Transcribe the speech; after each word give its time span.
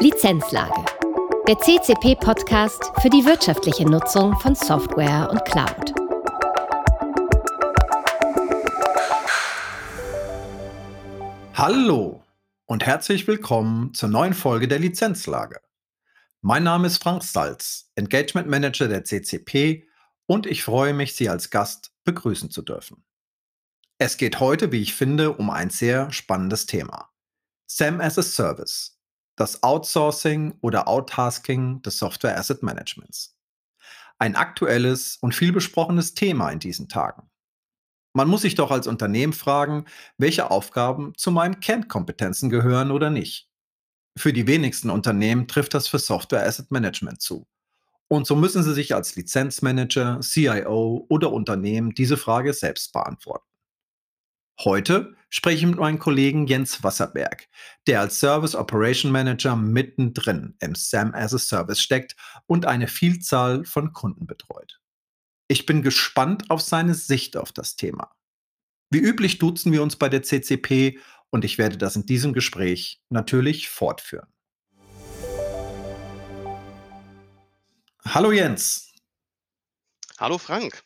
Lizenzlage. 0.00 0.84
Der 1.48 1.58
CCP-Podcast 1.58 2.92
für 3.02 3.10
die 3.10 3.24
wirtschaftliche 3.24 3.84
Nutzung 3.84 4.38
von 4.38 4.54
Software 4.54 5.28
und 5.28 5.44
Cloud. 5.44 5.92
Hallo 11.54 12.22
und 12.66 12.86
herzlich 12.86 13.26
willkommen 13.26 13.92
zur 13.92 14.08
neuen 14.08 14.34
Folge 14.34 14.68
der 14.68 14.78
Lizenzlage. 14.78 15.60
Mein 16.42 16.62
Name 16.62 16.86
ist 16.86 17.02
Frank 17.02 17.24
Salz, 17.24 17.90
Engagement 17.96 18.46
Manager 18.46 18.86
der 18.86 19.02
CCP 19.02 19.88
und 20.26 20.46
ich 20.46 20.62
freue 20.62 20.94
mich, 20.94 21.16
Sie 21.16 21.28
als 21.28 21.50
Gast 21.50 21.90
begrüßen 22.04 22.52
zu 22.52 22.62
dürfen. 22.62 23.02
Es 23.98 24.16
geht 24.16 24.38
heute, 24.38 24.70
wie 24.70 24.80
ich 24.80 24.94
finde, 24.94 25.32
um 25.32 25.50
ein 25.50 25.70
sehr 25.70 26.12
spannendes 26.12 26.66
Thema. 26.66 27.10
SAM 27.66 28.00
as 28.00 28.16
a 28.16 28.22
Service, 28.22 28.97
das 29.38 29.62
Outsourcing 29.62 30.54
oder 30.60 30.88
Outtasking 30.88 31.80
des 31.82 31.98
Software 31.98 32.36
Asset 32.36 32.62
Managements. 32.62 33.36
Ein 34.18 34.34
aktuelles 34.34 35.16
und 35.20 35.34
viel 35.34 35.52
besprochenes 35.52 36.14
Thema 36.14 36.50
in 36.50 36.58
diesen 36.58 36.88
Tagen. 36.88 37.30
Man 38.14 38.28
muss 38.28 38.42
sich 38.42 38.56
doch 38.56 38.72
als 38.72 38.88
Unternehmen 38.88 39.32
fragen, 39.32 39.84
welche 40.16 40.50
Aufgaben 40.50 41.12
zu 41.16 41.30
meinen 41.30 41.60
Kernkompetenzen 41.60 42.50
gehören 42.50 42.90
oder 42.90 43.10
nicht. 43.10 43.48
Für 44.16 44.32
die 44.32 44.48
wenigsten 44.48 44.90
Unternehmen 44.90 45.46
trifft 45.46 45.74
das 45.74 45.86
für 45.86 46.00
Software 46.00 46.44
Asset 46.44 46.72
Management 46.72 47.22
zu. 47.22 47.46
Und 48.08 48.26
so 48.26 48.34
müssen 48.34 48.64
sie 48.64 48.74
sich 48.74 48.94
als 48.94 49.14
Lizenzmanager, 49.14 50.18
CIO 50.20 51.06
oder 51.08 51.32
Unternehmen 51.32 51.94
diese 51.94 52.16
Frage 52.16 52.54
selbst 52.54 52.92
beantworten. 52.92 53.47
Heute 54.64 55.16
spreche 55.30 55.58
ich 55.58 55.66
mit 55.66 55.78
meinem 55.78 56.00
Kollegen 56.00 56.48
Jens 56.48 56.82
Wasserberg, 56.82 57.48
der 57.86 58.00
als 58.00 58.18
Service 58.18 58.56
Operation 58.56 59.12
Manager 59.12 59.54
mittendrin 59.54 60.56
im 60.58 60.74
SAM 60.74 61.14
as 61.14 61.32
a 61.32 61.38
Service 61.38 61.80
steckt 61.80 62.16
und 62.46 62.66
eine 62.66 62.88
Vielzahl 62.88 63.64
von 63.64 63.92
Kunden 63.92 64.26
betreut. 64.26 64.80
Ich 65.46 65.64
bin 65.64 65.82
gespannt 65.82 66.50
auf 66.50 66.60
seine 66.60 66.94
Sicht 66.94 67.36
auf 67.36 67.52
das 67.52 67.76
Thema. 67.76 68.10
Wie 68.90 68.98
üblich 68.98 69.38
duzen 69.38 69.70
wir 69.70 69.80
uns 69.80 69.94
bei 69.94 70.08
der 70.08 70.24
CCP 70.24 70.98
und 71.30 71.44
ich 71.44 71.56
werde 71.56 71.76
das 71.76 71.94
in 71.94 72.06
diesem 72.06 72.32
Gespräch 72.32 73.00
natürlich 73.10 73.68
fortführen. 73.68 74.26
Hallo 78.04 78.32
Jens. 78.32 78.92
Hallo 80.18 80.36
Frank. 80.36 80.82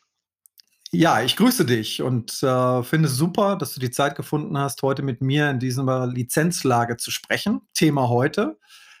Ja, 0.95 1.23
ich 1.23 1.37
grüße 1.37 1.65
dich 1.65 2.03
und 2.03 2.43
äh, 2.43 2.83
finde 2.83 3.07
es 3.07 3.17
super, 3.17 3.55
dass 3.55 3.73
du 3.73 3.79
die 3.79 3.89
Zeit 3.89 4.15
gefunden 4.15 4.59
hast, 4.59 4.83
heute 4.83 5.01
mit 5.01 5.21
mir 5.21 5.49
in 5.49 5.57
dieser 5.57 6.05
Lizenzlage 6.05 6.97
zu 6.97 7.09
sprechen. 7.09 7.61
Thema 7.73 8.09
heute: 8.09 8.59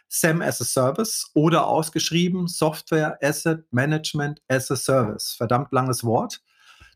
SAM 0.09 0.41
as 0.41 0.59
a 0.59 0.65
Service 0.65 1.29
oder 1.35 1.67
ausgeschrieben 1.67 2.47
Software 2.47 3.19
Asset 3.21 3.71
Management 3.71 4.41
as 4.47 4.71
a 4.71 4.75
Service. 4.75 5.35
Verdammt 5.37 5.71
langes 5.71 6.03
Wort. 6.03 6.41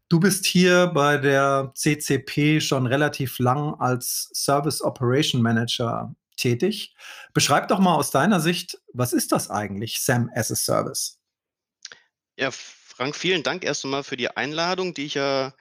Du 0.10 0.20
bist 0.20 0.48
hier 0.48 0.88
bei 0.88 1.20
der 1.20 1.74
CCP 1.76 2.60
schon 2.60 2.88
relativ 2.88 3.38
lang 3.38 3.76
als 3.76 4.32
Service 4.34 4.82
Operation 4.82 5.44
Manager 5.44 6.16
tätig. 6.38 6.96
Beschreib 7.36 7.68
doch 7.68 7.78
mal 7.78 7.94
aus 7.94 8.10
deiner 8.10 8.40
Sicht, 8.40 8.80
was 8.94 9.14
ist 9.14 9.32
das 9.32 9.52
eigentlich, 9.52 10.02
SAM 10.02 10.32
as 10.34 10.52
a 10.52 10.56
Service? 10.56 11.20
Ja, 12.36 12.50
Frank, 12.98 13.16
vielen 13.16 13.44
Dank 13.44 13.64
erst 13.64 13.86
einmal 13.86 14.04
für 14.04 14.18
die 14.18 14.36
Einladung, 14.36 14.96
die 14.96 15.06
ich 15.06 15.14
ja 15.14 15.54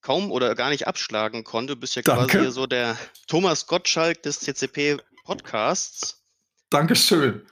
kaum 0.00 0.32
oder 0.32 0.56
gar 0.56 0.70
nicht 0.70 0.88
abschlagen 0.88 1.44
konnte. 1.44 1.74
Du 1.74 1.80
bist 1.80 1.94
ja 1.94 2.02
Danke. 2.02 2.38
quasi 2.38 2.50
so 2.50 2.66
der 2.66 2.98
Thomas 3.28 3.68
Gottschalk 3.68 4.24
des 4.24 4.40
CCP-Podcasts. 4.40 6.24
Dankeschön. 6.70 7.46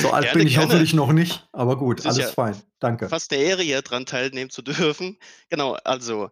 So 0.00 0.10
alt 0.10 0.24
Gerne, 0.24 0.38
bin 0.38 0.46
ich 0.46 0.54
gerne. 0.54 0.68
hoffentlich 0.68 0.94
noch 0.94 1.12
nicht, 1.12 1.46
aber 1.52 1.76
gut, 1.76 1.98
Das 1.98 2.06
alles 2.06 2.18
ja 2.18 2.28
fein. 2.28 2.62
Danke. 2.80 3.10
Fast 3.10 3.30
eine 3.34 3.42
Ehre, 3.42 3.62
hier 3.62 3.82
dran 3.82 4.06
teilnehmen 4.06 4.48
zu 4.48 4.62
dürfen. 4.62 5.18
Genau, 5.50 5.74
also, 5.84 6.30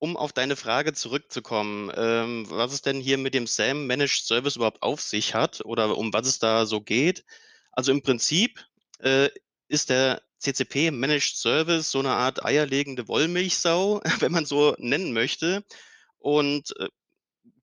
um 0.00 0.16
auf 0.16 0.32
deine 0.32 0.56
Frage 0.56 0.94
zurückzukommen, 0.94 1.92
ähm, 1.94 2.46
was 2.50 2.72
es 2.72 2.82
denn 2.82 2.98
hier 2.98 3.18
mit 3.18 3.34
dem 3.34 3.46
SAM 3.46 3.86
Managed 3.86 4.26
Service 4.26 4.56
überhaupt 4.56 4.82
auf 4.82 5.00
sich 5.00 5.32
hat 5.36 5.60
oder 5.64 5.96
um 5.96 6.12
was 6.12 6.26
es 6.26 6.40
da 6.40 6.66
so 6.66 6.80
geht. 6.80 7.24
Also 7.70 7.92
im 7.92 8.02
Prinzip 8.02 8.58
äh, 8.98 9.28
ist 9.68 9.90
der 9.90 10.22
CCP 10.38 10.90
Managed 10.90 11.36
Service 11.36 11.90
so 11.90 11.98
eine 11.98 12.10
Art 12.10 12.44
eierlegende 12.44 13.08
Wollmilchsau, 13.08 14.00
wenn 14.20 14.32
man 14.32 14.46
so 14.46 14.74
nennen 14.78 15.12
möchte. 15.12 15.64
Und 16.18 16.74
äh, 16.78 16.88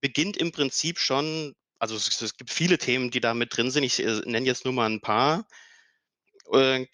beginnt 0.02 0.38
im 0.38 0.52
Prinzip 0.52 1.00
schon, 1.00 1.56
also 1.80 1.96
es, 1.96 2.22
es 2.22 2.38
gibt 2.38 2.52
viele 2.52 2.78
Themen, 2.78 3.12
die 3.12 3.20
da 3.20 3.34
mit 3.34 3.56
drin 3.56 3.72
sind. 3.72 3.84
Ich 3.84 4.00
äh, 4.00 4.22
nenne 4.26 4.46
jetzt 4.46 4.66
nur 4.66 4.74
mal 4.74 4.90
ein 4.90 5.02
paar. 5.02 5.48
Äh, 6.52 6.86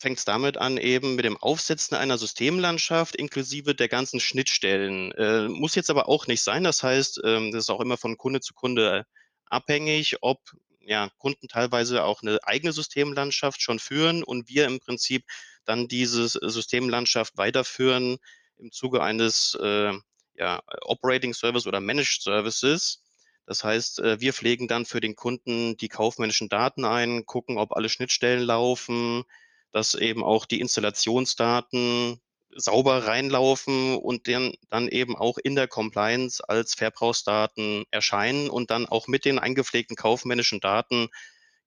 fängt 0.00 0.18
es 0.18 0.24
damit 0.24 0.56
an, 0.56 0.78
eben 0.78 1.14
mit 1.14 1.26
dem 1.26 1.36
Aufsetzen 1.36 1.96
einer 1.96 2.16
Systemlandschaft 2.16 3.16
inklusive 3.16 3.74
der 3.74 3.88
ganzen 3.88 4.18
Schnittstellen. 4.18 5.12
Äh, 5.12 5.48
muss 5.48 5.74
jetzt 5.74 5.90
aber 5.90 6.08
auch 6.08 6.26
nicht 6.26 6.42
sein. 6.42 6.64
Das 6.64 6.82
heißt, 6.82 7.20
ähm, 7.24 7.52
das 7.52 7.64
ist 7.64 7.70
auch 7.70 7.80
immer 7.80 7.98
von 7.98 8.16
Kunde 8.16 8.40
zu 8.40 8.54
Kunde 8.54 9.04
abhängig, 9.46 10.16
ob 10.22 10.40
ja, 10.80 11.10
Kunden 11.18 11.48
teilweise 11.48 12.04
auch 12.04 12.22
eine 12.22 12.38
eigene 12.44 12.72
Systemlandschaft 12.72 13.62
schon 13.62 13.78
führen 13.78 14.22
und 14.22 14.48
wir 14.48 14.66
im 14.66 14.80
Prinzip 14.80 15.24
dann 15.64 15.88
diese 15.88 16.28
Systemlandschaft 16.28 17.36
weiterführen 17.36 18.18
im 18.58 18.72
Zuge 18.72 19.02
eines 19.02 19.56
äh, 19.60 19.92
ja, 20.34 20.62
Operating 20.82 21.34
Service 21.34 21.66
oder 21.66 21.80
Managed 21.80 22.22
Services. 22.22 23.02
Das 23.46 23.64
heißt, 23.64 24.00
äh, 24.00 24.20
wir 24.20 24.32
pflegen 24.32 24.68
dann 24.68 24.86
für 24.86 25.00
den 25.00 25.16
Kunden 25.16 25.76
die 25.76 25.88
kaufmännischen 25.88 26.48
Daten 26.48 26.84
ein, 26.84 27.26
gucken, 27.26 27.58
ob 27.58 27.72
alle 27.72 27.88
Schnittstellen 27.88 28.42
laufen, 28.42 29.24
dass 29.72 29.94
eben 29.94 30.24
auch 30.24 30.46
die 30.46 30.60
Installationsdaten 30.60 32.20
sauber 32.56 33.06
reinlaufen 33.06 33.96
und 33.96 34.28
dann, 34.28 34.52
dann 34.68 34.88
eben 34.88 35.16
auch 35.16 35.38
in 35.38 35.54
der 35.54 35.68
Compliance 35.68 36.46
als 36.48 36.74
Verbrauchsdaten 36.74 37.84
erscheinen 37.90 38.50
und 38.50 38.70
dann 38.70 38.86
auch 38.86 39.08
mit 39.08 39.24
den 39.24 39.38
eingepflegten 39.38 39.96
kaufmännischen 39.96 40.60
Daten 40.60 41.08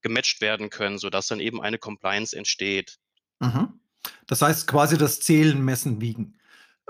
gematcht 0.02 0.40
werden 0.40 0.70
können, 0.70 0.98
sodass 0.98 1.28
dann 1.28 1.40
eben 1.40 1.60
eine 1.62 1.78
Compliance 1.78 2.36
entsteht. 2.36 2.98
Mhm. 3.40 3.80
Das 4.26 4.42
heißt 4.42 4.66
quasi 4.66 4.98
das 4.98 5.20
Zählen, 5.20 5.64
Messen, 5.64 6.00
Wiegen. 6.00 6.38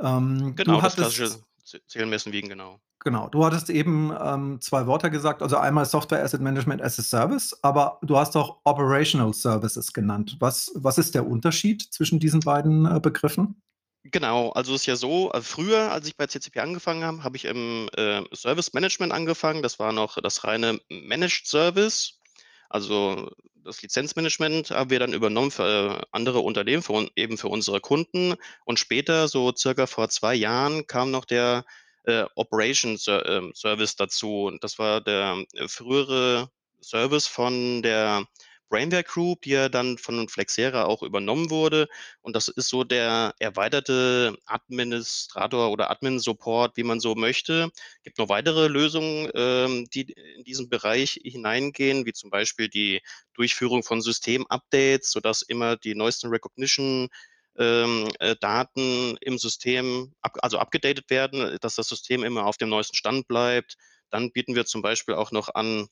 Ähm, 0.01 0.55
Genau, 0.57 0.77
du 0.77 0.81
das 0.81 0.97
hattest, 0.97 1.17
klassische 1.17 1.83
Zählen, 1.87 2.11
Messen, 2.11 2.33
Wiegen, 2.33 2.49
genau. 2.49 2.81
genau, 2.99 3.29
du 3.29 3.45
hattest 3.45 3.71
eben 3.71 4.13
ähm, 4.21 4.61
zwei 4.61 4.87
Wörter 4.87 5.11
gesagt, 5.11 5.43
also 5.43 5.57
einmal 5.57 5.87
Software 5.87 6.23
Asset 6.23 6.41
Management 6.41 6.83
as 6.83 6.99
a 6.99 7.03
Service, 7.03 7.57
aber 7.63 7.99
du 8.03 8.17
hast 8.17 8.37
auch 8.37 8.61
Operational 8.65 9.33
Services 9.33 9.93
genannt. 9.93 10.37
Was, 10.41 10.73
was 10.75 10.99
ist 10.99 11.15
der 11.15 11.27
Unterschied 11.27 11.83
zwischen 11.83 12.19
diesen 12.19 12.41
beiden 12.41 12.85
äh, 12.85 13.01
Begriffen? 13.01 13.63
Genau, 14.11 14.51
also 14.51 14.75
es 14.75 14.83
ist 14.83 14.87
ja 14.87 14.97
so, 14.97 15.31
also 15.31 15.45
früher, 15.47 15.91
als 15.91 16.07
ich 16.07 16.17
bei 16.17 16.27
CCP 16.27 16.61
angefangen 16.61 17.05
habe, 17.05 17.25
habe 17.25 17.39
ich 17.39 17.47
im 17.47 17.89
äh, 17.97 18.23
Service 18.35 18.75
Management 18.75 19.13
angefangen. 19.13 19.63
Das 19.63 19.79
war 19.79 19.93
noch 19.93 20.21
das 20.21 20.45
reine 20.45 20.79
Managed 20.91 21.47
Service. 21.47 22.21
Also 22.69 23.31
das 23.65 23.81
Lizenzmanagement 23.81 24.71
haben 24.71 24.91
wir 24.91 24.99
dann 24.99 25.15
übernommen 25.15 25.51
für 25.51 26.01
äh, 26.03 26.07
andere 26.13 26.41
Unternehmen, 26.41 26.83
für, 26.83 27.09
eben 27.17 27.39
für 27.39 27.49
unsere 27.49 27.81
Kunden. 27.81 28.35
Und 28.67 28.79
später, 28.79 29.27
so 29.27 29.55
circa 29.57 29.87
vor 29.87 30.11
zwei 30.11 30.35
Jahren, 30.35 30.87
kam 30.87 31.11
noch 31.11 31.25
der 31.25 31.65
äh, 32.05 32.25
Operation 32.35 32.99
ähm, 33.09 33.53
Service 33.55 33.97
dazu. 33.97 34.45
Und 34.45 34.63
das 34.63 34.79
war 34.79 35.01
der 35.01 35.45
äh, 35.55 35.67
frühere 35.67 36.51
Service 36.83 37.27
von 37.27 37.83
der 37.83 38.27
Brainware 38.75 39.05
Group, 39.05 39.43
die 39.43 39.51
ja 39.51 39.69
dann 39.69 39.99
von 39.99 40.29
Flexera 40.29 40.87
auch 40.87 41.05
übernommen 41.05 41.49
wurde. 41.49 41.87
Und 42.23 42.35
das 42.35 42.49
ist 42.49 42.69
so 42.69 42.83
der 42.83 43.33
erweiterte 43.39 44.37
Administrator 44.47 45.71
oder 45.71 45.93
Admin-Support, 45.93 46.77
wie 46.77 46.83
man 46.83 46.99
so 46.99 47.15
möchte. 47.15 47.71
Gibt 48.03 48.19
noch 48.19 48.29
weitere 48.29 48.67
Lösungen, 48.67 49.31
ähm, 49.37 49.87
die 49.95 50.11
in 50.11 50.43
diesen 50.43 50.69
Bereich 50.71 51.21
hineingehen, 51.23 52.05
wie 52.05 52.13
zum 52.13 52.31
Beispiel 52.31 52.69
die 52.69 53.01
Durchführung 53.35 53.85
von 53.85 54.03
System-Updates, 54.03 55.13
sodass 55.13 55.43
immer 55.43 55.77
die 55.77 55.95
neuesten 55.95 56.31
Recognition 56.31 57.11
ähm, 57.57 58.09
äh, 58.19 58.35
Daten 58.41 59.17
im 59.21 59.39
System 59.39 60.13
also 60.21 60.59
abgedatet 60.59 61.11
werden, 61.11 61.59
dass 61.61 61.77
das 61.77 61.87
System 61.87 62.25
immer 62.25 62.45
auf 62.45 62.57
dem 62.57 62.71
neuesten 62.71 62.97
Stand 62.97 63.29
bleibt. 63.29 63.77
Dann 64.11 64.33
bieten 64.33 64.57
wir 64.57 64.67
zum 64.67 64.83
Beispiel 64.83 65.15
auch 65.15 65.31
noch 65.31 65.55
an, 65.55 65.87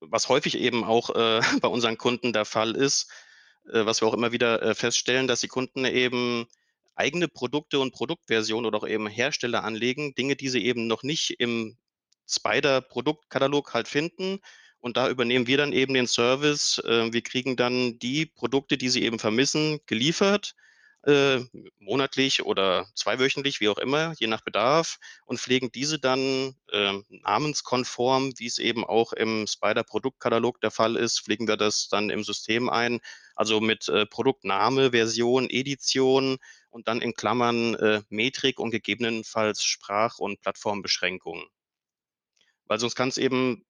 was 0.00 0.28
häufig 0.28 0.58
eben 0.58 0.84
auch 0.84 1.10
äh, 1.10 1.40
bei 1.60 1.68
unseren 1.68 1.98
Kunden 1.98 2.32
der 2.32 2.44
Fall 2.44 2.76
ist, 2.76 3.10
äh, 3.72 3.84
was 3.86 4.00
wir 4.00 4.08
auch 4.08 4.14
immer 4.14 4.32
wieder 4.32 4.62
äh, 4.62 4.74
feststellen, 4.74 5.26
dass 5.26 5.40
die 5.40 5.48
Kunden 5.48 5.84
eben 5.84 6.46
eigene 6.94 7.28
Produkte 7.28 7.80
und 7.80 7.92
Produktversionen 7.92 8.66
oder 8.66 8.78
auch 8.78 8.88
eben 8.88 9.06
Hersteller 9.06 9.64
anlegen, 9.64 10.14
Dinge, 10.14 10.36
die 10.36 10.48
sie 10.48 10.64
eben 10.64 10.86
noch 10.86 11.02
nicht 11.02 11.30
im 11.40 11.76
Spider-Produktkatalog 12.28 13.74
halt 13.74 13.88
finden. 13.88 14.40
Und 14.78 14.96
da 14.96 15.08
übernehmen 15.08 15.46
wir 15.46 15.56
dann 15.56 15.72
eben 15.72 15.94
den 15.94 16.06
Service. 16.06 16.78
Äh, 16.78 17.12
wir 17.12 17.22
kriegen 17.22 17.56
dann 17.56 17.98
die 17.98 18.26
Produkte, 18.26 18.78
die 18.78 18.88
sie 18.88 19.02
eben 19.02 19.18
vermissen, 19.18 19.80
geliefert 19.86 20.54
äh, 21.06 21.40
monatlich 21.78 22.44
oder 22.44 22.86
zweiwöchentlich, 22.94 23.60
wie 23.60 23.68
auch 23.68 23.78
immer, 23.78 24.14
je 24.18 24.26
nach 24.26 24.40
Bedarf 24.40 24.98
und 25.26 25.38
pflegen 25.38 25.70
diese 25.70 25.98
dann 25.98 26.56
äh, 26.72 26.92
namenskonform, 27.08 28.32
wie 28.38 28.46
es 28.46 28.58
eben 28.58 28.84
auch 28.84 29.12
im 29.12 29.46
Spider-Produktkatalog 29.46 30.60
der 30.60 30.70
Fall 30.70 30.96
ist, 30.96 31.20
pflegen 31.20 31.46
wir 31.46 31.56
das 31.56 31.88
dann 31.88 32.10
im 32.10 32.24
System 32.24 32.68
ein, 32.68 33.00
also 33.34 33.60
mit 33.60 33.88
äh, 33.88 34.06
Produktname, 34.06 34.92
Version, 34.92 35.48
Edition 35.50 36.38
und 36.70 36.88
dann 36.88 37.02
in 37.02 37.14
Klammern 37.14 37.74
äh, 37.74 38.02
Metrik 38.08 38.58
und 38.58 38.70
gegebenenfalls 38.70 39.62
Sprach- 39.62 40.18
und 40.18 40.40
Plattformbeschränkungen. 40.40 41.46
Weil 42.66 42.80
sonst 42.80 42.94
kann 42.94 43.10
es 43.10 43.18
eben 43.18 43.64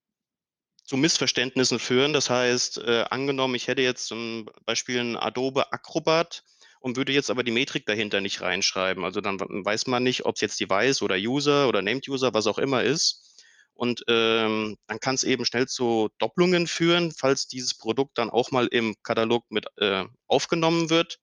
zu 0.84 0.96
Missverständnissen 0.96 1.78
führen. 1.78 2.12
Das 2.12 2.30
heißt, 2.30 2.78
äh, 2.78 3.04
angenommen, 3.10 3.54
ich 3.54 3.68
hätte 3.68 3.82
jetzt 3.82 4.06
zum 4.06 4.48
Beispiel 4.66 5.00
ein 5.00 5.16
Adobe 5.16 5.72
Acrobat 5.72 6.44
und 6.84 6.98
würde 6.98 7.12
jetzt 7.12 7.30
aber 7.30 7.44
die 7.44 7.50
Metrik 7.50 7.86
dahinter 7.86 8.20
nicht 8.20 8.42
reinschreiben. 8.42 9.06
Also 9.06 9.22
dann 9.22 9.40
weiß 9.40 9.86
man 9.86 10.02
nicht, 10.02 10.26
ob 10.26 10.34
es 10.34 10.42
jetzt 10.42 10.60
Device 10.60 11.00
oder 11.00 11.16
User 11.16 11.66
oder 11.66 11.80
Named 11.80 12.06
User, 12.06 12.34
was 12.34 12.46
auch 12.46 12.58
immer 12.58 12.82
ist. 12.82 13.42
Und 13.72 14.04
ähm, 14.06 14.76
dann 14.86 15.00
kann 15.00 15.14
es 15.14 15.22
eben 15.22 15.46
schnell 15.46 15.66
zu 15.66 16.10
Doppelungen 16.18 16.66
führen, 16.66 17.10
falls 17.10 17.48
dieses 17.48 17.72
Produkt 17.72 18.18
dann 18.18 18.28
auch 18.28 18.50
mal 18.50 18.66
im 18.66 18.94
Katalog 19.02 19.46
mit 19.48 19.64
äh, 19.78 20.04
aufgenommen 20.26 20.90
wird 20.90 21.20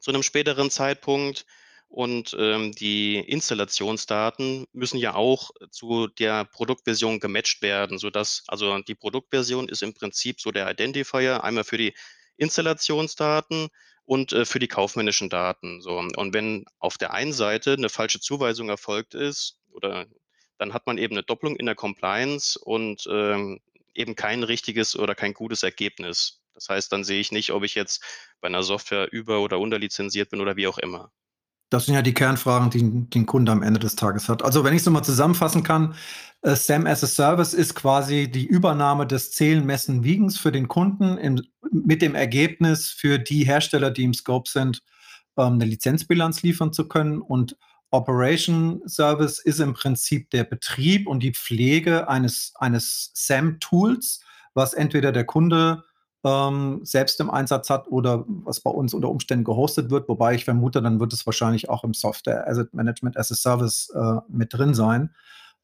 zu 0.00 0.12
einem 0.12 0.22
späteren 0.22 0.70
Zeitpunkt. 0.70 1.44
Und 1.88 2.34
ähm, 2.38 2.72
die 2.72 3.18
Installationsdaten 3.18 4.64
müssen 4.72 4.96
ja 4.96 5.14
auch 5.14 5.50
zu 5.70 6.06
der 6.06 6.46
Produktversion 6.46 7.20
gematcht 7.20 7.60
werden, 7.60 7.98
sodass 7.98 8.44
also 8.46 8.78
die 8.78 8.94
Produktversion 8.94 9.68
ist 9.68 9.82
im 9.82 9.92
Prinzip 9.92 10.40
so 10.40 10.52
der 10.52 10.70
Identifier, 10.70 11.44
einmal 11.44 11.64
für 11.64 11.76
die 11.76 11.92
Installationsdaten 12.38 13.68
und 14.08 14.32
äh, 14.32 14.46
für 14.46 14.58
die 14.58 14.68
kaufmännischen 14.68 15.28
Daten. 15.28 15.82
So. 15.82 15.98
Und 15.98 16.32
wenn 16.32 16.64
auf 16.78 16.96
der 16.96 17.12
einen 17.12 17.34
Seite 17.34 17.74
eine 17.74 17.90
falsche 17.90 18.20
Zuweisung 18.20 18.70
erfolgt 18.70 19.14
ist, 19.14 19.58
oder 19.70 20.06
dann 20.56 20.72
hat 20.72 20.86
man 20.86 20.96
eben 20.96 21.12
eine 21.12 21.22
Doppelung 21.22 21.56
in 21.56 21.66
der 21.66 21.74
Compliance 21.74 22.58
und 22.58 23.06
ähm, 23.10 23.60
eben 23.94 24.14
kein 24.16 24.44
richtiges 24.44 24.96
oder 24.96 25.14
kein 25.14 25.34
gutes 25.34 25.62
Ergebnis. 25.62 26.40
Das 26.54 26.70
heißt, 26.70 26.90
dann 26.90 27.04
sehe 27.04 27.20
ich 27.20 27.32
nicht, 27.32 27.52
ob 27.52 27.64
ich 27.64 27.74
jetzt 27.74 28.02
bei 28.40 28.48
einer 28.48 28.62
Software 28.62 29.12
über- 29.12 29.40
oder 29.40 29.58
unterlizenziert 29.58 30.30
bin 30.30 30.40
oder 30.40 30.56
wie 30.56 30.68
auch 30.68 30.78
immer. 30.78 31.12
Das 31.70 31.86
sind 31.86 31.94
ja 31.94 32.02
die 32.02 32.14
Kernfragen, 32.14 32.70
die, 32.70 33.18
ein 33.18 33.26
Kunde 33.26 33.52
am 33.52 33.62
Ende 33.62 33.78
des 33.78 33.94
Tages 33.94 34.28
hat. 34.28 34.42
Also 34.42 34.64
wenn 34.64 34.72
ich 34.72 34.80
es 34.80 34.86
nochmal 34.86 35.04
zusammenfassen 35.04 35.62
kann, 35.62 35.94
äh, 36.42 36.54
SAM 36.54 36.86
as 36.86 37.04
a 37.04 37.06
Service 37.06 37.52
ist 37.52 37.74
quasi 37.74 38.30
die 38.30 38.46
Übernahme 38.46 39.06
des 39.06 39.32
Zählen, 39.32 39.64
Messen, 39.66 40.04
Wiegens 40.04 40.38
für 40.38 40.52
den 40.52 40.68
Kunden 40.68 41.18
im, 41.18 41.42
mit 41.70 42.00
dem 42.00 42.14
Ergebnis 42.14 42.88
für 42.88 43.18
die 43.18 43.44
Hersteller, 43.44 43.90
die 43.90 44.04
im 44.04 44.14
Scope 44.14 44.48
sind, 44.48 44.82
ähm, 45.36 45.54
eine 45.54 45.66
Lizenzbilanz 45.66 46.42
liefern 46.42 46.72
zu 46.72 46.88
können. 46.88 47.20
Und 47.20 47.56
Operation 47.90 48.82
Service 48.86 49.38
ist 49.38 49.60
im 49.60 49.74
Prinzip 49.74 50.30
der 50.30 50.44
Betrieb 50.44 51.06
und 51.06 51.22
die 51.22 51.32
Pflege 51.32 52.08
eines, 52.08 52.52
eines 52.56 53.10
SAM-Tools, 53.14 54.20
was 54.54 54.74
entweder 54.74 55.12
der 55.12 55.24
Kunde 55.24 55.84
ähm, 56.24 56.80
selbst 56.82 57.20
im 57.20 57.30
Einsatz 57.30 57.70
hat 57.70 57.88
oder 57.88 58.24
was 58.26 58.60
bei 58.60 58.70
uns 58.70 58.94
unter 58.94 59.08
Umständen 59.08 59.44
gehostet 59.44 59.90
wird. 59.90 60.08
Wobei 60.08 60.34
ich 60.34 60.44
vermute, 60.44 60.82
dann 60.82 61.00
wird 61.00 61.12
es 61.12 61.26
wahrscheinlich 61.26 61.68
auch 61.68 61.84
im 61.84 61.94
Software 61.94 62.48
Asset 62.48 62.74
Management 62.74 63.16
as 63.16 63.30
a 63.30 63.34
Service 63.34 63.90
äh, 63.94 64.16
mit 64.28 64.52
drin 64.54 64.74
sein. 64.74 65.14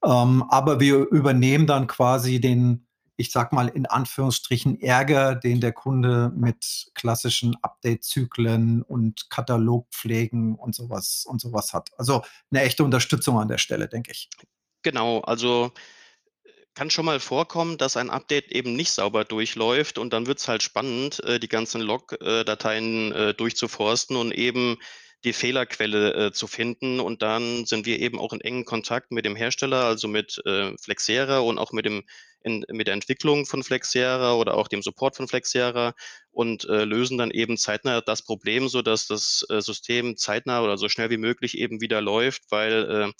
Ähm, 0.04 0.44
aber 0.48 0.80
wir 0.80 1.08
übernehmen 1.10 1.66
dann 1.66 1.86
quasi 1.86 2.40
den, 2.40 2.86
ich 3.16 3.32
sag 3.32 3.52
mal 3.52 3.68
in 3.68 3.86
Anführungsstrichen, 3.86 4.80
Ärger, 4.80 5.34
den 5.34 5.60
der 5.60 5.72
Kunde 5.72 6.30
mit 6.36 6.90
klassischen 6.94 7.56
Update-Zyklen 7.62 8.82
und 8.82 9.30
Katalogpflegen 9.30 10.54
und 10.54 10.74
sowas 10.74 11.24
und 11.26 11.40
sowas 11.40 11.72
hat. 11.72 11.90
Also 11.96 12.22
eine 12.50 12.62
echte 12.62 12.84
Unterstützung 12.84 13.38
an 13.40 13.48
der 13.48 13.58
Stelle, 13.58 13.88
denke 13.88 14.12
ich. 14.12 14.28
Genau, 14.82 15.20
also 15.20 15.72
kann 16.74 16.90
schon 16.90 17.04
mal 17.04 17.20
vorkommen, 17.20 17.78
dass 17.78 17.96
ein 17.96 18.10
Update 18.10 18.50
eben 18.50 18.74
nicht 18.74 18.90
sauber 18.90 19.24
durchläuft 19.24 19.98
und 19.98 20.12
dann 20.12 20.26
wird 20.26 20.38
es 20.38 20.48
halt 20.48 20.62
spannend, 20.62 21.22
äh, 21.24 21.38
die 21.38 21.48
ganzen 21.48 21.80
Log-Dateien 21.80 23.12
äh, 23.12 23.34
durchzuforsten 23.34 24.16
und 24.16 24.32
eben 24.32 24.76
die 25.22 25.32
Fehlerquelle 25.32 26.26
äh, 26.26 26.32
zu 26.32 26.46
finden. 26.46 27.00
Und 27.00 27.22
dann 27.22 27.64
sind 27.64 27.86
wir 27.86 28.00
eben 28.00 28.18
auch 28.18 28.32
in 28.32 28.40
engen 28.40 28.64
Kontakt 28.64 29.10
mit 29.10 29.24
dem 29.24 29.36
Hersteller, 29.36 29.84
also 29.84 30.06
mit 30.06 30.42
Flexera 30.82 31.38
und 31.38 31.56
auch 31.58 31.72
mit, 31.72 31.86
dem, 31.86 32.02
in, 32.42 32.64
mit 32.70 32.88
der 32.88 32.94
Entwicklung 32.94 33.46
von 33.46 33.62
Flexera 33.62 34.34
oder 34.34 34.54
auch 34.54 34.68
dem 34.68 34.82
Support 34.82 35.16
von 35.16 35.26
Flexera 35.26 35.94
und 36.30 36.64
lösen 36.64 37.16
dann 37.16 37.30
eben 37.30 37.56
zeitnah 37.56 38.02
das 38.02 38.20
Problem, 38.20 38.68
sodass 38.68 39.06
das 39.06 39.46
System 39.60 40.18
zeitnah 40.18 40.62
oder 40.62 40.76
so 40.76 40.90
schnell 40.90 41.08
wie 41.08 41.16
möglich 41.16 41.56
eben 41.56 41.80
wieder 41.80 42.02
läuft, 42.02 42.42
weil 42.50 43.14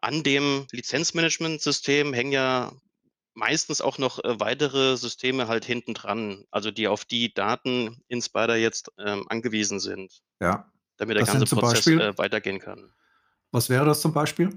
an 0.00 0.22
dem 0.22 0.66
Lizenzmanagementsystem 0.72 2.12
hängen 2.12 2.32
ja 2.32 2.72
meistens 3.34 3.80
auch 3.80 3.98
noch 3.98 4.22
äh, 4.24 4.40
weitere 4.40 4.96
Systeme 4.96 5.46
halt 5.46 5.64
hinten 5.64 5.94
dran, 5.94 6.44
also 6.50 6.70
die 6.70 6.88
auf 6.88 7.04
die 7.04 7.32
Daten 7.32 8.02
in 8.08 8.22
Spider 8.22 8.56
jetzt 8.56 8.90
ähm, 8.98 9.26
angewiesen 9.28 9.78
sind. 9.78 10.22
Ja. 10.40 10.70
Damit 10.96 11.16
der 11.16 11.22
Was 11.22 11.32
ganze 11.32 11.54
Prozess 11.54 11.84
Beispiel? 11.84 12.00
äh, 12.00 12.18
weitergehen 12.18 12.58
kann. 12.58 12.92
Was 13.52 13.68
wäre 13.68 13.84
das 13.84 14.00
zum 14.00 14.12
Beispiel? 14.12 14.56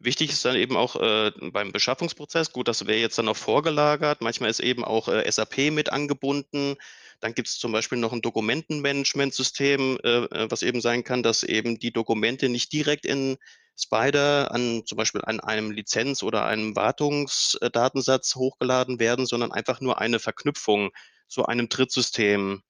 Wichtig 0.00 0.30
ist 0.30 0.44
dann 0.44 0.56
eben 0.56 0.76
auch 0.76 0.96
äh, 0.96 1.30
beim 1.52 1.70
Beschaffungsprozess, 1.70 2.52
gut, 2.52 2.66
das 2.66 2.86
wäre 2.86 2.98
jetzt 2.98 3.16
dann 3.18 3.26
noch 3.26 3.36
vorgelagert. 3.36 4.20
Manchmal 4.20 4.50
ist 4.50 4.60
eben 4.60 4.84
auch 4.84 5.08
äh, 5.08 5.30
SAP 5.30 5.70
mit 5.70 5.92
angebunden. 5.92 6.76
Dann 7.20 7.34
gibt 7.34 7.48
es 7.48 7.58
zum 7.58 7.72
Beispiel 7.72 7.98
noch 7.98 8.12
ein 8.12 8.22
Dokumentenmanagementsystem, 8.22 9.98
äh, 10.02 10.08
äh, 10.08 10.50
was 10.50 10.62
eben 10.62 10.80
sein 10.80 11.04
kann, 11.04 11.22
dass 11.22 11.42
eben 11.42 11.78
die 11.78 11.92
Dokumente 11.92 12.48
nicht 12.48 12.72
direkt 12.72 13.04
in 13.06 13.36
Spider 13.76 14.50
an 14.52 14.84
zum 14.86 14.96
Beispiel 14.96 15.22
an 15.24 15.40
einem 15.40 15.70
Lizenz- 15.70 16.22
oder 16.22 16.46
einem 16.46 16.74
Wartungsdatensatz 16.76 18.34
hochgeladen 18.34 18.98
werden, 18.98 19.26
sondern 19.26 19.52
einfach 19.52 19.80
nur 19.80 20.00
eine 20.00 20.18
Verknüpfung 20.18 20.90
zu 21.28 21.46
einem 21.46 21.68
Drittsystem 21.68 22.62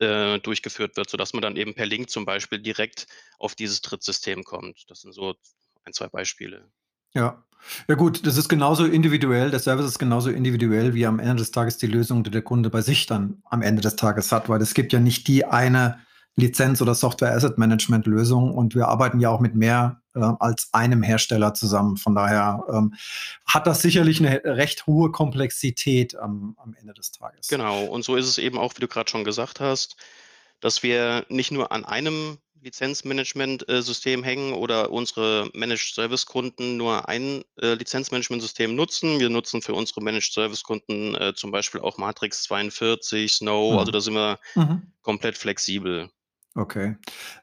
äh, 0.00 0.38
durchgeführt 0.40 0.96
wird, 0.96 1.10
sodass 1.10 1.32
man 1.32 1.42
dann 1.42 1.56
eben 1.56 1.74
per 1.74 1.86
Link 1.86 2.10
zum 2.10 2.24
Beispiel 2.24 2.60
direkt 2.60 3.06
auf 3.38 3.54
dieses 3.54 3.82
Drittsystem 3.82 4.44
kommt. 4.44 4.84
Das 4.88 5.00
sind 5.02 5.12
so 5.12 5.34
ein, 5.84 5.92
zwei 5.92 6.08
Beispiele. 6.08 6.70
Ja. 7.16 7.42
Ja 7.88 7.96
gut, 7.96 8.24
das 8.24 8.36
ist 8.36 8.48
genauso 8.48 8.84
individuell, 8.84 9.50
der 9.50 9.58
Service 9.58 9.86
ist 9.86 9.98
genauso 9.98 10.30
individuell, 10.30 10.94
wie 10.94 11.04
am 11.04 11.18
Ende 11.18 11.36
des 11.36 11.50
Tages 11.50 11.78
die 11.78 11.88
Lösung, 11.88 12.22
die 12.22 12.30
der 12.30 12.42
Kunde 12.42 12.70
bei 12.70 12.80
sich 12.80 13.06
dann 13.06 13.42
am 13.50 13.60
Ende 13.60 13.82
des 13.82 13.96
Tages 13.96 14.30
hat, 14.30 14.48
weil 14.48 14.62
es 14.62 14.72
gibt 14.72 14.92
ja 14.92 15.00
nicht 15.00 15.26
die 15.26 15.44
eine 15.44 15.98
Lizenz- 16.36 16.80
oder 16.80 16.94
Software-Asset-Management-Lösung 16.94 18.54
und 18.54 18.76
wir 18.76 18.86
arbeiten 18.86 19.18
ja 19.18 19.30
auch 19.30 19.40
mit 19.40 19.56
mehr 19.56 20.00
äh, 20.14 20.20
als 20.38 20.68
einem 20.72 21.02
Hersteller 21.02 21.54
zusammen. 21.54 21.96
Von 21.96 22.14
daher 22.14 22.62
ähm, 22.72 22.94
hat 23.46 23.66
das 23.66 23.82
sicherlich 23.82 24.20
eine 24.20 24.44
recht 24.44 24.86
hohe 24.86 25.10
Komplexität 25.10 26.16
am, 26.16 26.54
am 26.58 26.74
Ende 26.74 26.94
des 26.94 27.10
Tages. 27.10 27.48
Genau, 27.48 27.84
und 27.86 28.04
so 28.04 28.16
ist 28.16 28.28
es 28.28 28.38
eben 28.38 28.58
auch, 28.58 28.76
wie 28.76 28.80
du 28.80 28.88
gerade 28.88 29.10
schon 29.10 29.24
gesagt 29.24 29.60
hast, 29.60 29.96
dass 30.60 30.82
wir 30.82 31.24
nicht 31.30 31.50
nur 31.50 31.72
an 31.72 31.84
einem 31.84 32.38
Lizenzmanagement-System 32.66 34.22
hängen 34.24 34.52
oder 34.52 34.90
unsere 34.90 35.48
Managed 35.54 35.94
Service-Kunden 35.94 36.76
nur 36.76 37.08
ein 37.08 37.42
äh, 37.60 37.74
Lizenzmanagement-System 37.74 38.74
nutzen. 38.74 39.20
Wir 39.20 39.30
nutzen 39.30 39.62
für 39.62 39.72
unsere 39.74 40.02
Managed 40.02 40.32
Service-Kunden 40.32 41.14
äh, 41.14 41.32
zum 41.34 41.52
Beispiel 41.52 41.80
auch 41.80 41.96
Matrix 41.96 42.42
42, 42.44 43.32
Snow, 43.32 43.72
Mhm. 43.72 43.78
also 43.78 43.92
da 43.92 44.00
sind 44.00 44.14
wir 44.14 44.38
Mhm. 44.56 44.82
komplett 45.02 45.38
flexibel. 45.38 46.10
Okay. 46.56 46.96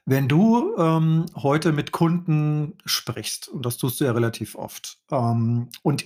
Wenn 0.06 0.28
du 0.28 0.76
ähm, 0.78 1.26
heute 1.36 1.72
mit 1.72 1.92
Kunden 1.92 2.78
sprichst, 2.86 3.48
und 3.48 3.66
das 3.66 3.78
tust 3.78 4.02
du 4.02 4.06
ja 4.06 4.12
relativ 4.12 4.56
oft, 4.56 4.98
ähm, 5.12 5.70
und 5.84 6.06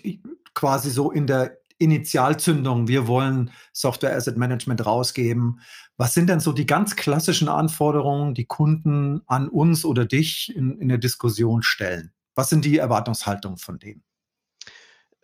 quasi 0.53 0.89
so 0.91 1.11
in 1.11 1.25
der 1.25 1.57
Initialzündung, 1.79 2.87
wir 2.87 3.07
wollen 3.07 3.51
Software 3.73 4.15
Asset 4.15 4.37
Management 4.37 4.85
rausgeben, 4.85 5.61
was 5.97 6.13
sind 6.13 6.27
denn 6.27 6.39
so 6.39 6.51
die 6.51 6.65
ganz 6.65 6.95
klassischen 6.95 7.49
Anforderungen, 7.49 8.33
die 8.33 8.45
Kunden 8.45 9.21
an 9.27 9.49
uns 9.49 9.85
oder 9.85 10.05
dich 10.05 10.55
in, 10.55 10.79
in 10.79 10.89
der 10.89 10.97
Diskussion 10.97 11.63
stellen? 11.63 12.11
Was 12.35 12.49
sind 12.49 12.65
die 12.65 12.77
Erwartungshaltungen 12.77 13.57
von 13.57 13.79
denen? 13.79 14.03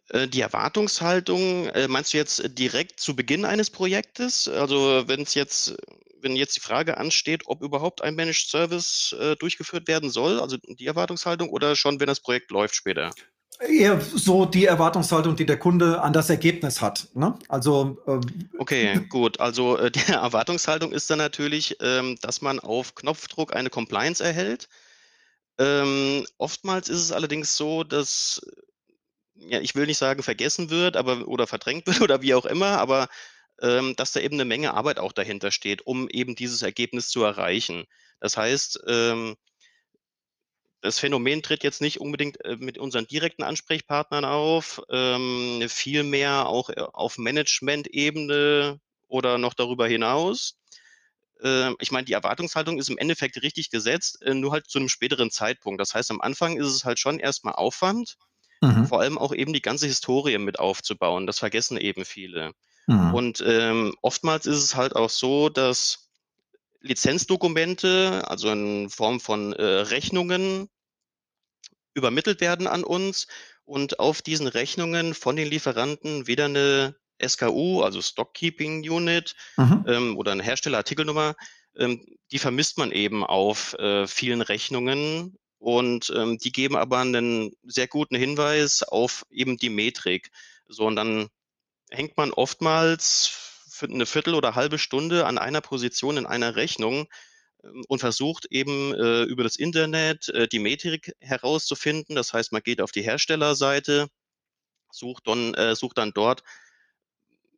Äh, 0.09 0.27
Die 0.27 0.41
Erwartungshaltung, 0.41 1.67
äh, 1.67 1.87
meinst 1.87 2.13
du 2.13 2.17
jetzt 2.17 2.41
direkt 2.57 2.99
zu 2.99 3.15
Beginn 3.15 3.45
eines 3.45 3.69
Projektes? 3.69 4.47
Also 4.47 5.03
wenn 5.07 5.21
es 5.21 5.33
jetzt, 5.33 5.75
wenn 6.21 6.35
jetzt 6.35 6.55
die 6.55 6.61
Frage 6.61 6.97
ansteht, 6.97 7.43
ob 7.45 7.61
überhaupt 7.61 8.01
ein 8.01 8.15
Managed 8.15 8.49
Service 8.49 9.15
äh, 9.19 9.35
durchgeführt 9.35 9.87
werden 9.87 10.09
soll, 10.09 10.39
also 10.39 10.57
die 10.57 10.87
Erwartungshaltung, 10.87 11.49
oder 11.49 11.75
schon, 11.75 11.99
wenn 11.99 12.07
das 12.07 12.19
Projekt 12.19 12.51
läuft 12.51 12.75
später? 12.75 13.11
Eher 13.69 14.01
so 14.01 14.45
die 14.45 14.65
Erwartungshaltung, 14.65 15.35
die 15.35 15.45
der 15.45 15.57
Kunde 15.57 16.01
an 16.01 16.13
das 16.13 16.29
Ergebnis 16.29 16.81
hat. 16.81 17.07
Ne? 17.13 17.37
Also 17.49 17.97
ähm, 18.07 18.21
Okay, 18.57 18.99
gut. 19.09 19.39
Also 19.39 19.77
äh, 19.77 19.91
die 19.91 20.11
Erwartungshaltung 20.11 20.91
ist 20.91 21.09
dann 21.09 21.19
natürlich, 21.19 21.77
ähm, 21.81 22.17
dass 22.21 22.41
man 22.41 22.59
auf 22.59 22.95
Knopfdruck 22.95 23.55
eine 23.55 23.69
Compliance 23.69 24.23
erhält. 24.23 24.69
Ähm, 25.57 26.25
oftmals 26.37 26.89
ist 26.89 27.01
es 27.01 27.11
allerdings 27.11 27.55
so, 27.55 27.83
dass, 27.83 28.41
ja, 29.35 29.59
ich 29.59 29.75
will 29.75 29.85
nicht 29.85 29.99
sagen 29.99 30.23
vergessen 30.23 30.69
wird, 30.69 30.97
aber 30.97 31.27
oder 31.27 31.47
verdrängt 31.47 31.85
wird 31.87 32.01
oder 32.01 32.21
wie 32.21 32.33
auch 32.33 32.45
immer, 32.45 32.79
aber 32.79 33.07
ähm, 33.61 33.95
dass 33.95 34.11
da 34.11 34.19
eben 34.19 34.35
eine 34.35 34.45
Menge 34.45 34.73
Arbeit 34.73 34.99
auch 34.99 35.11
dahinter 35.11 35.51
steht, 35.51 35.85
um 35.85 36.09
eben 36.09 36.35
dieses 36.35 36.61
Ergebnis 36.61 37.09
zu 37.09 37.23
erreichen. 37.23 37.85
Das 38.19 38.37
heißt, 38.37 38.83
ähm 38.87 39.35
das 40.83 40.99
Phänomen 40.99 41.41
tritt 41.41 41.63
jetzt 41.63 41.81
nicht 41.81 42.01
unbedingt 42.01 42.43
äh, 42.43 42.57
mit 42.57 42.77
unseren 42.77 43.07
direkten 43.07 43.43
Ansprechpartnern 43.43 44.25
auf, 44.25 44.81
ähm, 44.89 45.63
vielmehr 45.69 46.47
auch 46.47 46.69
äh, 46.69 46.81
auf 46.81 47.17
Management-Ebene 47.17 48.79
oder 49.07 49.37
noch 49.37 49.53
darüber 49.53 49.87
hinaus. 49.87 50.57
Ähm, 51.41 51.77
ich 51.79 51.91
meine, 51.91 52.03
die 52.03 52.13
Erwartungshaltung 52.13 52.79
ist 52.79 52.89
im 52.89 52.97
Endeffekt 52.97 53.41
richtig 53.41 53.69
gesetzt, 53.69 54.21
äh, 54.23 54.33
nur 54.33 54.51
halt 54.51 54.67
zu 54.67 54.77
einem 54.77 54.89
späteren 54.89 55.31
Zeitpunkt. 55.31 55.79
Das 55.79 55.93
heißt, 55.93 56.11
am 56.11 56.19
Anfang 56.19 56.57
ist 56.57 56.67
es 56.67 56.83
halt 56.83 56.99
schon 56.99 57.17
erstmal 57.19 57.55
Aufwand, 57.55 58.17
Mhm. 58.61 58.85
vor 58.87 58.99
allem 58.99 59.17
auch 59.17 59.33
eben 59.33 59.53
die 59.53 59.61
ganze 59.61 59.87
Historie 59.87 60.37
mit 60.37 60.59
aufzubauen. 60.59 61.27
Das 61.27 61.39
vergessen 61.39 61.77
eben 61.77 62.05
viele. 62.05 62.51
Mhm. 62.87 63.13
Und 63.13 63.43
ähm, 63.45 63.95
oftmals 64.01 64.45
ist 64.45 64.63
es 64.63 64.75
halt 64.75 64.95
auch 64.95 65.09
so, 65.09 65.49
dass 65.49 66.02
Lizenzdokumente, 66.83 68.23
also 68.27 68.51
in 68.51 68.89
Form 68.89 69.19
von 69.19 69.53
äh, 69.53 69.63
Rechnungen, 69.63 70.69
übermittelt 71.95 72.41
werden 72.41 72.67
an 72.67 72.83
uns 72.83 73.27
und 73.65 73.99
auf 73.99 74.21
diesen 74.21 74.47
Rechnungen 74.47 75.13
von 75.13 75.35
den 75.35 75.47
Lieferanten 75.47 76.27
weder 76.27 76.45
eine 76.45 76.95
SKU, 77.25 77.81
also 77.81 78.01
Stock 78.01 78.33
Keeping 78.33 78.87
Unit 78.89 79.35
Mhm. 79.57 79.85
ähm, 79.87 80.17
oder 80.17 80.33
eine 80.33 80.43
Herstellerartikelnummer, 80.43 81.35
ähm, 81.77 82.05
die 82.31 82.39
vermisst 82.39 82.77
man 82.77 82.91
eben 82.91 83.23
auf 83.23 83.73
äh, 83.75 84.05
vielen 84.07 84.41
Rechnungen 84.41 85.37
und 85.59 86.11
ähm, 86.15 86.37
die 86.37 86.51
geben 86.51 86.75
aber 86.75 86.99
einen 86.99 87.55
sehr 87.63 87.87
guten 87.87 88.15
Hinweis 88.15 88.83
auf 88.83 89.25
eben 89.29 89.57
die 89.57 89.69
Metrik. 89.69 90.31
So, 90.67 90.85
und 90.85 90.97
dann 90.97 91.29
hängt 91.89 92.17
man 92.17 92.31
oftmals 92.31 93.42
eine 93.91 94.05
Viertel 94.05 94.35
oder 94.35 94.55
halbe 94.55 94.79
Stunde 94.79 95.25
an 95.25 95.37
einer 95.37 95.61
Position 95.61 96.17
in 96.17 96.25
einer 96.25 96.55
Rechnung 96.55 97.07
ähm, 97.63 97.83
und 97.89 97.99
versucht 97.99 98.47
eben 98.51 98.93
äh, 98.95 99.23
über 99.23 99.43
das 99.43 99.55
Internet 99.57 100.29
äh, 100.29 100.47
die 100.47 100.59
Metrik 100.59 101.13
herauszufinden. 101.21 102.15
Das 102.15 102.33
heißt, 102.33 102.51
man 102.53 102.63
geht 102.63 102.81
auf 102.81 102.91
die 102.91 103.03
Herstellerseite, 103.03 104.07
sucht 104.91 105.27
dann, 105.27 105.53
äh, 105.55 105.75
sucht 105.75 105.97
dann 105.99 106.13
dort 106.13 106.43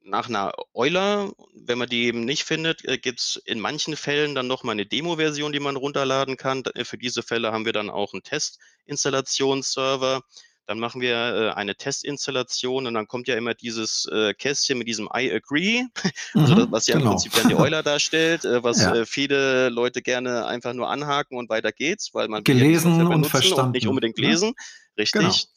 nach 0.04 0.30
einer 0.30 0.54
Euler. 0.74 1.32
Wenn 1.54 1.78
man 1.78 1.90
die 1.90 2.04
eben 2.06 2.26
nicht 2.26 2.44
findet, 2.44 2.86
äh, 2.86 2.98
gibt 2.98 3.20
es 3.20 3.42
in 3.46 3.60
manchen 3.60 3.96
Fällen 3.96 4.36
dann 4.36 4.48
noch 4.48 4.64
mal 4.64 4.74
eine 4.74 4.86
Demo-Version, 4.86 5.52
die 5.52 5.60
man 5.60 5.76
runterladen 5.76 6.38
kann. 6.38 6.64
Da- 6.64 6.72
Für 6.84 6.98
diese 6.98 7.24
Fälle 7.24 7.52
haben 7.52 7.66
wir 7.66 7.74
dann 7.74 7.90
auch 7.90 8.14
einen 8.14 8.24
Testinstallationsserver. 8.24 10.22
Dann 10.68 10.80
machen 10.80 11.00
wir 11.02 11.16
äh, 11.16 11.50
eine 11.52 11.76
Testinstallation 11.76 12.88
und 12.88 12.94
dann 12.96 13.08
kommt 13.08 13.28
ja 13.28 13.36
immer 13.36 13.54
dieses 13.54 14.08
äh, 14.12 14.34
Kästchen 14.34 14.78
mit 14.80 14.88
diesem 14.88 15.08
I 15.16 15.32
agree, 15.32 15.84
also 16.34 16.56
das, 16.56 16.66
Mhm. 16.68 16.72
was 16.72 16.88
ja 16.88 16.96
im 16.96 17.00
Genau. 17.02 17.12
Prinzip 17.12 17.34
dann 17.34 17.50
die 17.50 17.56
Euler 17.56 17.84
darstellt, 17.84 18.46
äh, 18.46 18.64
was 18.64 18.82
Ja. 18.82 18.96
äh, 18.96 19.06
viele 19.06 19.70
Leute 19.70 20.02
gerne 20.02 20.46
einfach 20.48 20.74
nur 20.74 20.90
anhaken 20.90 21.38
und 21.38 21.50
weiter 21.50 21.72
geht's, 21.72 22.14
weil 22.14 22.28
man 22.28 22.40
ja 22.40 22.54
Gelesen 22.54 22.96
Software 22.96 23.06
und 23.06 23.10
benutzen 23.10 23.14
und 23.14 23.22
nicht 23.22 23.32
verstanden, 23.32 23.88
unbedingt 23.88 24.18
ne? 24.18 24.28
lesen. 24.28 24.54
Genau. 24.96 25.28
Richtig. 25.28 25.48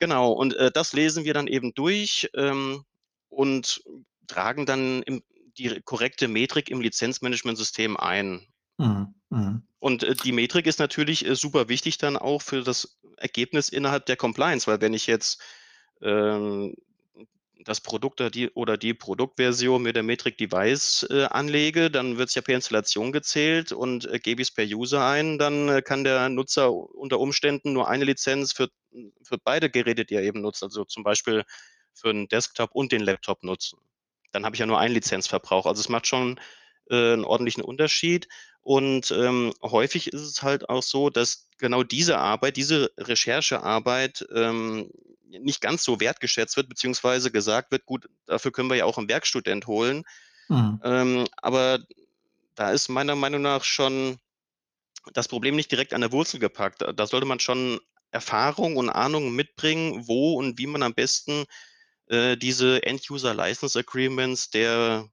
Genau, 0.00 0.32
und 0.32 0.54
äh, 0.54 0.70
das 0.72 0.92
lesen 0.92 1.24
wir 1.24 1.34
dann 1.34 1.46
eben 1.46 1.72
durch 1.74 2.28
ähm, 2.34 2.84
und 3.28 3.82
tragen 4.26 4.66
dann 4.66 5.02
im, 5.04 5.22
die 5.58 5.80
korrekte 5.84 6.28
Metrik 6.28 6.68
im 6.70 6.80
Lizenzmanagementsystem 6.80 7.96
ein. 7.96 8.46
Mhm. 8.78 9.14
Mhm. 9.30 9.62
Und 9.84 10.02
äh, 10.02 10.14
die 10.14 10.32
Metrik 10.32 10.66
ist 10.66 10.78
natürlich 10.78 11.26
äh, 11.26 11.36
super 11.36 11.68
wichtig 11.68 11.98
dann 11.98 12.16
auch 12.16 12.40
für 12.40 12.62
das 12.62 12.96
Ergebnis 13.18 13.68
innerhalb 13.68 14.06
der 14.06 14.16
Compliance, 14.16 14.66
weil 14.66 14.80
wenn 14.80 14.94
ich 14.94 15.06
jetzt 15.06 15.42
ähm, 16.00 16.74
das 17.58 17.82
Produkt 17.82 18.22
oder 18.22 18.30
die, 18.30 18.48
oder 18.48 18.78
die 18.78 18.94
Produktversion 18.94 19.82
mit 19.82 19.94
der 19.94 20.02
Metrik 20.02 20.38
Device 20.38 21.06
äh, 21.10 21.24
anlege, 21.24 21.90
dann 21.90 22.16
wird 22.16 22.30
es 22.30 22.34
ja 22.34 22.40
per 22.40 22.54
Installation 22.54 23.12
gezählt 23.12 23.72
und 23.72 24.10
äh, 24.10 24.18
gebe 24.20 24.40
ich 24.40 24.48
es 24.48 24.54
per 24.54 24.64
User 24.64 25.06
ein, 25.06 25.36
dann 25.36 25.68
äh, 25.68 25.82
kann 25.82 26.02
der 26.02 26.30
Nutzer 26.30 26.72
unter 26.72 27.20
Umständen 27.20 27.74
nur 27.74 27.86
eine 27.86 28.06
Lizenz 28.06 28.54
für, 28.54 28.70
für 29.22 29.36
beide 29.36 29.68
Geräte, 29.68 30.06
die 30.06 30.14
er 30.14 30.22
eben 30.22 30.40
nutzt, 30.40 30.62
also 30.62 30.86
zum 30.86 31.04
Beispiel 31.04 31.44
für 31.92 32.10
den 32.10 32.26
Desktop 32.28 32.70
und 32.72 32.90
den 32.90 33.02
Laptop 33.02 33.42
nutzen. 33.42 33.78
Dann 34.32 34.46
habe 34.46 34.56
ich 34.56 34.60
ja 34.60 34.66
nur 34.66 34.78
einen 34.78 34.94
Lizenzverbrauch. 34.94 35.66
Also 35.66 35.80
es 35.80 35.90
macht 35.90 36.06
schon 36.06 36.40
äh, 36.90 37.14
einen 37.14 37.24
ordentlichen 37.24 37.62
Unterschied. 37.62 38.28
Und 38.60 39.10
ähm, 39.10 39.52
häufig 39.62 40.12
ist 40.12 40.22
es 40.22 40.42
halt 40.42 40.68
auch 40.68 40.82
so, 40.82 41.10
dass 41.10 41.48
genau 41.58 41.82
diese 41.82 42.18
Arbeit, 42.18 42.56
diese 42.56 42.92
Recherchearbeit 42.98 44.26
ähm, 44.34 44.90
nicht 45.28 45.60
ganz 45.60 45.84
so 45.84 46.00
wertgeschätzt 46.00 46.56
wird, 46.56 46.68
beziehungsweise 46.68 47.30
gesagt 47.30 47.70
wird, 47.72 47.86
gut, 47.86 48.08
dafür 48.26 48.52
können 48.52 48.70
wir 48.70 48.76
ja 48.76 48.84
auch 48.84 48.98
einen 48.98 49.08
Werkstudent 49.08 49.66
holen. 49.66 50.04
Mhm. 50.48 50.80
Ähm, 50.82 51.24
aber 51.36 51.80
da 52.54 52.70
ist 52.70 52.88
meiner 52.88 53.16
Meinung 53.16 53.42
nach 53.42 53.64
schon 53.64 54.18
das 55.12 55.28
Problem 55.28 55.56
nicht 55.56 55.70
direkt 55.70 55.92
an 55.92 56.00
der 56.00 56.12
Wurzel 56.12 56.40
gepackt. 56.40 56.82
Da, 56.96 57.06
sollte 57.06 57.26
man 57.26 57.40
schon 57.40 57.80
Erfahrung 58.10 58.76
und 58.76 58.90
Ahnung 58.90 59.34
mitbringen, 59.34 60.06
wo 60.06 60.34
und 60.34 60.58
wie 60.58 60.66
man 60.66 60.82
am 60.82 60.94
besten 60.94 61.44
äh, 62.06 62.36
diese 62.36 62.82
End-User 62.82 63.34
License 63.34 63.78
Agreements 63.78 64.50
der 64.50 65.08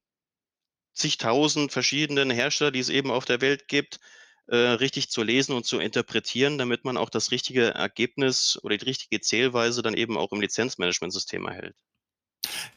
zigtausend 0.93 1.71
verschiedenen 1.71 2.29
Hersteller, 2.29 2.71
die 2.71 2.79
es 2.79 2.89
eben 2.89 3.11
auf 3.11 3.25
der 3.25 3.41
Welt 3.41 3.67
gibt, 3.67 3.99
äh, 4.47 4.55
richtig 4.55 5.09
zu 5.09 5.23
lesen 5.23 5.55
und 5.55 5.65
zu 5.65 5.79
interpretieren, 5.79 6.57
damit 6.57 6.83
man 6.83 6.97
auch 6.97 7.09
das 7.09 7.31
richtige 7.31 7.73
Ergebnis 7.73 8.59
oder 8.63 8.77
die 8.77 8.85
richtige 8.85 9.21
Zählweise 9.21 9.81
dann 9.81 9.93
eben 9.93 10.17
auch 10.17 10.31
im 10.31 10.41
Lizenzmanagementsystem 10.41 11.45
erhält. 11.45 11.75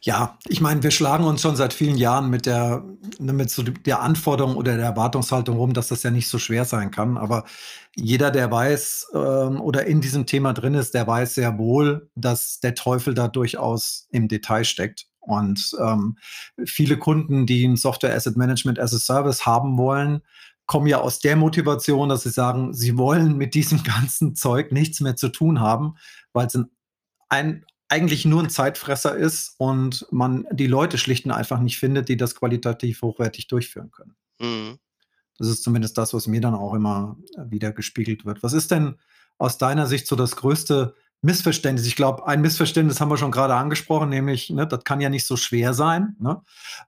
Ja, 0.01 0.39
ich 0.47 0.61
meine, 0.61 0.83
wir 0.83 0.91
schlagen 0.91 1.25
uns 1.25 1.41
schon 1.41 1.57
seit 1.57 1.73
vielen 1.73 1.97
Jahren 1.97 2.29
mit 2.29 2.45
der, 2.47 2.85
ne, 3.19 3.33
mit 3.33 3.51
so 3.51 3.63
der 3.63 4.03
Anforderung 4.03 4.57
oder 4.57 4.77
der 4.77 4.85
Erwartungshaltung 4.85 5.57
rum, 5.57 5.73
dass 5.73 5.89
das 5.89 6.03
ja 6.03 6.11
nicht 6.11 6.29
so 6.29 6.39
schwer 6.39 6.65
sein 6.67 6.91
kann. 6.91 7.17
Aber 7.17 7.45
jeder, 7.97 8.31
der 8.31 8.51
weiß 8.51 9.13
ähm, 9.15 9.61
oder 9.61 9.87
in 9.87 10.01
diesem 10.03 10.27
Thema 10.27 10.53
drin 10.53 10.75
ist, 10.75 10.93
der 10.95 11.07
weiß 11.07 11.35
sehr 11.35 11.59
wohl, 11.59 12.11
dass 12.15 12.61
der 12.61 12.75
Teufel 12.75 13.15
da 13.15 13.29
durchaus 13.29 14.07
im 14.11 14.29
Detail 14.29 14.65
steckt. 14.65 15.07
Und 15.27 15.75
ähm, 15.81 16.19
viele 16.65 16.99
Kunden, 16.99 17.47
die 17.47 17.65
ein 17.65 17.77
Software 17.77 18.15
Asset 18.15 18.37
Management 18.37 18.79
as 18.79 18.95
a 18.95 18.99
Service 18.99 19.47
haben 19.47 19.79
wollen, 19.79 20.23
kommen 20.67 20.87
ja 20.87 21.01
aus 21.01 21.19
der 21.19 21.37
Motivation, 21.37 22.09
dass 22.09 22.23
sie 22.23 22.31
sagen, 22.31 22.73
sie 22.75 22.97
wollen 22.97 23.37
mit 23.37 23.55
diesem 23.55 23.83
ganzen 23.85 24.35
Zeug 24.35 24.73
nichts 24.73 25.01
mehr 25.01 25.17
zu 25.17 25.29
tun 25.29 25.61
haben, 25.61 25.97
weil 26.33 26.47
es 26.47 26.55
ein, 26.55 26.71
ein 27.29 27.65
eigentlich 27.89 28.25
nur 28.25 28.43
ein 28.43 28.51
Zeitfresser 28.51 29.15
ist 29.15 29.55
und 29.59 30.07
man 30.11 30.47
die 30.51 30.67
Leute 30.67 30.99
schlicht 30.99 31.27
und 31.27 31.33
einfach 31.33 31.61
nicht 31.61 31.79
findet, 31.79 32.09
die 32.09 32.17
das 32.17 32.35
qualitativ 32.35 33.03
hochwertig 33.03 33.47
durchführen 33.47 33.91
können. 33.91 34.17
Mhm. 34.41 34.79
Das 35.39 35.49
ist 35.49 35.63
zumindest 35.63 35.99
das, 35.99 36.15
was 36.15 36.27
mir 36.27 36.41
dann 36.41 36.55
auch 36.55 36.75
immer 36.75 37.17
wieder 37.37 37.73
gespiegelt 37.73 38.25
wird. 38.25 38.43
Was 38.43 38.53
ist 38.53 38.71
denn 38.71 38.97
aus 39.39 39.59
deiner 39.59 39.87
Sicht 39.87 40.07
so 40.07 40.17
das 40.17 40.37
größte 40.37 40.95
Missverständnis? 41.25 41.87
Ich 41.87 41.97
glaube, 41.97 42.27
ein 42.27 42.41
Missverständnis 42.41 43.01
haben 43.01 43.11
wir 43.11 43.17
schon 43.17 43.31
gerade 43.31 43.55
angesprochen, 43.55 44.11
nämlich, 44.11 44.51
ne, 44.51 44.67
das 44.67 44.85
kann 44.85 45.01
ja 45.01 45.09
nicht 45.09 45.27
so 45.27 45.37
schwer 45.37 45.75
sein. 45.75 46.17
Ne? 46.21 46.43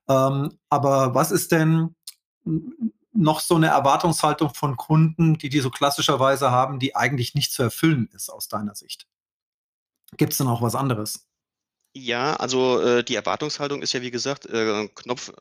Ähm, 0.09 0.59
aber 0.69 1.15
was 1.15 1.31
ist 1.31 1.53
denn 1.53 1.95
noch 3.13 3.41
so 3.41 3.57
eine 3.57 3.69
Erwartungshaltung 3.69 4.53
von 4.53 4.77
Kunden, 4.77 5.39
die 5.39 5.49
die 5.49 5.61
so 5.61 5.71
klassischerweise 5.71 6.51
haben, 6.51 6.79
die 6.79 6.95
eigentlich 6.95 7.35
nicht 7.35 7.53
zu 7.53 7.63
erfüllen 7.63 8.09
ist 8.13 8.29
aus 8.29 8.49
deiner 8.49 8.75
Sicht? 8.75 9.07
Gibt 10.17 10.33
es 10.33 10.39
denn 10.39 10.49
auch 10.49 10.63
was 10.63 10.75
anderes? 10.75 11.26
Ja, 11.99 12.37
also 12.37 12.79
äh, 12.83 13.03
die 13.03 13.15
Erwartungshaltung 13.15 13.81
ist 13.81 13.95
ja, 13.95 14.03
wie 14.03 14.11
gesagt, 14.11 14.45
äh, 14.45 14.87
Knopf, 14.97 15.33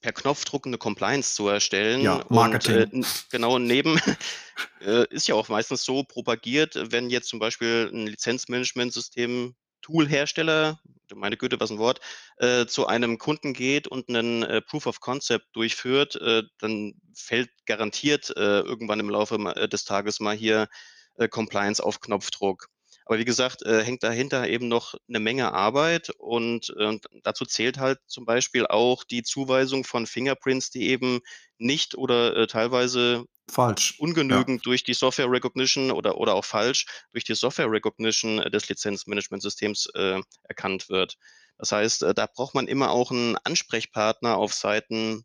per 0.00 0.12
Knopfdruck 0.12 0.64
eine 0.64 0.78
Compliance 0.78 1.34
zu 1.34 1.48
erstellen. 1.48 2.02
Ja, 2.02 2.22
Und 2.22 2.30
Marketing. 2.30 2.76
äh, 2.76 2.82
n- 2.82 3.06
genau 3.32 3.58
neben 3.58 3.98
äh, 4.80 5.06
ist 5.10 5.26
ja 5.26 5.34
auch 5.34 5.48
meistens 5.48 5.82
so 5.82 6.04
propagiert, 6.04 6.78
wenn 6.92 7.10
jetzt 7.10 7.28
zum 7.28 7.40
Beispiel 7.40 7.90
ein 7.92 8.06
Lizenzmanagementsystem 8.06 9.56
Toolhersteller, 9.82 10.78
meine 11.16 11.36
Güte, 11.36 11.58
was 11.58 11.72
ein 11.72 11.78
Wort, 11.78 11.98
äh, 12.36 12.66
zu 12.66 12.86
einem 12.86 13.18
Kunden 13.18 13.52
geht 13.52 13.88
und 13.88 14.08
einen 14.08 14.44
äh, 14.44 14.60
Proof 14.62 14.86
of 14.86 15.00
Concept 15.00 15.46
durchführt, 15.52 16.14
äh, 16.14 16.44
dann 16.60 16.94
fällt 17.16 17.50
garantiert 17.66 18.30
äh, 18.36 18.60
irgendwann 18.60 19.00
im 19.00 19.10
Laufe 19.10 19.34
äh, 19.34 19.68
des 19.68 19.82
Tages 19.82 20.20
mal 20.20 20.36
hier 20.36 20.68
äh, 21.16 21.26
Compliance 21.26 21.82
auf 21.84 22.00
Knopfdruck. 22.00 22.68
Aber 23.08 23.18
wie 23.18 23.24
gesagt, 23.24 23.62
äh, 23.62 23.82
hängt 23.82 24.02
dahinter 24.02 24.46
eben 24.48 24.68
noch 24.68 24.94
eine 25.08 25.18
Menge 25.18 25.54
Arbeit 25.54 26.10
und, 26.18 26.74
äh, 26.78 26.98
dazu 27.22 27.46
zählt 27.46 27.78
halt 27.78 27.98
zum 28.06 28.26
Beispiel 28.26 28.66
auch 28.66 29.02
die 29.02 29.22
Zuweisung 29.22 29.84
von 29.84 30.06
Fingerprints, 30.06 30.70
die 30.70 30.88
eben 30.88 31.20
nicht 31.56 31.96
oder 31.96 32.36
äh, 32.36 32.46
teilweise 32.46 33.24
Falsch. 33.50 34.04
Ja. 34.26 34.42
ungenügend 34.42 34.66
durch 34.66 34.84
die 34.84 34.92
Software 34.92 35.30
Recognition 35.30 35.90
oder, 35.90 36.18
oder 36.18 36.34
auch 36.34 36.44
falsch 36.44 36.84
durch 37.12 37.24
die 37.24 37.34
Software 37.34 37.70
Recognition 37.70 38.40
äh, 38.40 38.50
des 38.50 38.68
Lizenzmanagementsystems 38.68 39.88
äh, 39.94 40.20
erkannt 40.42 40.90
wird. 40.90 41.16
Das 41.56 41.72
heißt, 41.72 42.02
äh, 42.02 42.12
da 42.12 42.26
braucht 42.26 42.54
man 42.54 42.68
immer 42.68 42.90
auch 42.90 43.10
einen 43.10 43.36
Ansprechpartner 43.38 44.36
auf 44.36 44.52
Seiten 44.52 45.24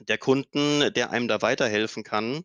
der 0.00 0.18
Kunden, 0.18 0.92
der 0.94 1.10
einem 1.10 1.26
da 1.26 1.42
weiterhelfen 1.42 2.04
kann 2.04 2.44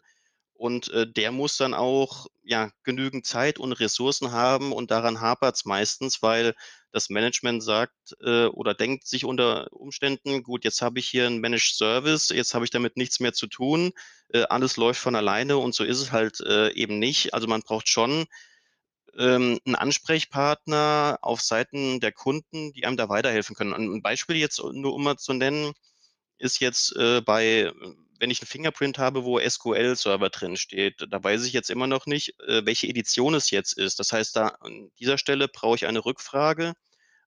Und, 0.58 0.90
äh, 0.90 1.06
der 1.12 1.32
muss 1.32 1.58
dann 1.58 1.74
auch, 1.76 2.28
ja, 2.44 2.72
genügend 2.84 3.26
Zeit 3.28 3.60
und 3.60 3.74
Ressourcen 3.74 4.32
haben 4.32 4.72
und 4.74 4.92
daran 4.92 5.22
hapert's 5.22 5.66
meistens, 5.66 6.22
weil 6.24 6.56
das 6.92 7.10
Management 7.10 7.64
sagt, 7.64 7.94
äh, 8.24 8.46
oder 8.48 8.74
denkt 8.74 9.08
sich 9.08 9.26
unter 9.26 9.72
Umständen: 9.72 10.44
„Gut, 10.44 10.64
jetzt 10.66 10.82
habe 10.82 11.00
ich 11.00 11.08
hier 11.08 11.28
'n 11.28 11.40
Managed 11.40 11.76
Service, 11.78 12.30
jetzt 12.30 12.54
habe 12.56 12.66
ich 12.66 12.72
damit 12.72 12.98
nichts 12.98 13.20
mehr 13.20 13.34
zu 13.34 13.48
tun, 13.48 13.92
äh, 14.30 14.44
alles 14.50 14.78
läuft 14.78 15.00
von 15.02 15.16
alleine“, 15.16 15.58
und 15.58 15.76
so 15.76 15.84
ist 15.84 16.02
es 16.02 16.12
halt, 16.12 16.40
äh, 16.42 16.72
eben 16.74 17.00
nicht. 17.00 17.34
Also, 17.36 17.48
man 17.48 17.62
braucht 17.62 17.88
schon, 17.90 18.26
ähm, 19.18 19.60
'n 19.68 19.76
Ansprechpartner 19.76 21.20
auf 21.22 21.42
Seiten 21.42 22.00
der 22.02 22.12
Kunden, 22.14 22.74
die 22.74 22.86
einem 22.86 22.98
da 22.98 23.10
weiterhelfen 23.10 23.56
können. 23.56 23.74
Ein 23.74 24.02
Beispiel 24.04 24.38
jetzt, 24.38 24.60
nur 24.64 24.94
um 24.96 25.04
mal 25.04 25.18
zu 25.18 25.34
nennen, 25.34 25.74
ist 26.40 26.60
jetzt, 26.62 26.96
äh, 26.98 27.22
bei 27.22 27.72
wenn 28.20 28.32
ich 28.32 28.42
'n 28.42 28.46
Fingerprint 28.48 28.98
habe, 29.00 29.24
wo 29.26 29.40
SQL-Server 29.40 30.30
drin 30.30 30.58
steht, 30.58 31.06
da 31.10 31.24
weiß 31.24 31.46
ich 31.46 31.54
jetzt 31.54 31.70
immer 31.70 31.88
noch 31.88 32.06
nicht, 32.08 32.40
äh, 32.48 32.66
welche 32.66 32.88
Edition 32.88 33.34
es 33.36 33.52
jetzt 33.52 33.74
ist. 33.78 34.00
Das 34.00 34.12
heißt, 34.14 34.36
da 34.36 34.48
an 34.62 34.92
dieser 35.00 35.18
Stelle 35.18 35.48
brauche 35.48 35.76
ich 35.78 35.86
eine 35.88 36.06
Rückfrage 36.06 36.74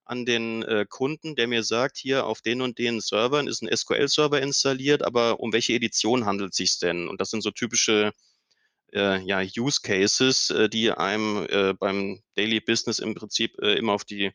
an 0.05 0.25
den, 0.25 0.63
äh, 0.63 0.85
Kunden, 0.89 1.35
der 1.35 1.47
mir 1.47 1.63
sagt: 1.63 1.97
„Hier 1.97 2.25
auf 2.27 2.41
den 2.41 2.61
und 2.61 2.79
den 2.79 3.01
Servern 3.01 3.47
ist 3.47 3.63
'n 3.63 3.69
SQL-Server 3.69 4.41
installiert, 4.41 5.03
aber 5.03 5.39
um 5.41 5.53
welche 5.53 5.73
Edition 5.73 6.25
handelt 6.25 6.53
sich's 6.55 6.79
denn?“ 6.79 7.07
Und 7.09 7.21
das 7.21 7.31
sind 7.31 7.41
so 7.43 7.51
typische, 7.51 8.13
äh, 8.93 9.19
ja, 9.23 9.41
Use 9.57 9.81
Cases, 9.83 10.49
äh, 10.51 10.69
die 10.69 10.91
einem, 10.91 11.47
äh, 11.49 11.73
beim 11.73 12.21
Daily 12.35 12.59
Business 12.61 12.99
im 12.99 13.15
Prinzip, 13.15 13.57
äh, 13.61 13.75
immer 13.75 13.93
auf 13.93 14.05
die 14.05 14.31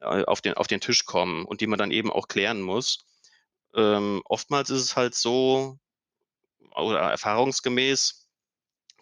auf 0.00 0.40
den 0.42 0.54
auf 0.54 0.66
den 0.68 0.80
Tisch 0.80 1.04
kommen 1.06 1.44
und 1.46 1.60
die 1.62 1.66
man 1.68 1.78
dann 1.78 1.90
eben 1.92 2.10
auch 2.12 2.28
klären 2.28 2.62
muss. 2.62 3.00
Ähm, 3.76 4.22
oftmals 4.26 4.70
ist 4.70 4.82
es 4.82 4.96
halt 4.96 5.14
so 5.16 5.78
oder 6.76 7.00
erfahrungsgemäß, 7.00 8.28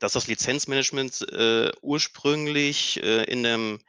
dass 0.01 0.13
das 0.15 0.29
Lizenzmanagement, 0.29 1.23
äh, 1.33 1.73
ursprünglich, 1.83 3.03
äh, 3.03 3.25
in 3.25 3.43
'nem 3.43 3.81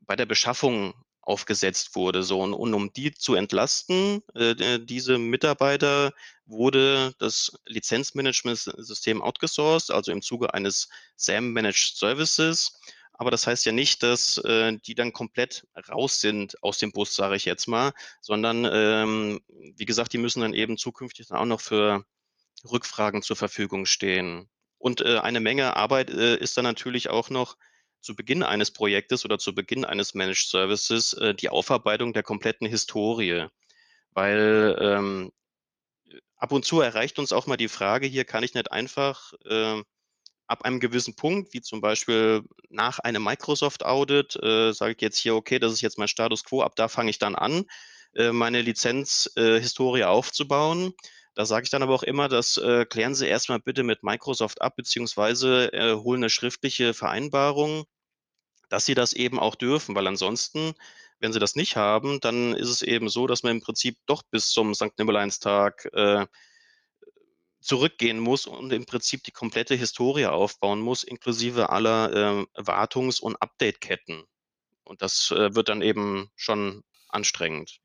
bei 0.00 0.16
der 0.16 0.26
Beschaffung 0.26 0.94
aufgesetzt 1.22 1.96
wurde, 1.96 2.22
so. 2.24 2.40
Und 2.42 2.54
und 2.54 2.74
um 2.74 2.92
die 2.94 3.12
zu 3.14 3.34
entlasten, 3.36 4.22
äh, 4.34 4.80
diese 4.80 5.18
Mitarbeiter, 5.18 6.12
wurde 6.46 7.14
das 7.20 7.52
Lizenzmanagementsystem 7.66 9.22
outgesourced, 9.22 9.90
also 9.92 10.12
im 10.12 10.22
Zuge 10.22 10.54
eines 10.54 10.88
SAM 11.16 11.52
Managed 11.52 11.96
Services. 11.98 12.72
Aber 13.14 13.30
das 13.32 13.46
heißt 13.46 13.66
ja 13.66 13.72
nicht, 13.72 14.02
dass, 14.02 14.38
äh, 14.38 14.78
die 14.86 14.94
dann 14.96 15.12
komplett 15.12 15.64
raus 15.90 16.20
sind 16.20 16.62
aus 16.64 16.78
dem 16.78 16.92
Bus, 16.92 17.14
sage 17.16 17.36
ich 17.36 17.44
jetzt 17.46 17.68
mal, 17.68 17.92
sondern, 18.22 18.66
ähm, 18.72 19.40
wie 19.76 19.86
gesagt, 19.86 20.12
die 20.14 20.18
müssen 20.18 20.40
dann 20.42 20.54
eben 20.54 20.78
zukünftig 20.78 21.28
dann 21.28 21.38
auch 21.38 21.46
noch 21.46 21.60
für 21.62 22.04
Rückfragen 22.64 23.22
zur 23.22 23.36
Verfügung 23.36 23.86
stehen. 23.86 24.48
Und, 24.78 25.00
äh, 25.02 25.18
eine 25.18 25.40
Menge 25.40 25.76
Arbeit, 25.76 26.10
äh, 26.10 26.36
ist 26.36 26.56
dann 26.56 26.64
natürlich 26.64 27.10
auch 27.10 27.30
noch 27.30 27.56
zu 28.00 28.16
Beginn 28.16 28.42
eines 28.42 28.70
Projektes 28.72 29.24
oder 29.24 29.38
zu 29.38 29.54
Beginn 29.54 29.84
eines 29.84 30.14
Managed 30.14 30.48
Services, 30.48 31.12
äh, 31.14 31.34
die 31.34 31.50
Aufarbeitung 31.50 32.12
der 32.14 32.22
kompletten 32.22 32.66
Historie. 32.66 33.46
Weil, 34.12 34.76
ähm, 34.80 35.32
ab 36.36 36.52
und 36.52 36.64
zu 36.64 36.80
erreicht 36.80 37.18
uns 37.18 37.32
auch 37.32 37.46
mal 37.46 37.56
die 37.56 37.68
Frage 37.68 38.06
hier: 38.06 38.24
„Kann 38.24 38.42
ich 38.44 38.54
nicht 38.54 38.72
einfach, 38.72 39.32
äh, 39.44 39.82
ab 40.48 40.64
einem 40.64 40.80
gewissen 40.80 41.16
Punkt, 41.16 41.54
wie 41.54 41.62
zum 41.62 41.80
Beispiel 41.80 42.42
nach 42.70 42.98
einem 43.00 43.24
Microsoft 43.24 43.84
Audit, 43.84 44.36
äh, 44.42 44.72
sage 44.72 44.94
ich 44.94 45.02
jetzt 45.02 45.18
hier: 45.18 45.36
‚Okay, 45.36 45.58
das 45.58 45.72
ist 45.74 45.82
jetzt 45.82 45.98
mein 45.98 46.08
Status 46.08 46.44
quo, 46.44 46.62
ab 46.62 46.76
da 46.76 46.88
fange 46.88 47.10
ich 47.10 47.18
dann 47.18 47.36
an, 47.36 47.66
äh, 48.14 48.32
meine 48.32 48.62
Lizenz 48.62 49.30
äh, 49.36 49.60
Historie 49.60 50.04
aufzubauen.‘“ 50.04 50.94
Da 51.40 51.46
sage 51.46 51.64
ich 51.64 51.70
dann 51.70 51.82
aber 51.82 51.94
auch 51.94 52.02
immer: 52.02 52.28
„Das, 52.28 52.58
äh, 52.58 52.84
klären 52.84 53.14
Sie 53.14 53.26
erst 53.26 53.48
mal 53.48 53.58
bitte 53.58 53.82
mit 53.82 54.02
Microsoft 54.02 54.60
ab, 54.60 54.76
beziehungsweise, 54.76 55.72
äh, 55.72 55.94
holen 55.94 56.20
'ne 56.20 56.28
schriftliche 56.28 56.92
Vereinbarung, 56.92 57.84
dass 58.70 58.86
Sie 58.86 58.94
das 58.94 59.12
eben 59.14 59.38
auch 59.40 59.54
dürfen.“ 59.56 59.94
Weil 59.94 60.06
ansonsten, 60.06 60.74
wenn 61.20 61.32
Sie 61.32 61.40
das 61.40 61.56
nicht 61.56 61.76
haben, 61.76 62.20
dann 62.20 62.54
ist 62.54 62.68
es 62.70 62.82
eben 62.82 63.08
so, 63.08 63.26
dass 63.26 63.42
man 63.44 63.52
im 63.56 63.62
Prinzip 63.62 63.98
doch 64.06 64.22
bis 64.30 64.50
zum 64.50 64.74
Sankt-Nimmerleins-Tag, 64.74 65.86
äh, 65.94 66.26
zurückgehen 67.60 68.18
muss 68.20 68.46
und 68.46 68.72
im 68.72 68.86
Prinzip 68.86 69.24
die 69.24 69.32
komplette 69.32 69.74
Historie 69.74 70.26
aufbauen 70.26 70.80
muss, 70.80 71.04
inklusive 71.04 71.70
aller, 71.70 72.12
ähm, 72.14 72.46
Wartungs 72.54 73.20
und 73.20 73.36
Updateketten. 73.42 74.24
Und 74.84 75.02
das, 75.02 75.30
äh, 75.32 75.54
wird 75.54 75.68
dann 75.70 75.82
eben 75.82 76.30
schon 76.36 76.84
anstrengend. 77.10 77.80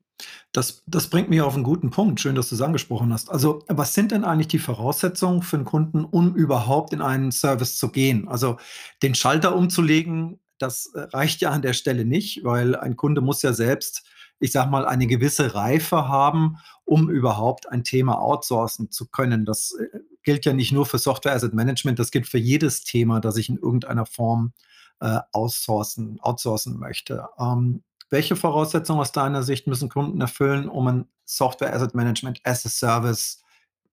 Das 0.54 0.82
das 0.86 1.08
bringt 1.08 1.28
mich 1.28 1.40
auf 1.40 1.56
'n 1.56 1.62
guten 1.62 1.90
Punkt. 1.90 2.20
Schön, 2.20 2.34
dass 2.34 2.48
du's 2.48 2.60
angesprochen 2.62 3.12
hast. 3.12 3.30
Also, 3.30 3.62
was 3.68 3.94
sind 3.94 4.12
denn 4.12 4.24
eigentlich 4.24 4.48
die 4.48 4.58
Voraussetzungen 4.58 5.42
für 5.42 5.56
'n 5.56 5.64
Kunden, 5.64 6.04
um 6.04 6.34
überhaupt 6.34 6.92
in 6.92 7.02
einen 7.02 7.32
Service 7.32 7.76
zu 7.76 7.90
gehen? 7.90 8.28
Also, 8.28 8.56
den 9.02 9.14
Schalter 9.14 9.54
umzulegen, 9.56 10.40
das, 10.58 10.86
äh, 10.94 11.00
reicht 11.12 11.40
ja 11.42 11.50
an 11.50 11.62
der 11.62 11.74
Stelle 11.74 12.04
nicht, 12.04 12.42
weil 12.44 12.74
ein 12.76 12.96
Kunde 12.96 13.20
muss 13.20 13.42
ja 13.42 13.52
selbst, 13.52 14.04
ich 14.38 14.52
sage 14.52 14.70
mal, 14.70 14.86
eine 14.86 15.06
gewisse 15.06 15.54
Reife 15.54 16.08
haben, 16.08 16.56
um 16.84 17.10
überhaupt 17.10 17.68
ein 17.70 17.84
Thema 17.84 18.18
outsourcen 18.20 18.90
zu 18.90 19.08
können. 19.08 19.44
Das, 19.44 19.72
äh, 19.78 19.98
gilt 20.22 20.44
ja 20.46 20.52
nicht 20.54 20.72
nur 20.72 20.86
für 20.86 20.98
Software 20.98 21.34
Asset 21.34 21.54
Management, 21.54 21.98
das 21.98 22.10
gilt 22.10 22.26
für 22.26 22.38
jedes 22.38 22.82
Thema, 22.82 23.20
das 23.20 23.36
ich 23.36 23.48
in 23.48 23.58
irgendeiner 23.58 24.06
Form, 24.06 24.52
äh, 25.00 25.20
aussourcen 25.32 26.18
outsourcen 26.20 26.78
möchte. 26.78 27.26
Ähm, 27.38 27.82
welche 28.10 28.36
Voraussetzungen 28.36 29.00
aus 29.00 29.12
deiner 29.12 29.42
Sicht 29.42 29.66
müssen 29.66 29.88
Kunden 29.88 30.20
erfüllen, 30.20 30.68
um 30.68 30.88
'n 30.88 31.08
Software 31.24 31.74
Asset 31.74 31.94
Management 31.94 32.40
as 32.44 32.66
a 32.66 32.68
Service, 32.70 33.42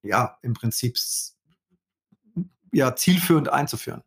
ja, 0.03 0.37
im 0.43 0.53
Prinzip 0.53 0.97
ja, 2.73 2.95
zielführend 2.95 3.49
einzuführen? 3.49 4.03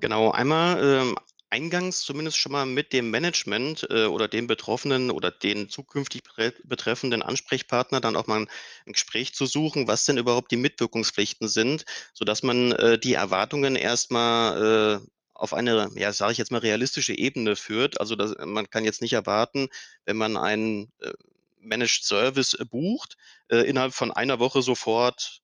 Genau, 0.00 0.30
einmal, 0.30 0.78
ähm, 0.82 1.16
eingangs 1.50 2.02
zumindest 2.02 2.36
schon 2.36 2.52
mal 2.52 2.66
mit 2.66 2.92
dem 2.92 3.10
Management, 3.10 3.86
äh, 3.90 4.04
oder 4.06 4.28
dem 4.28 4.46
Betroffenen 4.46 5.10
oder 5.10 5.30
den 5.32 5.68
zukünftig 5.68 6.22
betreffenden 6.64 7.22
Ansprechpartner 7.22 8.00
dann 8.00 8.14
auch 8.14 8.26
mal 8.28 8.42
'n 8.42 8.48
'n 8.86 8.92
Gespräch 8.92 9.34
zu 9.34 9.44
suchen, 9.46 9.88
was 9.88 10.04
denn 10.04 10.18
überhaupt 10.18 10.52
die 10.52 10.56
Mitwirkungspflichten 10.56 11.48
sind, 11.48 11.84
sodass 12.14 12.42
man, 12.44 12.72
äh, 12.72 12.98
die 12.98 13.14
Erwartungen 13.14 13.74
erst 13.76 14.10
mal, 14.12 15.00
äh, 15.02 15.06
auf 15.38 15.54
eine, 15.54 15.90
ja, 15.96 16.12
sage 16.12 16.32
ich 16.32 16.38
jetzt 16.38 16.52
mal, 16.52 16.58
realistische 16.60 17.14
Ebene 17.18 17.56
führt. 17.56 18.00
Also, 18.00 18.16
das 18.16 18.34
man 18.44 18.70
kann 18.70 18.84
jetzt 18.84 19.02
nicht 19.02 19.14
erwarten, 19.14 19.68
wenn 20.06 20.18
man 20.18 20.36
einen, 20.38 20.92
äh, 21.00 21.12
Managed 21.60 22.04
Service, 22.04 22.54
äh, 22.54 22.64
bucht, 22.66 23.16
äh, 23.50 23.58
innerhalb 23.68 23.94
von 23.94 24.12
einer 24.12 24.40
Woche 24.40 24.62
sofort 24.62 25.40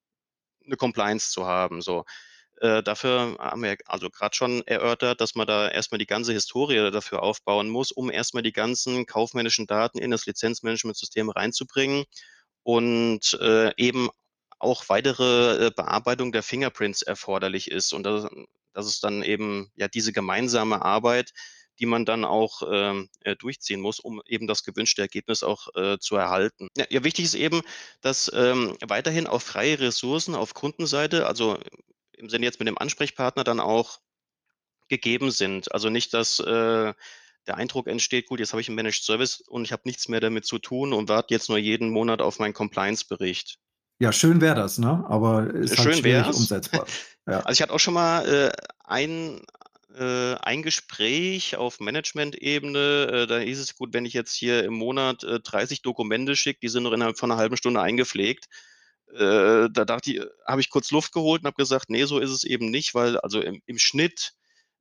'ne 0.64 0.76
Compliance 0.76 1.30
zu 1.33 1.46
haben, 1.46 1.83
so. 1.83 2.04
Äh, 2.61 2.83
dafür 2.85 3.37
haben 3.40 3.62
wir 3.64 3.76
also 3.87 4.11
grad 4.11 4.37
schon 4.37 4.62
erörtert, 4.66 5.20
dass 5.22 5.35
man 5.37 5.46
da 5.48 5.68
erst 5.70 5.92
mal 5.92 5.98
die 5.98 6.07
ganze 6.07 6.33
Historie 6.35 6.90
dafür 6.92 7.22
aufbauen 7.24 7.68
muss, 7.70 7.92
um 7.92 8.11
erst 8.11 8.35
mal 8.35 8.42
die 8.42 8.52
ganzen 8.52 9.07
kaufmännischen 9.07 9.66
Daten 9.68 9.98
in 9.98 10.11
das 10.12 10.26
Lizenzmanagementsystem 10.26 11.30
reinzubringen 11.30 12.04
und, 12.64 13.35
äh, 13.42 13.72
eben 13.78 14.11
auch 14.61 14.85
weitere, 14.90 15.70
Bearbeitung 15.76 16.33
der 16.33 16.42
Fingerprints 16.44 17.02
erforderlich 17.02 17.70
ist. 17.70 17.92
Und 17.94 18.04
das 18.04 18.26
das 18.74 18.87
ist 18.87 19.04
dann 19.04 19.22
eben, 19.22 19.70
ja, 19.76 19.88
diese 19.88 20.12
gemeinsame 20.12 20.82
Arbeit, 20.82 21.32
die 21.80 21.87
man 21.87 22.04
dann 22.04 22.24
auch, 22.24 22.62
ähm, 22.70 23.08
äh, 23.20 23.37
durchziehen 23.37 23.80
muss, 23.80 23.98
um 24.00 24.22
eben 24.26 24.46
das 24.46 24.62
gewünschte 24.64 25.02
Ergebnis 25.02 25.42
auch, 25.42 25.68
äh, 25.76 25.98
zu 25.98 26.16
erhalten. 26.16 26.68
Ja, 26.76 26.87
ja, 26.90 27.02
wichtig 27.04 27.24
ist 27.26 27.34
eben, 27.34 27.62
dass, 28.00 28.30
ähm, 28.34 28.76
weiterhin 28.87 29.26
auch 29.26 29.42
freie 29.42 29.80
Ressourcen 29.80 30.34
auf 30.37 30.54
Kundenseite, 30.54 31.26
also 31.26 31.58
im 32.16 32.28
Sinne 32.30 32.46
jetzt 32.46 32.60
mit 32.60 32.68
dem 32.68 32.78
Ansprechpartner 32.78 33.44
dann 33.44 33.60
auch 33.60 34.00
gegeben 34.88 35.30
sind. 35.30 35.72
Also 35.72 35.90
nicht, 35.90 36.14
dass, 36.14 36.38
äh, 36.40 36.94
der 37.46 37.56
Eindruck 37.58 37.87
entsteht: 37.88 38.26
„Gut, 38.28 38.40
jetzt 38.40 38.52
habe 38.52 38.60
ich 38.62 38.68
'n 38.70 38.74
Managed 38.74 39.04
Service 39.04 39.40
und 39.42 39.64
ich 39.64 39.72
habe 39.72 39.82
nichts 39.87 40.08
mehr 40.08 40.20
damit 40.20 40.46
zu 40.46 40.58
tun 40.58 40.92
und 40.94 41.08
warte 41.10 41.34
jetzt 41.34 41.48
nur 41.50 41.58
jeden 41.58 41.90
Monat 41.90 42.22
auf 42.22 42.38
meinen 42.38 42.54
Compliance-Bericht.“ 42.54 43.58
Ja, 44.00 44.11
schön 44.12 44.40
wäre 44.40 44.57
das, 44.57 44.78
ne? 44.78 45.04
Aber 45.09 45.54
ist 45.54 45.78
halt 45.78 45.94
Schön 45.94 45.94
schwierig 45.94 46.33
wär's. 46.33 46.33
umsetzbar. 46.33 46.92
Ja. 47.26 47.44
Also, 47.44 47.59
ich 47.59 47.62
hatte 47.62 47.72
auch 47.74 47.80
schon 47.80 47.94
mal, 47.94 48.26
äh, 48.28 48.52
ein 48.85 49.42
äh, 49.96 50.35
ein 50.37 50.62
Gespräch 50.62 51.57
auf 51.57 51.80
Managementebene, 51.80 53.09
äh, 53.24 53.26
da 53.28 53.38
hieß 53.38 53.61
es: 53.61 53.76
„Gut, 53.76 53.92
wenn 53.94 54.07
ich 54.07 54.12
jetzt 54.14 54.35
hier 54.35 54.64
im 54.64 54.74
Monat, 54.74 55.24
äh, 55.24 55.40
30 55.40 55.83
Dokumente 55.83 56.37
schicke, 56.37 56.61
die 56.62 56.68
sind 56.68 56.83
noch 56.85 56.92
innerhalb 56.92 57.18
von 57.18 57.30
'ner 57.30 57.38
1/2 57.38 57.57
Stunde 57.57 57.80
eingepflegt.“ 57.83 58.46
Äh, 59.14 59.68
da 59.72 59.85
dachte 59.87 60.11
i 60.12 60.22
habe 60.46 60.61
ich 60.62 60.70
kurz 60.70 60.90
Luft 60.90 61.12
geholt 61.12 61.42
und 61.42 61.46
habe 61.48 61.57
gesagt: 61.57 61.90
„Ne, 61.90 62.07
so 62.07 62.18
ist 62.20 62.30
es 62.30 62.44
eben 62.44 62.70
nicht“, 62.70 62.94
weil 62.94 63.18
also 63.18 63.40
im 63.42 63.62
im 63.66 63.78
Schnitt, 63.78 64.33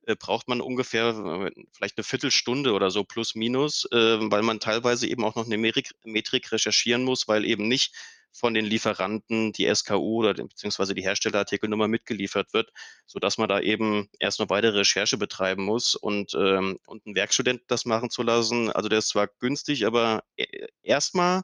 äh, 0.06 0.16
braucht 0.16 0.48
man 0.48 0.60
ungefähr 0.60 1.50
vielleicht 1.76 1.98
'ne 1.98 2.04
Viertelstunde 2.04 2.72
oder 2.74 2.90
so 2.90 3.04
plus 3.04 3.34
minus, 3.36 3.86
weil 3.92 4.42
man 4.42 4.60
teilweise 4.60 5.06
eben 5.08 5.24
auch 5.24 5.36
noch 5.36 5.46
'ne 5.46 5.58
Merik 5.58 5.92
Metrik 6.04 6.50
recherchieren 6.52 7.04
muss, 7.04 7.28
weil 7.28 7.44
eben 7.46 7.68
nicht 7.68 7.94
von 8.34 8.52
den 8.52 8.64
Lieferanten 8.64 9.52
die 9.52 9.72
SKU 9.72 10.18
oder 10.18 10.34
den 10.34 10.48
beziehungsweise 10.48 10.94
die 10.94 11.02
Herstellerartikelnummer 11.02 11.88
mitgeliefert 11.88 12.52
wird, 12.52 12.70
sodass 13.06 13.38
man 13.38 13.48
da 13.48 13.60
eben 13.60 14.10
erst 14.18 14.40
noch 14.40 14.50
weitere 14.50 14.78
Recherche 14.78 15.16
betreiben 15.16 15.64
muss 15.64 15.94
und, 15.94 16.34
ähm 16.34 16.78
und 16.86 17.06
'n 17.06 17.14
Werkstudenten 17.14 17.64
das 17.68 17.84
machen 17.84 18.10
zu 18.10 18.22
lassen, 18.22 18.70
also 18.70 18.88
der 18.88 18.98
ist 18.98 19.08
zwar 19.08 19.28
günstig, 19.38 19.86
aber 19.86 20.24
e 20.36 20.66
erst 20.82 21.14
mal 21.14 21.42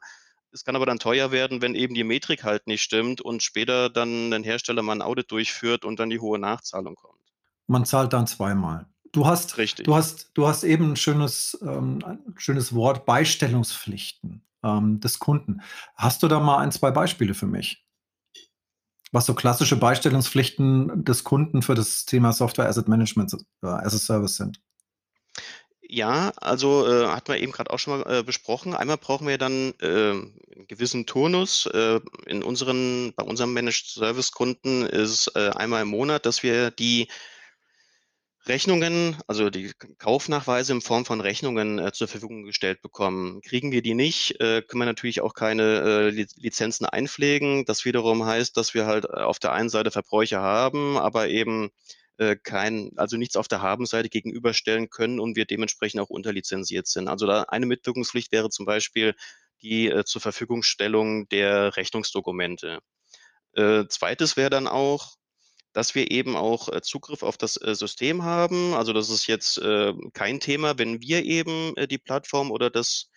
es 0.53 0.64
kann 0.64 0.74
aber 0.74 0.85
dann 0.85 0.98
teuer 0.98 1.31
werden, 1.31 1.62
wenn 1.62 1.76
eben 1.76 1.94
die 1.94 2.03
Metrik 2.03 2.42
halt 2.42 2.66
nicht 2.66 2.83
stimmt 2.83 3.20
und 3.20 3.40
später 3.40 3.88
dann 3.88 4.33
ein 4.33 4.42
Hersteller 4.42 4.83
mal 4.83 4.94
ein 4.94 5.03
Audit 5.03 5.31
durchführt 5.31 5.85
und 5.85 6.00
dann 6.00 6.11
die 6.11 6.18
hohe 6.18 6.40
Nachzahlung 6.40 6.96
kommt. 6.96 7.20
Man 7.68 7.85
zahlt 7.85 8.12
dann 8.12 8.26
zweimal. 8.26 8.87
Du 9.12 9.26
hast, 9.26 9.59
Richtig. 9.59 9.87
du 9.87 9.94
hast, 9.94 10.31
du 10.35 10.48
hast 10.48 10.64
eben 10.64 10.92
ein 10.92 10.96
schönes, 10.96 11.57
ähm, 11.62 12.00
ein 12.05 12.35
schönes 12.37 12.74
Wort 12.74 13.07
Beistellungspflichten 13.07 14.42
ähm, 14.64 15.01
des 15.01 15.18
Kunden. 15.18 15.62
Hast 15.96 16.23
du 16.23 16.29
da 16.29 16.40
mal 16.40 16.59
ein, 16.59 16.73
zwei 16.73 16.90
Beispiele 16.90 17.35
für 17.35 17.46
mich? 17.46 17.85
Was 19.12 19.27
so 19.27 19.35
klassische 19.35 19.77
Beistellungspflichten 19.77 21.05
des 21.05 21.25
Kunden 21.25 21.62
für 21.62 21.75
das 21.75 22.05
Thema 22.05 22.33
Software 22.33 22.68
Asset 22.68 22.88
Management 22.88 23.33
äh, 23.62 23.66
as 23.66 23.94
a 23.94 23.99
Service 23.99 24.37
sind? 24.37 24.61
Ja, 25.92 26.31
also, 26.37 26.87
äh, 26.87 27.07
hatten 27.09 27.33
wir 27.33 27.40
eben 27.40 27.51
gerade 27.51 27.70
auch 27.73 27.79
schon 27.81 27.99
mal, 28.01 28.20
äh, 28.20 28.23
besprochen. 28.23 28.75
Einmal 28.75 28.96
brauchen 28.96 29.27
wir 29.27 29.38
dann, 29.38 29.75
ähm, 29.83 30.35
'n 30.57 30.66
gewissen 30.68 31.05
Turnus. 31.07 31.66
Äh, 31.66 32.01
in 32.27 32.44
unseren 32.44 33.12
bei 33.16 33.25
unserem 33.25 33.53
Managed 33.55 33.87
Service 33.88 34.31
Kunden 34.31 34.83
ist 34.87 35.33
äh, 35.35 35.51
einmal 35.51 35.83
im 35.83 35.88
Monat, 35.88 36.27
dass 36.27 36.44
wir 36.44 36.70
die 36.70 37.09
Rechnungen, 38.46 39.16
also 39.26 39.50
die 39.50 39.70
Kaufnachweise 39.98 40.72
in 40.72 40.81
Form 40.81 41.05
von 41.05 41.20
Rechnungen 41.20 41.79
äh, 41.79 41.92
zur 41.92 42.09
Verfügung 42.09 42.44
gestellt 42.44 42.81
bekommen. 42.81 43.42
Kriegen 43.42 43.70
wir 43.70 43.83
die 43.83 43.94
nicht, 43.94 44.40
äh, 44.40 44.62
können 44.62 44.81
wir 44.81 44.87
natürlich 44.87 45.20
auch 45.20 45.35
keine 45.35 45.62
äh, 45.62 46.09
Lizenzen 46.11 46.87
einpflegen. 46.87 47.66
Das 47.66 47.85
wiederum 47.85 48.24
heißt, 48.24 48.57
dass 48.57 48.72
wir 48.72 48.87
halt 48.87 49.05
äh, 49.05 49.20
auf 49.20 49.38
der 49.38 49.53
einen 49.53 49.68
Seite 49.68 49.90
Verbräuche 49.90 50.40
haben, 50.40 50.96
aber 50.96 51.29
eben 51.29 51.70
äh, 52.16 52.35
kein, 52.37 52.92
also 52.96 53.18
nichts 53.18 53.37
auf 53.37 53.46
der 53.46 53.61
Habenseite 53.61 54.09
gegenüberstellen 54.09 54.88
können 54.88 55.20
und 55.20 55.37
wir 55.37 55.44
dementsprechend 55.44 56.00
auch 56.00 56.11
unterlizenziert 56.11 56.87
sind. 56.87 57.09
Also 57.09 57.26
da 57.26 57.42
eine 57.42 57.66
Mitwirkungspflicht 57.66 58.33
wäre 58.33 58.48
zum 58.48 58.64
Beispiel 58.64 59.14
die 59.61 59.88
äh, 59.88 60.05
zur 60.05 60.22
Verfügungstellung 60.22 61.29
der 61.29 61.76
Rechnungsdokumente. 61.76 62.79
zweites 63.88 64.37
wäre 64.37 64.48
dann 64.48 64.68
auch, 64.68 65.16
dass 65.72 65.94
wir 65.94 66.11
eben 66.11 66.37
auch 66.37 66.68
äh, 66.68 66.83
Zugriff 66.83 67.22
auf 67.22 67.37
das 67.37 67.56
äh, 67.56 67.74
System 67.74 68.24
haben. 68.24 68.74
Also 68.74 68.92
das 68.92 69.11
ist 69.11 69.26
jetzt 69.26 69.59
äh, 69.59 69.92
kein 70.12 70.40
Thema, 70.40 70.78
wenn 70.78 71.00
wir 71.00 71.24
eben 71.24 71.74
die 71.88 71.98
Plattform 71.98 72.50
oder 72.50 72.70
das, 72.70 73.09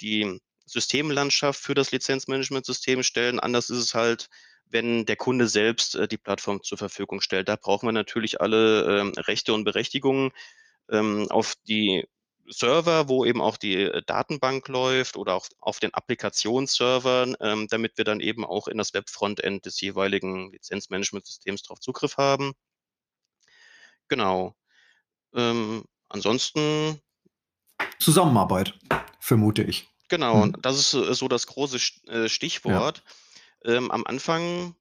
die 0.00 0.40
Systemlandschaft 0.66 1.60
für 1.60 1.74
das 1.74 1.92
Lizenzmanagementsystem 1.92 3.02
stellen. 3.02 3.38
Anders 3.38 3.70
ist 3.70 3.78
es 3.78 3.94
halt, 3.94 4.28
wenn 4.66 5.04
der 5.04 5.16
Kunde 5.16 5.46
selbst 5.46 5.98
die 6.10 6.16
Plattform 6.16 6.62
zur 6.62 6.78
Verfügung 6.78 7.20
stellt. 7.20 7.48
Da 7.48 7.56
brauchen 7.56 7.86
wir 7.86 7.92
natürlich 7.92 8.40
alle 8.40 9.00
ähm, 9.00 9.12
Rechte 9.16 9.52
und 9.52 9.64
Berechtigungen 9.64 10.32
ähm, 10.90 11.26
auf 11.30 11.54
die 11.68 12.06
Server, 12.48 13.08
wo 13.08 13.24
eben 13.24 13.40
auch 13.40 13.56
die 13.56 13.74
äh, 13.74 14.02
Datenbank 14.06 14.68
läuft 14.68 15.16
oder 15.16 15.34
auch 15.34 15.46
auf 15.60 15.80
den 15.80 15.94
Applikationsservern, 15.94 17.36
ähm, 17.40 17.68
damit 17.68 17.96
wir 17.96 18.04
dann 18.04 18.20
eben 18.20 18.44
auch 18.44 18.68
in 18.68 18.78
das 18.78 18.94
Web-Frontend 18.94 19.66
des 19.66 19.80
jeweiligen 19.80 20.52
Lizenzmanagementsystems 20.52 21.62
drauf 21.62 21.80
Zugriff 21.80 22.16
haben. 22.16 22.52
Genau. 24.08 24.54
Ähm, 25.34 25.84
ansonsten 26.08 27.00
Zusammenarbeit, 27.98 28.74
vermute 29.20 29.62
ich. 29.62 29.88
Genau, 30.08 30.46
mhm. 30.46 30.56
das 30.60 30.78
ist 30.78 30.94
äh, 30.94 31.14
so 31.14 31.28
das 31.28 31.46
große 31.46 31.78
äh, 32.08 32.28
Stichwort. 32.28 33.02
Ja. 33.64 33.74
Ähm, 33.74 33.90
am 33.90 34.04
Anfang 34.04 34.76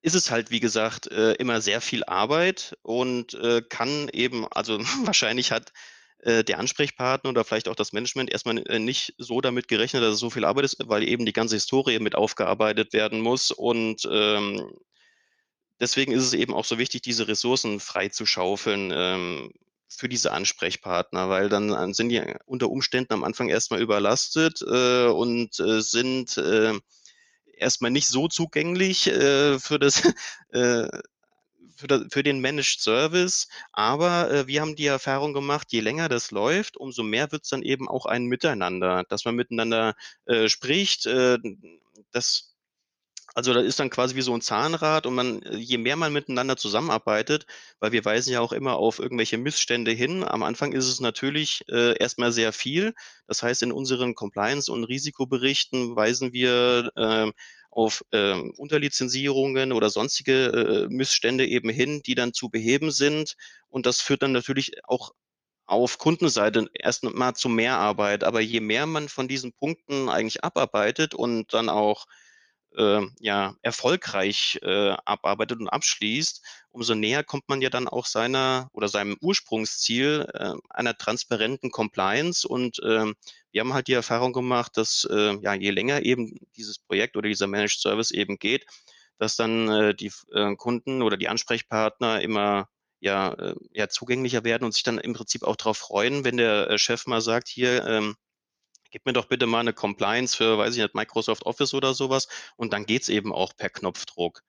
ist 0.00 0.14
es 0.14 0.30
halt, 0.30 0.50
wie 0.50 0.60
gesagt, 0.60 1.08
immer 1.08 1.60
sehr 1.60 1.80
viel 1.80 2.04
Arbeit 2.04 2.78
und 2.82 3.36
kann 3.68 4.08
eben, 4.12 4.46
also 4.52 4.78
wahrscheinlich 5.04 5.50
hat 5.50 5.72
äh, 6.26 6.42
der 6.42 6.58
Ansprechpartner 6.58 7.30
oder 7.30 7.44
vielleicht 7.44 7.68
auch 7.68 7.76
das 7.76 7.92
Management 7.92 8.32
erstmal 8.32 8.58
äh, 8.66 8.80
nicht 8.80 9.14
so 9.16 9.40
damit 9.40 9.68
gerechnet, 9.68 10.02
dass 10.02 10.14
es 10.14 10.18
so 10.18 10.28
viel 10.28 10.44
Arbeit 10.44 10.64
ist, 10.64 10.76
weil 10.84 11.08
eben 11.08 11.24
die 11.24 11.32
ganze 11.32 11.54
Historie 11.54 12.00
mit 12.00 12.16
aufgearbeitet 12.16 12.92
werden 12.92 13.20
muss. 13.20 13.52
Und 13.52 14.08
ähm, 14.10 14.68
deswegen 15.78 16.10
ist 16.10 16.24
es 16.24 16.32
eben 16.32 16.52
auch 16.52 16.64
so 16.64 16.78
wichtig, 16.78 17.02
diese 17.02 17.28
Ressourcen 17.28 17.78
frei 17.78 18.08
zu 18.08 18.26
schaufeln 18.26 18.92
ähm, 18.92 19.52
für 19.86 20.08
diese 20.08 20.32
Ansprechpartner, 20.32 21.28
weil 21.28 21.48
dann 21.48 21.72
äh, 21.72 21.94
sind 21.94 22.08
die 22.08 22.20
unter 22.44 22.70
Umständen 22.70 23.12
am 23.12 23.22
Anfang 23.22 23.48
erstmal 23.48 23.80
überlastet 23.80 24.62
äh, 24.62 25.06
und 25.06 25.60
äh, 25.60 25.80
sind 25.80 26.38
äh, 26.38 26.74
erstmal 27.56 27.92
nicht 27.92 28.08
so 28.08 28.26
zugänglich 28.26 29.04
für 29.04 29.78
das 29.78 30.02
für, 31.76 31.86
das, 31.86 32.04
für 32.10 32.22
den 32.22 32.40
Managed 32.40 32.80
Service. 32.80 33.48
Aber 33.72 34.30
äh, 34.30 34.46
wir 34.46 34.60
haben 34.60 34.76
die 34.76 34.86
Erfahrung 34.86 35.32
gemacht, 35.32 35.68
je 35.72 35.80
länger 35.80 36.08
das 36.08 36.30
läuft, 36.30 36.76
umso 36.76 37.02
mehr 37.02 37.32
wird 37.32 37.44
es 37.44 37.50
dann 37.50 37.62
eben 37.62 37.88
auch 37.88 38.06
ein 38.06 38.26
Miteinander, 38.26 39.04
dass 39.08 39.24
man 39.24 39.36
miteinander 39.36 39.94
äh, 40.26 40.48
spricht. 40.48 41.06
Äh, 41.06 41.38
das 42.12 42.56
also 43.36 43.52
da 43.52 43.60
ist 43.60 43.78
dann 43.78 43.90
quasi 43.90 44.16
wie 44.16 44.22
so 44.22 44.32
ein 44.32 44.40
Zahnrad 44.40 45.04
und 45.04 45.14
man, 45.14 45.42
je 45.52 45.76
mehr 45.76 45.96
man 45.96 46.10
miteinander 46.10 46.56
zusammenarbeitet, 46.56 47.44
weil 47.80 47.92
wir 47.92 48.02
weisen 48.02 48.32
ja 48.32 48.40
auch 48.40 48.52
immer 48.52 48.76
auf 48.76 48.98
irgendwelche 48.98 49.36
Missstände 49.36 49.90
hin. 49.90 50.24
Am 50.24 50.42
Anfang 50.42 50.72
ist 50.72 50.88
es 50.88 51.00
natürlich 51.00 51.62
äh, 51.68 51.98
erstmal 51.98 52.32
sehr 52.32 52.54
viel. 52.54 52.94
Das 53.26 53.42
heißt, 53.42 53.62
in 53.62 53.72
unseren 53.72 54.14
Compliance- 54.14 54.72
und 54.72 54.84
Risikoberichten 54.84 55.94
weisen 55.94 56.32
wir 56.32 56.90
äh, 56.96 57.30
auf 57.76 58.02
äh, 58.10 58.32
Unterlizenzierungen 58.56 59.72
oder 59.72 59.90
sonstige 59.90 60.86
äh, 60.88 60.88
Missstände 60.88 61.46
eben 61.46 61.68
hin, 61.68 62.02
die 62.06 62.14
dann 62.14 62.32
zu 62.32 62.48
beheben 62.48 62.90
sind. 62.90 63.36
Und 63.68 63.84
das 63.84 64.00
führt 64.00 64.22
dann 64.22 64.32
natürlich 64.32 64.72
auch 64.84 65.12
auf 65.66 65.98
Kundenseite 65.98 66.70
erst 66.72 67.04
mal 67.04 67.34
zu 67.34 67.50
mehr 67.50 67.76
Arbeit. 67.76 68.24
Aber 68.24 68.40
je 68.40 68.60
mehr 68.60 68.86
man 68.86 69.10
von 69.10 69.28
diesen 69.28 69.52
Punkten 69.52 70.08
eigentlich 70.08 70.42
abarbeitet 70.42 71.12
und 71.14 71.52
dann 71.52 71.68
auch 71.68 72.06
äh, 72.76 73.02
ja, 73.20 73.54
erfolgreich 73.62 74.58
äh, 74.62 74.90
abarbeitet 75.04 75.60
und 75.60 75.68
abschließt, 75.68 76.42
umso 76.70 76.94
näher 76.94 77.24
kommt 77.24 77.48
man 77.48 77.62
ja 77.62 77.70
dann 77.70 77.88
auch 77.88 78.06
seiner 78.06 78.68
oder 78.72 78.88
seinem 78.88 79.16
Ursprungsziel 79.20 80.26
äh, 80.34 80.54
einer 80.70 80.96
transparenten 80.96 81.70
Compliance. 81.70 82.46
Und 82.46 82.78
äh, 82.80 83.12
wir 83.52 83.60
haben 83.60 83.74
halt 83.74 83.88
die 83.88 83.94
Erfahrung 83.94 84.32
gemacht, 84.32 84.76
dass 84.76 85.06
äh, 85.10 85.36
ja, 85.40 85.54
je 85.54 85.70
länger 85.70 86.02
eben 86.04 86.38
dieses 86.56 86.78
Projekt 86.78 87.16
oder 87.16 87.28
dieser 87.28 87.46
Managed 87.46 87.80
Service 87.80 88.10
eben 88.10 88.38
geht, 88.38 88.66
dass 89.18 89.36
dann 89.36 89.68
äh, 89.68 89.94
die 89.94 90.12
äh, 90.32 90.54
Kunden 90.56 91.02
oder 91.02 91.16
die 91.16 91.28
Ansprechpartner 91.28 92.20
immer 92.20 92.68
ja, 93.00 93.32
äh, 93.34 93.54
ja, 93.72 93.88
zugänglicher 93.88 94.44
werden 94.44 94.64
und 94.64 94.72
sich 94.72 94.82
dann 94.82 94.98
im 94.98 95.12
Prinzip 95.12 95.42
auch 95.42 95.56
darauf 95.56 95.78
freuen, 95.78 96.24
wenn 96.24 96.36
der 96.36 96.70
äh, 96.70 96.78
Chef 96.78 97.06
mal 97.06 97.20
sagt, 97.20 97.48
hier, 97.48 97.86
ähm, 97.86 98.16
gib 98.96 99.04
mir 99.04 99.12
doch 99.12 99.26
bitte 99.26 99.46
mal 99.46 99.60
eine 99.60 99.74
Compliance 99.74 100.34
für, 100.34 100.56
weiß 100.56 100.74
ich 100.74 100.82
nicht, 100.82 100.94
Microsoft 100.94 101.44
Office 101.44 101.74
oder 101.74 101.92
sowas. 101.92 102.28
Und 102.56 102.72
dann 102.72 102.86
geht's 102.86 103.10
eben 103.10 103.30
auch 103.30 103.54
per 103.54 103.68
Knopfdruck. 103.68 104.42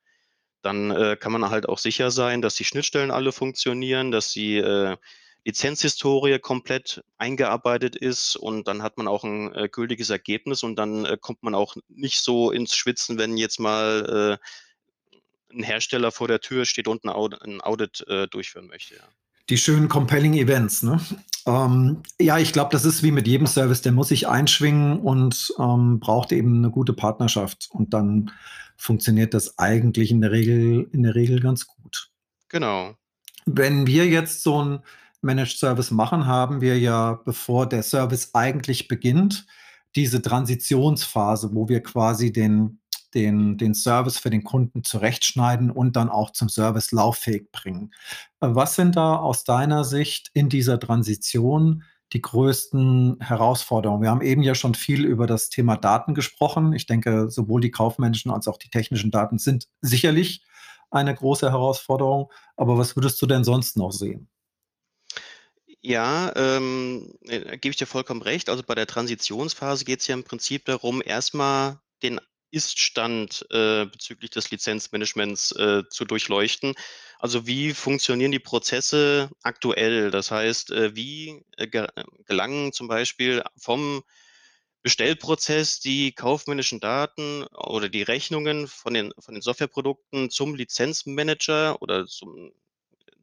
Dann 0.62 0.90
äh, 0.90 1.18
kann 1.20 1.34
man 1.34 1.50
halt 1.50 1.68
auch 1.68 1.78
sicher 1.78 2.12
sein, 2.12 2.42
dass 2.42 2.56
die 2.56 2.64
Schnittstellen 2.64 3.12
alle 3.12 3.34
funktionieren, 3.34 4.10
dass 4.10 4.32
die 4.32 4.56
äh, 4.56 4.96
Lizenzhistorie 5.44 6.40
komplett 6.40 7.04
eingearbeitet 7.18 7.98
ist 7.98 8.38
und 8.38 8.70
dann 8.70 8.84
hat 8.84 8.98
man 8.98 9.10
auch 9.10 9.26
ein 9.26 9.54
äh, 9.54 9.68
gültiges 9.68 10.10
Ergebnis 10.10 10.64
und 10.64 10.78
dann 10.78 11.04
äh, 11.04 11.18
kommt 11.20 11.44
man 11.44 11.54
auch 11.54 11.76
nicht 11.90 12.22
so 12.22 12.50
ins 12.50 12.74
Schwitzen, 12.74 13.18
wenn 13.18 13.36
jetzt 13.36 13.60
mal 13.60 14.40
äh, 15.52 15.54
ein 15.54 15.64
Hersteller 15.64 16.14
vor 16.14 16.30
der 16.30 16.40
Tür 16.40 16.66
steht 16.66 16.88
und 16.88 17.04
ein 17.04 17.10
Audit, 17.10 17.42
ein 17.42 17.60
Audit 17.60 18.08
äh, 18.08 18.28
durchführen 18.28 18.68
möchte. 18.68 18.96
Ja. 18.96 19.10
Die 19.50 19.58
schönen 19.58 19.88
compelling 19.88 20.34
Events, 20.34 20.84
ne? 20.84 21.00
Ähm, 21.46 22.04
ja, 22.20 22.38
ich 22.38 22.52
glaube, 22.52 22.72
das 22.72 22.84
ist 22.84 23.04
wie 23.04 23.12
mit 23.12 23.26
jedem 23.26 23.48
Service, 23.48 23.82
der 23.82 23.94
muss 23.94 24.10
sich 24.10 24.28
einschwingen 24.28 25.00
und 25.00 25.54
ähm, 25.58 26.00
braucht 26.00 26.34
eben 26.34 26.58
eine 26.58 26.70
gute 26.70 26.92
Partnerschaft. 26.94 27.70
Und 27.72 27.94
dann 27.94 28.32
funktioniert 28.76 29.34
das 29.34 29.58
eigentlich 29.58 30.12
in 30.12 30.20
der 30.20 30.32
Regel, 30.32 30.90
in 30.92 31.04
der 31.04 31.16
Regel 31.16 31.40
ganz 31.40 31.66
gut. 31.66 32.12
Genau. 32.50 32.96
Wenn 33.46 33.88
wir 33.88 34.08
jetzt 34.08 34.44
so 34.44 34.62
ein 34.62 34.80
Managed 35.22 35.58
Service 35.58 35.90
machen, 35.90 36.26
haben 36.26 36.60
wir 36.60 36.78
ja, 36.78 37.14
bevor 37.14 37.68
der 37.68 37.84
Service 37.84 38.32
eigentlich 38.34 38.90
beginnt, 38.90 39.46
diese 39.96 40.22
Transitionsphase, 40.22 41.54
wo 41.54 41.70
wir 41.70 41.82
quasi 41.82 42.32
den 42.34 42.80
den, 43.14 43.58
den 43.58 43.74
Service 43.74 44.18
für 44.18 44.30
den 44.30 44.44
Kunden 44.44 44.84
zurechtschneiden 44.84 45.72
und 45.72 45.96
dann 45.96 46.10
auch 46.10 46.32
zum 46.32 46.50
Service 46.50 46.92
lauffähig 46.92 47.52
bringen. 47.52 47.94
Äh, 48.42 48.50
was 48.52 48.76
sind 48.76 48.96
da 48.96 49.16
aus 49.16 49.44
deiner 49.44 49.84
Sicht 49.84 50.30
in 50.34 50.50
dieser 50.50 50.80
Transition 50.80 51.84
die 52.14 52.22
größten 52.22 53.18
Herausforderungen? 53.22 54.02
Wir 54.02 54.10
haben 54.10 54.22
eben 54.22 54.44
ja 54.44 54.56
schon 54.56 54.76
viel 54.76 55.06
über 55.06 55.28
das 55.28 55.50
Thema 55.50 55.78
Daten 55.78 56.16
gesprochen. 56.16 56.74
Ich 56.74 56.86
denke, 56.86 57.30
sowohl 57.30 57.62
die 57.62 57.72
kaufmännischen 57.72 58.32
als 58.32 58.48
auch 58.48 58.58
die 58.58 58.70
technischen 58.70 59.12
Daten 59.12 59.38
sind 59.38 59.68
sicherlich 59.82 60.44
eine 60.90 61.14
große 61.14 61.50
Herausforderung. 61.52 62.32
Aber 62.56 62.78
was 62.78 62.96
würdest 62.96 63.22
du 63.22 63.26
denn 63.26 63.44
sonst 63.44 63.78
noch 63.78 63.92
sehen? 63.92 64.30
Ja, 65.82 66.34
ähm, 66.36 67.14
äh, 67.22 67.58
gebe 67.58 67.70
ich 67.70 67.78
dir 67.78 67.86
vollkommen 67.86 68.22
recht. 68.22 68.50
Also 68.50 68.64
bei 68.64 68.76
der 68.76 68.88
Transitionsphase 68.88 69.86
geht 69.86 70.02
es 70.02 70.08
ja 70.08 70.16
im 70.16 70.24
Prinzip 70.24 70.66
darum, 70.66 71.02
erstmal 71.06 71.80
den 72.04 72.20
ist-Stand 72.52 73.46
äh, 73.52 73.86
bezüglich 73.86 74.32
des 74.32 74.52
Lizenzmanagements 74.52 75.52
äh, 75.54 75.84
zu 75.90 76.06
durchleuchten. 76.06 76.76
Also 77.20 77.48
wie 77.48 77.74
funktionieren 77.74 78.32
die 78.32 78.40
Prozesse 78.40 79.30
aktuell? 79.44 80.12
Das 80.12 80.32
heißt, 80.32 80.72
äh, 80.72 80.96
wie 80.96 81.44
äh, 81.58 81.68
gelangen 82.26 82.74
zum 82.74 82.88
Beispiel 82.88 83.44
vom 83.58 84.04
Bestellprozess 84.84 85.80
die 85.80 86.14
kaufmännischen 86.14 86.80
Daten 86.80 87.44
oder 87.54 87.90
die 87.90 88.04
Rechnungen 88.04 88.68
von 88.68 88.94
den 88.94 89.12
von 89.20 89.34
den 89.34 89.42
Softwareprodukten 89.42 90.30
zum 90.30 90.56
Lizenzmanager 90.56 91.82
oder 91.82 92.06
zum 92.06 92.54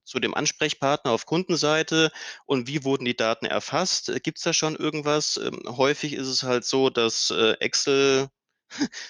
zu 0.04 0.20
dem 0.20 0.34
Ansprechpartner 0.34 1.12
auf 1.12 1.26
Kundenseite 1.26 2.12
und 2.46 2.68
wie 2.68 2.84
wurden 2.84 3.06
die 3.06 3.16
Daten 3.16 3.46
erfasst? 3.46 4.12
Gibt 4.22 4.38
es 4.38 4.44
da 4.44 4.52
schon 4.52 4.76
irgendwas? 4.76 5.38
Ähm, 5.38 5.62
häufig 5.66 6.12
ist 6.12 6.28
es 6.28 6.42
halt 6.42 6.64
so, 6.64 6.90
dass 6.90 7.30
äh, 7.30 7.52
Excel 7.60 8.28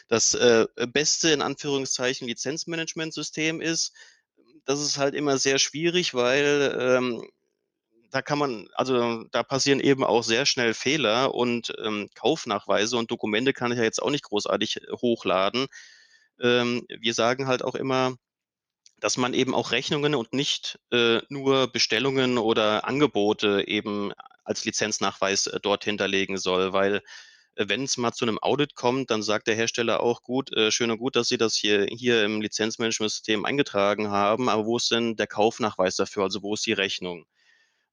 das 0.09 0.35
äh, 0.35 0.66
beste 0.92 1.31
in 1.31 1.42
Anführungszeichen 1.42 2.29
Lizenzmanagementsystem 2.29 3.61
ist. 3.61 3.92
Das 4.64 4.81
ist 4.81 4.98
halt 4.98 5.14
immer 5.14 5.38
sehr 5.38 5.59
schwierig, 5.59 6.14
weil 6.14 6.77
ähm, 6.81 7.29
da 8.11 8.22
kann 8.22 8.38
man, 8.38 8.68
also 8.74 9.24
da 9.33 9.42
passieren 9.42 9.81
eben 9.81 10.05
auch 10.05 10.22
sehr 10.22 10.46
schnell 10.46 10.72
Fehler 10.72 11.35
und 11.35 11.74
ähm, 11.85 12.09
Kaufnachweise 12.14 12.96
und 12.96 13.11
Dokumente 13.11 13.53
kann 13.53 13.72
ich 13.72 13.79
ja 13.79 13.85
jetzt 13.85 14.00
auch 14.00 14.11
nicht 14.11 14.24
großartig 14.24 14.77
äh, 14.77 14.92
hochladen. 14.92 15.66
Ähm, 16.40 16.87
wir 16.88 17.12
sagen 17.12 17.48
halt 17.48 17.64
auch 17.64 17.74
immer, 17.74 18.16
dass 19.00 19.16
man 19.16 19.35
eben 19.35 19.55
auch 19.55 19.72
Rechnungen 19.72 20.14
und 20.14 20.33
nicht 20.33 20.79
äh, 20.92 21.20
nur 21.29 21.66
Bestellungen 21.72 22.38
oder 22.38 22.87
Angebote 22.87 23.64
eben 23.66 24.12
als 24.44 24.64
Lizenznachweis 24.64 25.48
äh, 25.48 25.59
dort 25.61 25.85
hinterlegen 25.85 26.38
soll, 26.38 26.72
weil 26.72 27.03
wenn 27.56 27.84
es 27.84 27.96
mal 27.96 28.12
zu 28.12 28.24
einem 28.24 28.38
Audit 28.40 28.74
kommt, 28.74 29.10
dann 29.10 29.22
sagt 29.22 29.46
der 29.46 29.54
Hersteller 29.54 30.00
auch 30.00 30.22
gut, 30.22 30.52
äh, 30.52 30.70
schön 30.70 30.90
und 30.90 30.98
gut, 30.98 31.16
dass 31.16 31.28
Sie 31.28 31.38
das 31.38 31.54
hier, 31.54 31.86
hier 31.86 32.24
im 32.24 32.40
Lizenzmanagementsystem 32.40 33.44
eingetragen 33.44 34.08
haben, 34.10 34.48
aber 34.48 34.66
wo 34.66 34.76
ist 34.76 34.90
denn 34.90 35.16
der 35.16 35.26
Kaufnachweis 35.26 35.96
dafür? 35.96 36.24
Also 36.24 36.42
wo 36.42 36.54
ist 36.54 36.66
die 36.66 36.72
Rechnung? 36.72 37.26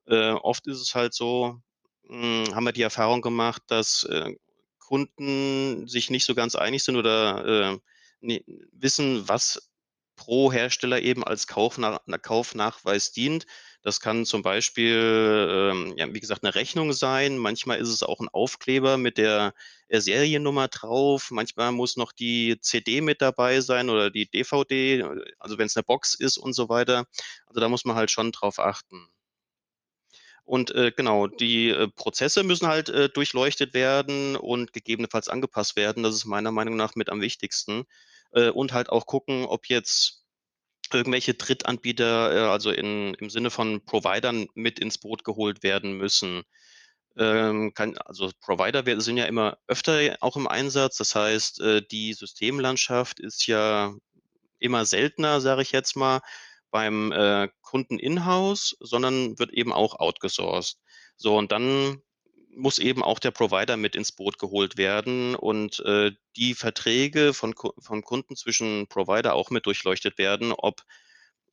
Äh, 0.08 0.32
oft 0.32 0.67
ist 0.67 0.82
es 0.82 0.95
halt 0.95 1.13
so, 1.13 1.62
mh, 2.04 2.47
hm, 2.47 2.56
haben 2.56 2.65
wir 2.65 2.71
die 2.74 2.82
Erfahrung 2.82 3.21
gemacht, 3.21 3.63
dass 3.67 4.04
äh, 4.04 4.36
Kunden 4.80 5.88
sich 5.88 6.10
nicht 6.10 6.26
so 6.26 6.36
ganz 6.36 6.56
einig 6.56 6.84
sind 6.84 6.97
oder 6.97 7.80
äh, 8.21 8.41
wissen, 8.74 9.28
was 9.28 9.71
pro 10.22 10.52
Hersteller 10.52 11.02
eben 11.02 11.24
als 11.24 11.48
Kaufnach 11.48 12.00
Kaufnachweis 12.22 13.12
dient. 13.12 13.48
Das 13.82 14.00
kann 14.00 14.24
zum 14.28 14.44
Beispiel, 14.44 15.72
ähm, 15.74 15.96
ja, 15.98 16.14
wie 16.14 16.20
gesagt, 16.20 16.44
eine 16.44 16.54
Rechnung 16.54 16.94
sein. 16.94 17.40
Manchmal 17.40 17.80
ist 17.80 17.90
es 17.90 18.04
auch 18.04 18.20
ein 18.20 18.30
Aufkleber 18.30 18.98
mit 18.98 19.18
der 19.18 19.56
Seriennummer 19.90 20.68
drauf. 20.68 21.32
Manchmal 21.32 21.72
muss 21.72 21.98
noch 21.98 22.12
die 22.12 22.60
CD 22.62 23.02
mit 23.02 23.20
dabei 23.24 23.62
sein 23.62 23.90
oder 23.90 24.12
die 24.12 24.30
DVD, 24.30 25.04
also 25.40 25.58
wenn 25.58 25.66
es 25.66 25.76
eine 25.76 25.84
Box 25.84 26.14
ist 26.14 26.38
und 26.38 26.54
so 26.54 26.70
weiter. 26.70 27.08
Also 27.48 27.60
da 27.60 27.68
muss 27.68 27.84
man 27.84 27.96
halt 27.96 28.12
schon 28.12 28.32
drauf 28.32 28.60
achten. 28.60 29.08
Und 30.44 30.70
äh, 30.76 30.92
genau, 30.96 31.26
die 31.26 31.70
äh, 31.70 31.88
Prozesse 31.88 32.44
müssen 32.44 32.68
halt 32.68 32.90
äh, 32.90 33.10
durchleuchtet 33.10 33.74
werden 33.74 34.36
und 34.36 34.72
gegebenenfalls 34.74 35.30
angepasst 35.30 35.76
werden. 35.76 36.04
Das 36.04 36.14
ist 36.14 36.26
meiner 36.26 36.52
Meinung 36.52 36.76
nach 36.76 36.94
mit 36.94 37.10
am 37.10 37.22
wichtigsten. 37.22 37.86
Äh, 38.34 38.50
und 38.50 38.74
halt 38.74 38.89
auch 38.89 39.06
gucken, 39.06 39.46
ob 39.46 39.67
jetzt 39.67 40.24
irgendwelche 40.94 41.34
Drittanbieter, 41.34 42.36
äh, 42.36 42.50
also 42.50 42.72
in, 42.72 43.13
im 43.15 43.30
Sinne 43.30 43.50
von 43.50 43.84
Providern 43.86 44.48
mit 44.56 44.80
ins 44.80 44.98
Boot 44.98 45.24
geholt 45.24 45.63
werden 45.63 45.94
müssen. 45.94 46.44
Ähm, 47.17 47.74
kann, 47.74 47.98
also 47.98 48.32
Provider 48.39 48.84
sind 49.02 49.17
ja 49.17 49.26
immer 49.26 49.58
öfter 49.67 50.17
auch 50.22 50.38
im 50.38 50.48
Einsatz. 50.48 50.98
Das 50.98 51.15
heißt, 51.15 51.62
äh, 51.62 51.82
die 51.91 52.13
Systemlandschaft 52.13 53.20
ist 53.20 53.48
ja 53.48 53.94
immer 54.60 54.86
seltener, 54.86 55.41
sage 55.41 55.62
ich 55.63 55.72
jetzt 55.72 55.96
mal, 55.96 56.22
beim 56.72 57.12
äh, 57.12 57.50
Kunden 57.62 58.00
in-house, 58.00 58.78
sondern 58.80 59.38
wird 59.39 59.52
eben 59.52 59.74
auch 59.74 60.00
outgesourced. 60.00 60.78
So, 61.17 61.38
und 61.38 61.52
dann 61.52 62.02
muss 62.56 62.80
eben 62.80 63.04
auch 63.04 63.20
der 63.20 63.32
Provider 63.32 63.78
mit 63.78 63.96
ins 63.96 64.12
Boot 64.12 64.40
geholt 64.40 64.78
werden 64.78 65.36
und 65.36 65.80
äh, 65.82 66.12
die 66.36 66.54
Verträge 66.54 67.34
von, 67.34 67.54
von 67.80 68.02
Kunden 68.02 68.36
zwischen 68.36 68.88
Provider 68.88 69.34
auch 69.34 69.50
mit 69.50 69.66
durchleuchtet 69.66 70.18
werden, 70.18 70.52
ob 70.52 70.84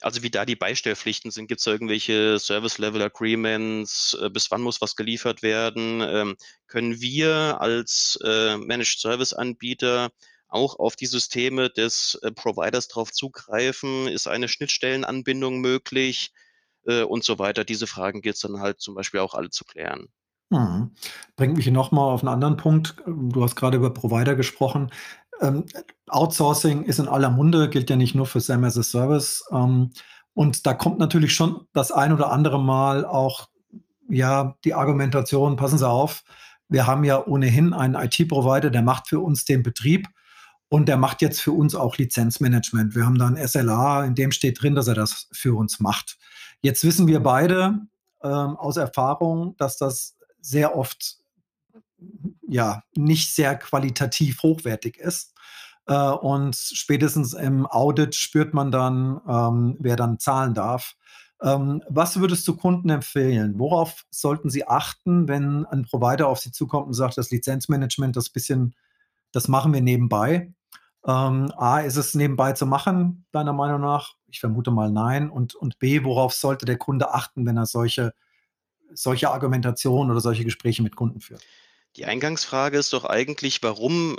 also 0.00 0.22
wie 0.22 0.30
da 0.30 0.44
die 0.44 0.54
Beistellpflichten 0.54 1.32
sind, 1.32 1.48
gibt 1.48 1.60
es 1.60 1.66
irgendwelche 1.66 2.38
Service-Level-Agreements, 2.38 4.16
äh, 4.22 4.30
bis 4.30 4.50
wann 4.50 4.62
muss 4.62 4.80
was 4.80 4.94
geliefert 4.94 5.42
werden? 5.42 6.00
Ähm, 6.00 6.36
können 6.68 7.00
wir 7.00 7.60
als 7.60 8.16
äh, 8.24 8.56
Managed 8.58 9.00
Service-Anbieter 9.00 10.10
auch 10.46 10.78
auf 10.78 10.94
die 10.94 11.06
Systeme 11.06 11.68
des 11.68 12.16
äh, 12.22 12.30
Providers 12.30 12.86
drauf 12.86 13.10
zugreifen? 13.10 14.06
Ist 14.06 14.28
eine 14.28 14.48
Schnittstellenanbindung 14.48 15.60
möglich? 15.60 16.30
Äh, 16.88 17.02
und 17.02 17.22
so 17.22 17.38
weiter. 17.38 17.64
Diese 17.64 17.86
Fragen 17.86 18.22
gilt 18.22 18.36
es 18.36 18.40
dann 18.42 18.60
halt 18.60 18.80
zum 18.80 18.94
Beispiel 18.94 19.20
auch 19.20 19.34
alle 19.34 19.50
zu 19.50 19.64
klären. 19.64 20.08
Mhm. 20.50 20.92
Bringt 21.36 21.56
mich 21.56 21.70
nochmal 21.70 22.12
auf 22.12 22.22
einen 22.22 22.32
anderen 22.32 22.56
Punkt. 22.56 22.96
Du 23.06 23.42
hast 23.42 23.56
gerade 23.56 23.76
über 23.76 23.92
Provider 23.92 24.34
gesprochen. 24.34 24.90
Ähm, 25.40 25.64
Outsourcing 26.08 26.84
ist 26.84 26.98
in 26.98 27.08
aller 27.08 27.30
Munde, 27.30 27.68
gilt 27.68 27.90
ja 27.90 27.96
nicht 27.96 28.14
nur 28.14 28.26
für 28.26 28.40
SAM 28.40 28.64
as 28.64 28.78
a 28.78 28.82
Service. 28.82 29.44
Ähm, 29.52 29.90
und 30.34 30.66
da 30.66 30.74
kommt 30.74 30.98
natürlich 30.98 31.34
schon 31.34 31.66
das 31.72 31.92
ein 31.92 32.12
oder 32.12 32.30
andere 32.32 32.60
Mal 32.60 33.04
auch 33.04 33.48
ja 34.08 34.56
die 34.64 34.74
Argumentation, 34.74 35.56
passen 35.56 35.78
Sie 35.78 35.88
auf, 35.88 36.22
wir 36.68 36.86
haben 36.86 37.04
ja 37.04 37.24
ohnehin 37.26 37.72
einen 37.72 37.94
IT-Provider, 37.94 38.70
der 38.70 38.82
macht 38.82 39.08
für 39.08 39.20
uns 39.20 39.44
den 39.44 39.62
Betrieb 39.62 40.06
und 40.68 40.86
der 40.86 40.96
macht 40.98 41.22
jetzt 41.22 41.40
für 41.40 41.52
uns 41.52 41.74
auch 41.74 41.96
Lizenzmanagement. 41.96 42.94
Wir 42.94 43.06
haben 43.06 43.18
da 43.18 43.26
ein 43.26 43.48
SLA, 43.48 44.04
in 44.04 44.14
dem 44.14 44.32
steht 44.32 44.62
drin, 44.62 44.74
dass 44.74 44.86
er 44.86 44.94
das 44.94 45.28
für 45.32 45.56
uns 45.56 45.80
macht. 45.80 46.18
Jetzt 46.60 46.84
wissen 46.84 47.06
wir 47.06 47.20
beide 47.20 47.78
ähm, 48.22 48.56
aus 48.56 48.76
Erfahrung, 48.76 49.56
dass 49.56 49.78
das 49.78 50.17
sehr 50.40 50.76
oft 50.76 51.18
ja 52.46 52.82
nicht 52.96 53.34
sehr 53.34 53.56
qualitativ 53.56 54.42
hochwertig 54.42 54.96
ist. 54.98 55.34
Äh, 55.86 55.94
und 55.94 56.56
spätestens 56.56 57.34
im 57.34 57.66
Audit 57.66 58.14
spürt 58.14 58.54
man 58.54 58.70
dann, 58.70 59.20
ähm, 59.28 59.76
wer 59.80 59.96
dann 59.96 60.18
zahlen 60.18 60.54
darf. 60.54 60.94
Ähm, 61.42 61.82
was 61.88 62.18
würdest 62.18 62.46
du 62.48 62.56
Kunden 62.56 62.90
empfehlen? 62.90 63.58
Worauf 63.58 64.04
sollten 64.10 64.50
sie 64.50 64.66
achten, 64.66 65.28
wenn 65.28 65.66
ein 65.66 65.84
Provider 65.84 66.28
auf 66.28 66.40
sie 66.40 66.50
zukommt 66.50 66.88
und 66.88 66.94
sagt, 66.94 67.16
das 67.16 67.30
Lizenzmanagement, 67.30 68.16
das 68.16 68.28
bisschen, 68.28 68.74
das 69.32 69.48
machen 69.48 69.72
wir 69.72 69.80
nebenbei? 69.80 70.52
Ähm, 71.06 71.52
A, 71.56 71.80
ist 71.80 71.96
es 71.96 72.14
nebenbei 72.14 72.52
zu 72.52 72.66
machen, 72.66 73.24
deiner 73.30 73.52
Meinung 73.52 73.80
nach? 73.80 74.14
Ich 74.26 74.40
vermute 74.40 74.70
mal 74.70 74.90
nein. 74.90 75.30
Und, 75.30 75.54
und 75.54 75.78
B, 75.78 76.04
worauf 76.04 76.34
sollte 76.34 76.66
der 76.66 76.76
Kunde 76.76 77.14
achten, 77.14 77.46
wenn 77.46 77.56
er 77.56 77.66
solche 77.66 78.14
solche 78.92 79.30
Argumentationen 79.30 80.10
oder 80.10 80.20
solche 80.20 80.44
Gespräche 80.44 80.82
mit 80.82 80.96
Kunden 80.96 81.20
führt? 81.20 81.42
Die 81.96 82.04
Eingangsfrage 82.04 82.78
ist 82.78 82.92
doch 82.92 83.04
eigentlich, 83.04 83.62
warum 83.62 84.18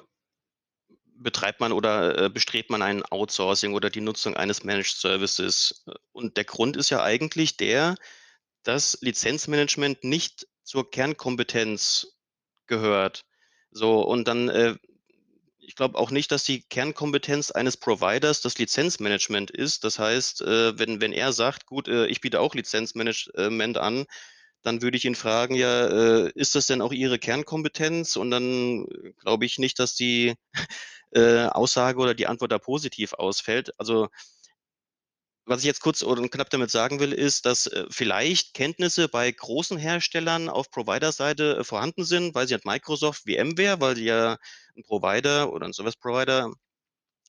betreibt 1.16 1.60
man 1.60 1.72
oder 1.72 2.26
äh, 2.26 2.30
bestrebt 2.30 2.70
man 2.70 2.82
ein 2.82 3.04
Outsourcing 3.04 3.74
oder 3.74 3.90
die 3.90 4.02
Nutzung 4.02 4.36
eines 4.36 4.64
Managed 4.64 4.96
Services? 4.98 5.86
Und 6.12 6.38
der 6.38 6.46
Grund 6.46 6.78
ist 6.78 6.90
ja 6.90 7.04
eigentlich 7.04 7.58
der, 7.58 7.96
dass 8.64 8.98
Lizenzmanagement 9.02 10.04
nicht 10.04 10.48
zur 10.64 10.90
Kernkompetenz 10.90 12.08
gehört. 12.68 13.26
So, 13.72 14.02
und 14.02 14.28
dann, 14.28 14.50
äh, 14.50 14.76
ich 15.60 15.76
glaube 15.76 15.98
auch 15.98 16.12
nicht, 16.12 16.32
dass 16.32 16.44
die 16.44 16.62
Kernkompetenz 16.62 17.52
eines 17.52 17.78
Providers 17.78 18.42
das 18.42 18.58
Lizenzmanagement 18.58 19.52
ist. 19.52 19.84
Das 19.84 20.00
heißt, 20.00 20.42
äh, 20.42 20.78
wenn, 20.80 21.02
wenn 21.02 21.14
er 21.14 21.34
sagt, 21.34 21.66
gut, 21.66 21.88
äh, 21.88 22.08
ich 22.08 22.22
biete 22.22 22.40
auch 22.40 22.56
Lizenzmanagement 22.56 23.78
an, 23.78 24.06
dann 24.62 24.82
würde 24.82 24.98
ich 24.98 25.06
ihn 25.06 25.15
fragen, 25.15 25.56
ja, 25.56 25.88
äh, 25.88 26.32
ist 26.36 26.56
das 26.56 26.67
denn 26.67 26.82
auch 26.82 26.91
Ihre 26.91 27.19
Kernkompetenz? 27.19 28.15
Und 28.15 28.32
dann 28.32 28.86
äh, 28.86 29.13
glaube 29.19 29.45
ich 29.45 29.58
nicht, 29.60 29.80
dass 29.80 29.95
die 29.95 30.36
äh, 31.12 31.45
Aussage 31.45 32.00
oder 32.00 32.13
die 32.13 32.28
Antwort 32.28 32.52
da 32.52 32.60
positiv 32.60 33.13
ausfällt. 33.13 33.74
Also 33.78 34.10
was 35.50 35.62
ich 35.62 35.65
jetzt 35.65 35.82
kurz 35.82 36.04
oder 36.04 36.28
knapp 36.30 36.50
damit 36.52 36.69
sagen 36.69 37.00
will, 37.00 37.12
ist, 37.12 37.45
dass 37.45 37.65
äh, 37.67 37.86
vielleicht 37.89 38.54
Kenntnisse 38.54 39.10
bei 39.10 39.32
großen 39.32 39.78
Herstellern 39.78 40.48
auf 40.48 40.69
Provider-Seite 40.69 41.58
äh, 41.58 41.63
vorhanden 41.63 42.06
sind, 42.06 42.36
weil 42.36 42.48
sie 42.48 42.54
hat 42.54 42.65
Microsoft, 42.65 43.24
VMware, 43.24 43.82
weil 43.82 43.95
sie 43.95 44.06
ja 44.06 44.38
ein 44.78 44.84
Provider 44.84 45.52
oder 45.52 45.65
ein 45.65 45.74
Service-Provider 45.74 46.54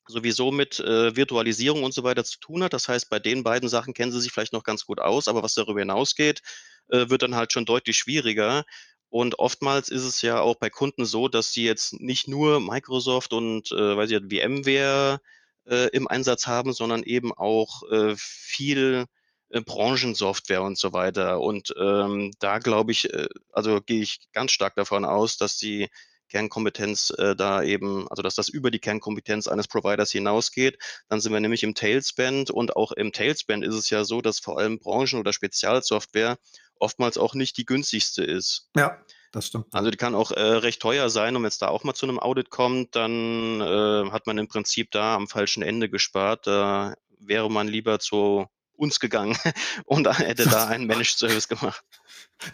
sowieso 0.07 0.51
mit 0.51 0.81
äh, 0.81 1.17
Virtualisierung 1.17 1.83
und 1.83 1.95
so 1.95 2.03
weiter 2.03 2.25
zu 2.25 2.39
tun 2.41 2.63
hat. 2.63 2.73
Das 2.75 2.89
heißt, 2.89 3.09
bei 3.09 3.19
den 3.19 3.43
beiden 3.43 3.69
Sachen 3.69 3.95
kennen 3.95 4.13
sie 4.13 4.21
sich 4.21 4.33
vielleicht 4.33 4.53
noch 4.53 4.65
ganz 4.65 4.85
gut 4.85 5.01
aus, 5.01 5.29
aber 5.29 5.43
was 5.43 5.55
darüber 5.55 5.81
hinausgeht, 5.81 6.43
äh, 6.91 7.11
wird 7.11 7.23
dann 7.23 7.37
halt 7.37 7.53
schon 7.53 7.65
deutlich 7.65 7.97
schwieriger. 7.97 8.65
Und 9.09 9.39
oftmals 9.39 9.89
ist 9.89 10.05
es 10.05 10.23
ja 10.23 10.41
auch 10.41 10.57
bei 10.57 10.71
Kunden 10.71 11.05
so, 11.05 11.29
dass 11.29 11.53
sie 11.53 11.65
jetzt 11.65 12.01
nicht 12.01 12.29
nur 12.29 12.61
Microsoft 12.61 13.33
und 13.33 13.73
äh, 13.73 13.97
weiß 13.97 14.11
ich, 14.11 14.19
VMware 14.19 15.21
äh, 15.67 15.89
im 15.89 16.07
Einsatz 16.09 16.47
haben, 16.47 16.73
sondern 16.73 17.03
eben 17.03 17.33
auch 17.33 17.83
äh, 17.91 18.15
viel 18.17 19.07
äh, 19.51 19.61
Branchensoftware 19.63 20.63
und 20.63 20.79
so 20.79 20.93
weiter. 20.93 21.41
Und 21.41 21.75
ähm, 21.79 22.33
da 22.39 22.59
glaube 22.59 22.93
ich, 22.93 23.13
äh, 23.13 23.29
also 23.53 23.81
gehe 23.81 24.03
ich 24.03 24.21
ganz 24.33 24.53
stark 24.53 24.77
davon 24.77 25.05
aus, 25.05 25.37
dass 25.37 25.57
die 25.57 25.89
Kernkompetenz 26.31 27.11
äh, 27.19 27.37
da 27.37 27.63
eben, 27.63 28.09
also 28.09 28.23
dass 28.23 28.35
das 28.35 28.49
über 28.49 28.71
die 28.71 28.79
Kernkompetenz 28.79 29.47
eines 29.49 29.69
Providers 29.69 30.11
hinausgeht. 30.11 30.79
Dann 31.09 31.21
sind 31.21 31.33
wir 31.33 31.41
nämlich 31.41 31.63
im 31.63 31.75
Tailspend 31.75 32.51
und 32.51 32.77
auch 32.77 32.93
im 32.93 33.13
Tailspend 33.13 33.65
ist 33.65 33.75
es 33.75 33.91
ja 33.91 34.05
so, 34.05 34.23
dass 34.23 34.39
vor 34.39 34.59
allem 34.59 34.79
Branchen- 34.79 35.21
oder 35.21 35.33
Spezialsoftware 35.33 36.39
oftmals 36.77 37.19
auch 37.19 37.35
nicht 37.35 37.59
die 37.59 37.67
günstigste 37.67 38.25
ist. 38.25 38.69
Ja. 38.75 38.97
das 39.33 39.49
stimmt. 39.49 39.67
Also 39.73 39.91
die 39.91 39.99
kann 39.99 40.15
auch 40.15 40.31
äh, 40.31 40.41
recht 40.41 40.81
teuer 40.81 41.11
sein 41.11 41.37
und 41.37 41.43
wenn 41.43 41.49
es 41.49 41.59
da 41.59 41.69
auch 41.69 41.85
mal 41.85 41.95
zu 41.95 42.07
einem 42.07 42.19
Audit 42.19 42.51
kommt, 42.51 42.97
dann 42.97 43.61
äh, 43.61 44.11
hat 44.11 44.27
man 44.27 44.39
im 44.39 44.49
Prinzip 44.49 44.91
da 44.91 45.15
am 45.15 45.29
falschen 45.29 45.63
Ende 45.63 45.91
gespart. 45.91 46.47
Da 46.47 46.95
wäre 47.19 47.51
man 47.51 47.69
lieber 47.69 47.99
zu 47.99 48.47
uns 48.81 48.99
gegangen 48.99 49.37
und 49.85 50.09
hätte 50.19 50.49
da 50.49 50.67
einen 50.67 50.87
Managed 50.87 51.19
Service 51.19 51.49
gemacht. 51.49 51.85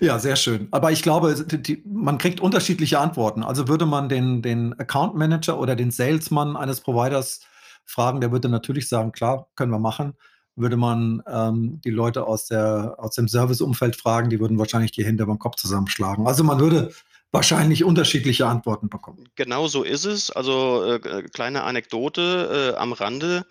Ja, 0.00 0.18
sehr 0.18 0.36
schön. 0.36 0.68
Aber 0.72 0.90
ich 0.90 1.02
glaube, 1.02 1.34
die, 1.34 1.82
man 1.86 2.18
kriegt 2.18 2.40
unterschiedliche 2.40 2.98
Antworten. 2.98 3.42
Also 3.42 3.68
würde 3.68 3.86
man 3.86 4.08
den, 4.08 4.42
den 4.42 4.78
Account 4.78 5.14
Manager 5.14 5.58
oder 5.58 5.76
den 5.76 5.90
Salesman 5.90 6.56
eines 6.56 6.80
Providers 6.80 7.40
fragen, 7.84 8.20
der 8.20 8.32
würde 8.32 8.48
natürlich 8.48 8.88
sagen, 8.88 9.12
klar, 9.12 9.48
können 9.54 9.70
wir 9.70 9.78
machen. 9.78 10.14
Würde 10.56 10.76
man 10.76 11.22
ähm, 11.30 11.80
die 11.84 11.90
Leute 11.90 12.26
aus, 12.26 12.46
der, 12.46 12.96
aus 12.98 13.14
dem 13.14 13.28
Serviceumfeld 13.28 13.94
fragen, 13.94 14.30
die 14.30 14.40
würden 14.40 14.58
wahrscheinlich 14.58 14.90
die 14.90 15.04
Hände 15.04 15.24
beim 15.26 15.38
Kopf 15.38 15.56
zusammenschlagen. 15.56 16.26
Also 16.26 16.42
man 16.42 16.58
würde 16.58 16.92
wahrscheinlich 17.30 17.84
unterschiedliche 17.84 18.46
Antworten 18.46 18.88
bekommen. 18.88 19.28
Genau 19.36 19.68
so 19.68 19.82
ist 19.82 20.06
es. 20.06 20.30
Also 20.30 20.82
äh, 20.84 20.94
äh 20.96 21.22
kleine 21.28 21.62
Anekdote 21.62 22.72
äh, 22.74 22.78
am 22.78 22.92
Rande. 22.92 23.44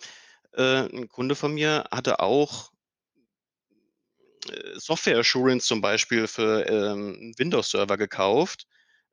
Äh, 0.56 0.88
ein 0.88 1.08
Kunde 1.08 1.34
von 1.34 1.52
mir 1.54 1.84
hatte 1.90 2.20
auch 2.20 2.70
äh, 4.48 4.78
Software 4.78 5.18
Assurance 5.18 5.66
zum 5.66 5.80
Beispiel 5.80 6.26
für 6.26 6.66
ähm, 6.66 7.34
Windows-Server 7.36 7.96
gekauft. 7.96 8.66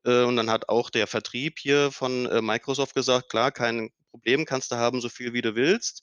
Äh, 0.04 0.22
und 0.22 0.36
dann 0.36 0.50
hat 0.50 0.68
auch 0.68 0.90
der 0.90 1.06
Vertrieb 1.06 1.58
hier 1.58 1.90
von 1.90 2.26
äh, 2.26 2.40
Microsoft 2.42 2.94
gesagt, 2.94 3.28
klar, 3.30 3.52
kein 3.52 3.90
Problem, 4.10 4.44
kannst 4.46 4.72
du 4.72 4.76
haben, 4.76 5.00
so 5.00 5.08
viel 5.08 5.32
wie 5.32 5.42
du 5.42 5.54
willst. 5.54 6.02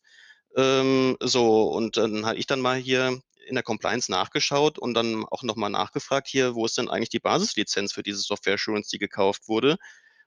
Ähm, 0.55 1.17
so, 1.21 1.69
und 1.71 1.97
dann 1.97 2.25
habe 2.25 2.37
ich 2.37 2.47
dann 2.47 2.61
mal 2.61 2.77
hier 2.77 3.21
in 3.47 3.55
der 3.55 3.63
Compliance 3.63 4.11
nachgeschaut 4.11 4.77
und 4.77 4.93
dann 4.93 5.25
auch 5.25 5.43
nochmal 5.43 5.69
nachgefragt, 5.69 6.27
hier, 6.27 6.55
wo 6.55 6.65
ist 6.65 6.77
denn 6.77 6.89
eigentlich 6.89 7.09
die 7.09 7.19
Basislizenz 7.19 7.93
für 7.93 8.03
diese 8.03 8.19
Software 8.19 8.55
Assurance, 8.55 8.89
die 8.91 8.99
gekauft 8.99 9.47
wurde? 9.47 9.77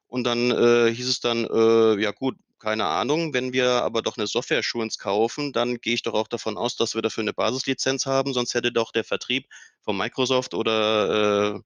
Und 0.07 0.25
dann 0.25 0.51
äh, 0.51 0.93
hieß 0.93 1.09
es 1.09 1.21
dann, 1.21 1.45
äh, 1.45 2.01
ja 2.01 2.13
gut, 2.13 2.37
keine 2.65 2.87
Ahnung, 2.87 3.35
wenn 3.35 3.53
wir 3.53 3.83
aber 3.83 4.01
doch 4.01 4.17
eine 4.17 4.27
Software 4.27 4.61
Assurance 4.61 4.99
kaufen, 4.99 5.53
dann 5.53 5.83
gehe 5.83 5.93
ich 5.93 6.03
doch 6.03 6.15
auch 6.15 6.29
davon 6.29 6.57
aus, 6.57 6.77
dass 6.77 6.95
wir 6.95 7.03
dafür 7.03 7.21
eine 7.21 7.35
Basislizenz 7.35 8.07
haben, 8.07 8.33
sonst 8.33 8.55
hätte 8.55 8.73
doch 8.73 8.91
der 8.91 9.05
Vertrieb 9.05 9.47
von 9.83 9.99
Microsoft 9.99 10.55
oder 10.55 11.57
äh, 11.57 11.61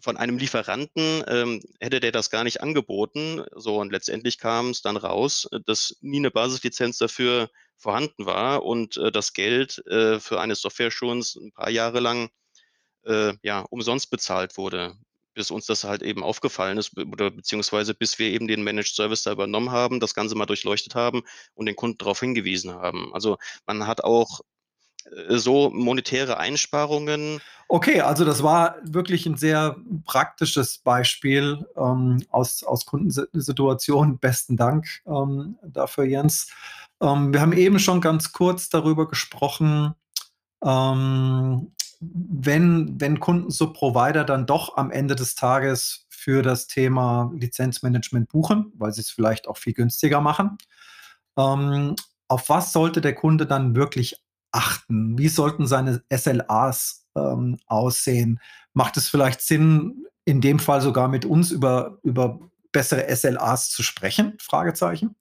von 0.00 0.16
einem 0.16 0.38
Lieferanten 0.38 1.22
ähm, 1.28 1.62
hätte 1.78 2.00
der 2.00 2.10
das 2.10 2.28
gar 2.28 2.42
nicht 2.42 2.60
angeboten. 2.60 3.44
So, 3.54 3.78
und 3.78 3.92
letztendlich 3.92 4.38
kam 4.38 4.70
es 4.70 4.82
dann 4.82 4.96
raus, 4.96 5.48
dass 5.64 5.96
nie 6.00 6.18
eine 6.18 6.32
Basislizenz 6.32 6.98
dafür 6.98 7.48
vorhanden 7.76 8.26
war 8.26 8.64
und 8.64 8.96
äh, 8.96 9.12
das 9.12 9.34
Geld 9.34 9.78
äh, 9.86 10.18
für 10.18 10.40
eine 10.40 10.56
Software 10.56 10.88
Assurance 10.88 11.38
ein 11.38 11.52
paar 11.52 11.70
Jahre 11.70 12.00
lang 12.00 12.30
äh, 13.04 13.34
ja, 13.42 13.60
umsonst 13.70 14.10
bezahlt 14.10 14.56
wurde 14.56 14.96
bis 15.34 15.50
uns 15.50 15.66
das 15.66 15.84
halt 15.84 16.02
eben 16.02 16.22
aufgefallen 16.22 16.78
ist 16.78 16.96
oder 16.98 17.30
beziehungsweise 17.30 17.94
bis 17.94 18.18
wir 18.18 18.28
eben 18.28 18.48
den 18.48 18.62
Managed 18.62 18.94
Service 18.94 19.22
da 19.22 19.32
übernommen 19.32 19.70
haben, 19.70 20.00
das 20.00 20.14
Ganze 20.14 20.34
mal 20.34 20.46
durchleuchtet 20.46 20.94
haben 20.94 21.22
und 21.54 21.66
den 21.66 21.76
Kunden 21.76 21.98
darauf 21.98 22.20
hingewiesen 22.20 22.72
haben. 22.72 23.12
Also 23.14 23.38
man 23.66 23.86
hat 23.86 24.04
auch 24.04 24.40
äh, 25.04 25.36
so 25.36 25.70
monetäre 25.70 26.38
Einsparungen. 26.38 27.40
Okay, 27.68 28.00
also 28.00 28.24
das 28.24 28.42
war 28.42 28.76
wirklich 28.82 29.26
ein 29.26 29.36
sehr 29.36 29.76
praktisches 30.04 30.78
Beispiel 30.78 31.66
ähm, 31.76 32.22
aus, 32.30 32.62
aus 32.62 32.84
Kundensituationen. 32.84 34.18
Besten 34.18 34.56
Dank 34.56 34.86
ähm, 35.06 35.56
dafür, 35.62 36.04
Jens. 36.04 36.48
Ähm, 37.00 37.32
wir 37.32 37.40
haben 37.40 37.52
eben 37.52 37.78
schon 37.78 38.00
ganz 38.00 38.32
kurz 38.32 38.68
darüber 38.68 39.08
gesprochen, 39.08 39.94
ähm, 40.64 41.72
wenn, 42.02 43.00
wenn 43.00 43.20
Kunden 43.20 43.50
so 43.50 43.72
Provider 43.72 44.24
dann 44.24 44.46
doch 44.46 44.76
am 44.76 44.90
Ende 44.90 45.14
des 45.14 45.34
Tages 45.34 46.06
für 46.10 46.42
das 46.42 46.66
Thema 46.66 47.32
Lizenzmanagement 47.34 48.28
buchen, 48.28 48.72
weil 48.76 48.92
sie 48.92 49.02
es 49.02 49.10
vielleicht 49.10 49.46
auch 49.46 49.56
viel 49.56 49.72
günstiger 49.72 50.20
machen, 50.20 50.58
ähm, 51.38 51.94
auf 52.28 52.48
was 52.48 52.72
sollte 52.72 53.00
der 53.00 53.14
Kunde 53.14 53.46
dann 53.46 53.76
wirklich 53.76 54.22
achten? 54.50 55.18
Wie 55.18 55.28
sollten 55.28 55.66
seine 55.66 56.02
SLAs 56.12 57.06
ähm, 57.16 57.58
aussehen? 57.66 58.40
Macht 58.72 58.96
es 58.96 59.08
vielleicht 59.08 59.40
Sinn, 59.40 60.06
in 60.24 60.40
dem 60.40 60.58
Fall 60.58 60.80
sogar 60.80 61.08
mit 61.08 61.24
uns 61.24 61.50
über, 61.50 61.98
über 62.02 62.40
bessere 62.72 63.14
SLAs 63.14 63.70
zu 63.70 63.82
sprechen? 63.82 64.36
Fragezeichen. 64.40 65.14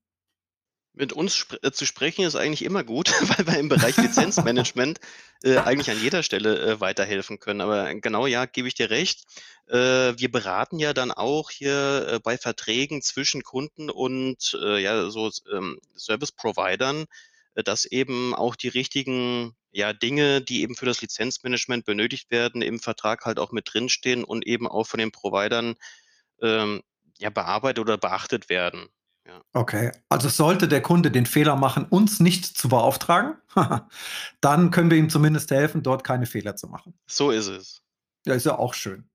Mit 0.94 1.14
uns 1.14 1.36
sp 1.40 1.56
äh, 1.64 1.72
zu 1.72 1.86
sprechen 1.86 2.26
ist 2.26 2.36
eigentlich 2.36 2.64
immer 2.64 2.84
gut, 2.84 3.10
weil 3.38 3.48
wir 3.48 3.60
im 3.60 3.70
Bereich 3.70 3.96
Lizenzmanagement 3.98 5.00
äh, 5.44 5.58
eigentlich 5.58 5.90
an 5.90 6.02
jeder 6.02 6.22
Stelle 6.22 6.60
äh, 6.60 6.80
weiterhelfen 6.82 7.40
können. 7.40 7.62
Aber 7.62 7.94
genau, 7.96 8.28
ja, 8.28 8.46
gebe 8.46 8.68
ich 8.68 8.76
dir 8.76 8.90
recht. 8.90 9.24
Äh, 9.68 10.14
wir 10.18 10.30
beraten 10.30 10.80
ja 10.80 10.94
dann 10.94 11.12
auch 11.12 11.50
hier 11.50 12.08
äh, 12.08 12.20
bei 12.20 12.38
Verträgen 12.38 13.02
zwischen 13.02 13.42
Kunden 13.44 13.90
und 13.90 14.58
äh, 14.62 14.82
ja, 14.82 15.10
so 15.10 15.32
ähm, 15.52 15.80
Service-Providern, 15.96 17.06
äh, 17.56 17.64
dass 17.64 17.86
eben 17.86 18.36
auch 18.36 18.58
die 18.58 18.68
richtigen 18.68 19.56
ja, 19.72 19.94
Dinge, 19.94 20.42
die 20.42 20.62
eben 20.62 20.76
für 20.76 20.86
das 20.86 21.02
Lizenzmanagement 21.02 21.86
benötigt 21.86 22.32
werden, 22.32 22.62
im 22.62 22.80
Vertrag 22.80 23.26
halt 23.26 23.40
auch 23.40 23.54
mit 23.54 23.74
drinstehen 23.74 24.26
und 24.26 24.46
eben 24.46 24.68
auch 24.68 24.86
von 24.86 25.00
den 25.00 25.14
Providern 25.14 25.76
ähm, 26.42 26.82
ja, 27.20 27.30
bearbeitet 27.30 27.80
oder 27.80 27.98
beachtet 27.98 28.50
werden. 28.50 28.90
Ja. 29.32 29.42
Okay, 29.54 29.92
also 30.10 30.28
sollte 30.28 30.68
der 30.68 30.82
Kunde 30.82 31.10
den 31.10 31.26
Fehler 31.26 31.56
machen, 31.56 31.86
uns 31.86 32.20
nicht 32.20 32.46
zu 32.46 32.68
beauftragen, 32.68 33.36
dann 34.42 34.72
können 34.72 34.92
wir 34.92 34.98
ihm 34.98 35.10
zumindest 35.10 35.52
helfen, 35.52 35.84
dort 35.84 36.04
keine 36.04 36.26
Fehler 36.26 36.56
zu 36.58 36.68
machen. 36.68 36.94
So 37.08 37.32
ist 37.32 37.48
es. 37.48 37.82
Ja, 38.26 38.34
ist 38.34 38.46
ja 38.46 38.58
auch 38.58 38.74
schön. 38.74 39.10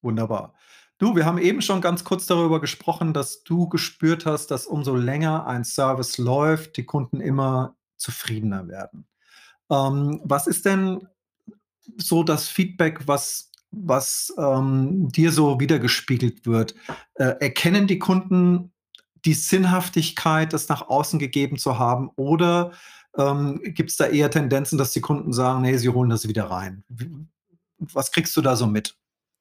Wunderbar. 0.00 0.54
Du, 0.98 1.16
wir 1.16 1.26
haben 1.26 1.38
eben 1.38 1.60
schon 1.60 1.80
ganz 1.80 2.04
kurz 2.04 2.26
darüber 2.26 2.60
gesprochen, 2.60 3.12
dass 3.12 3.42
du 3.42 3.68
gespürt 3.68 4.24
hast, 4.24 4.50
dass 4.50 4.66
umso 4.66 4.96
länger 4.96 5.46
ein 5.46 5.64
Service 5.64 6.18
läuft, 6.18 6.76
die 6.76 6.84
Kunden 6.84 7.20
immer 7.20 7.76
zufriedener 7.96 8.68
werden. 8.68 9.06
Ähm, 9.70 10.20
was 10.24 10.46
ist 10.46 10.64
denn 10.64 11.06
so 11.96 12.22
das 12.22 12.48
Feedback, 12.48 13.06
was, 13.06 13.50
was 13.70 14.32
ähm, 14.38 15.08
dir 15.10 15.30
so 15.30 15.60
wiedergespiegelt 15.60 16.46
wird? 16.46 16.74
Äh, 17.14 17.36
erkennen 17.40 17.86
die 17.86 17.98
Kunden 17.98 18.72
die 19.24 19.34
Sinnhaftigkeit, 19.34 20.52
das 20.52 20.68
nach 20.68 20.88
außen 20.88 21.18
gegeben 21.18 21.58
zu 21.58 21.78
haben? 21.78 22.10
Oder 22.16 22.72
ähm, 23.16 23.60
gibt 23.62 23.90
es 23.90 23.96
da 23.96 24.06
eher 24.06 24.30
Tendenzen, 24.30 24.78
dass 24.78 24.92
die 24.92 25.00
Kunden 25.00 25.32
sagen, 25.32 25.62
nee, 25.62 25.76
sie 25.76 25.88
holen 25.88 26.10
das 26.10 26.28
wieder 26.28 26.44
rein? 26.44 26.84
Was 27.78 28.12
kriegst 28.12 28.36
du 28.36 28.42
da 28.42 28.56
so 28.56 28.66
mit? 28.66 28.96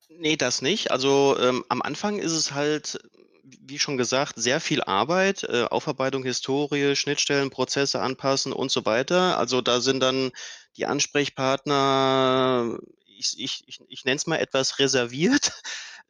Nee, 0.09 0.35
das 0.35 0.61
nicht. 0.61 0.91
Also 0.91 1.37
ähm, 1.39 1.63
am 1.69 1.81
Anfang 1.81 2.19
ist 2.19 2.33
es 2.33 2.53
halt, 2.53 2.99
wie 3.43 3.79
schon 3.79 3.97
gesagt, 3.97 4.33
sehr 4.35 4.59
viel 4.59 4.81
Arbeit, 4.83 5.43
äh, 5.43 5.65
Aufarbeitung, 5.69 6.23
Historie, 6.23 6.95
Schnittstellen, 6.95 7.49
Prozesse 7.49 8.01
anpassen 8.01 8.51
und 8.51 8.71
so 8.71 8.85
weiter. 8.85 9.37
Also 9.37 9.61
da 9.61 9.79
sind 9.81 10.01
dann 10.01 10.31
die 10.77 10.85
Ansprechpartner, 10.85 12.77
ich, 13.19 13.37
ich, 13.37 13.63
ich, 13.67 13.81
ich 13.87 14.05
nenne 14.05 14.15
es 14.15 14.27
mal 14.27 14.37
etwas 14.37 14.79
reserviert. 14.79 15.51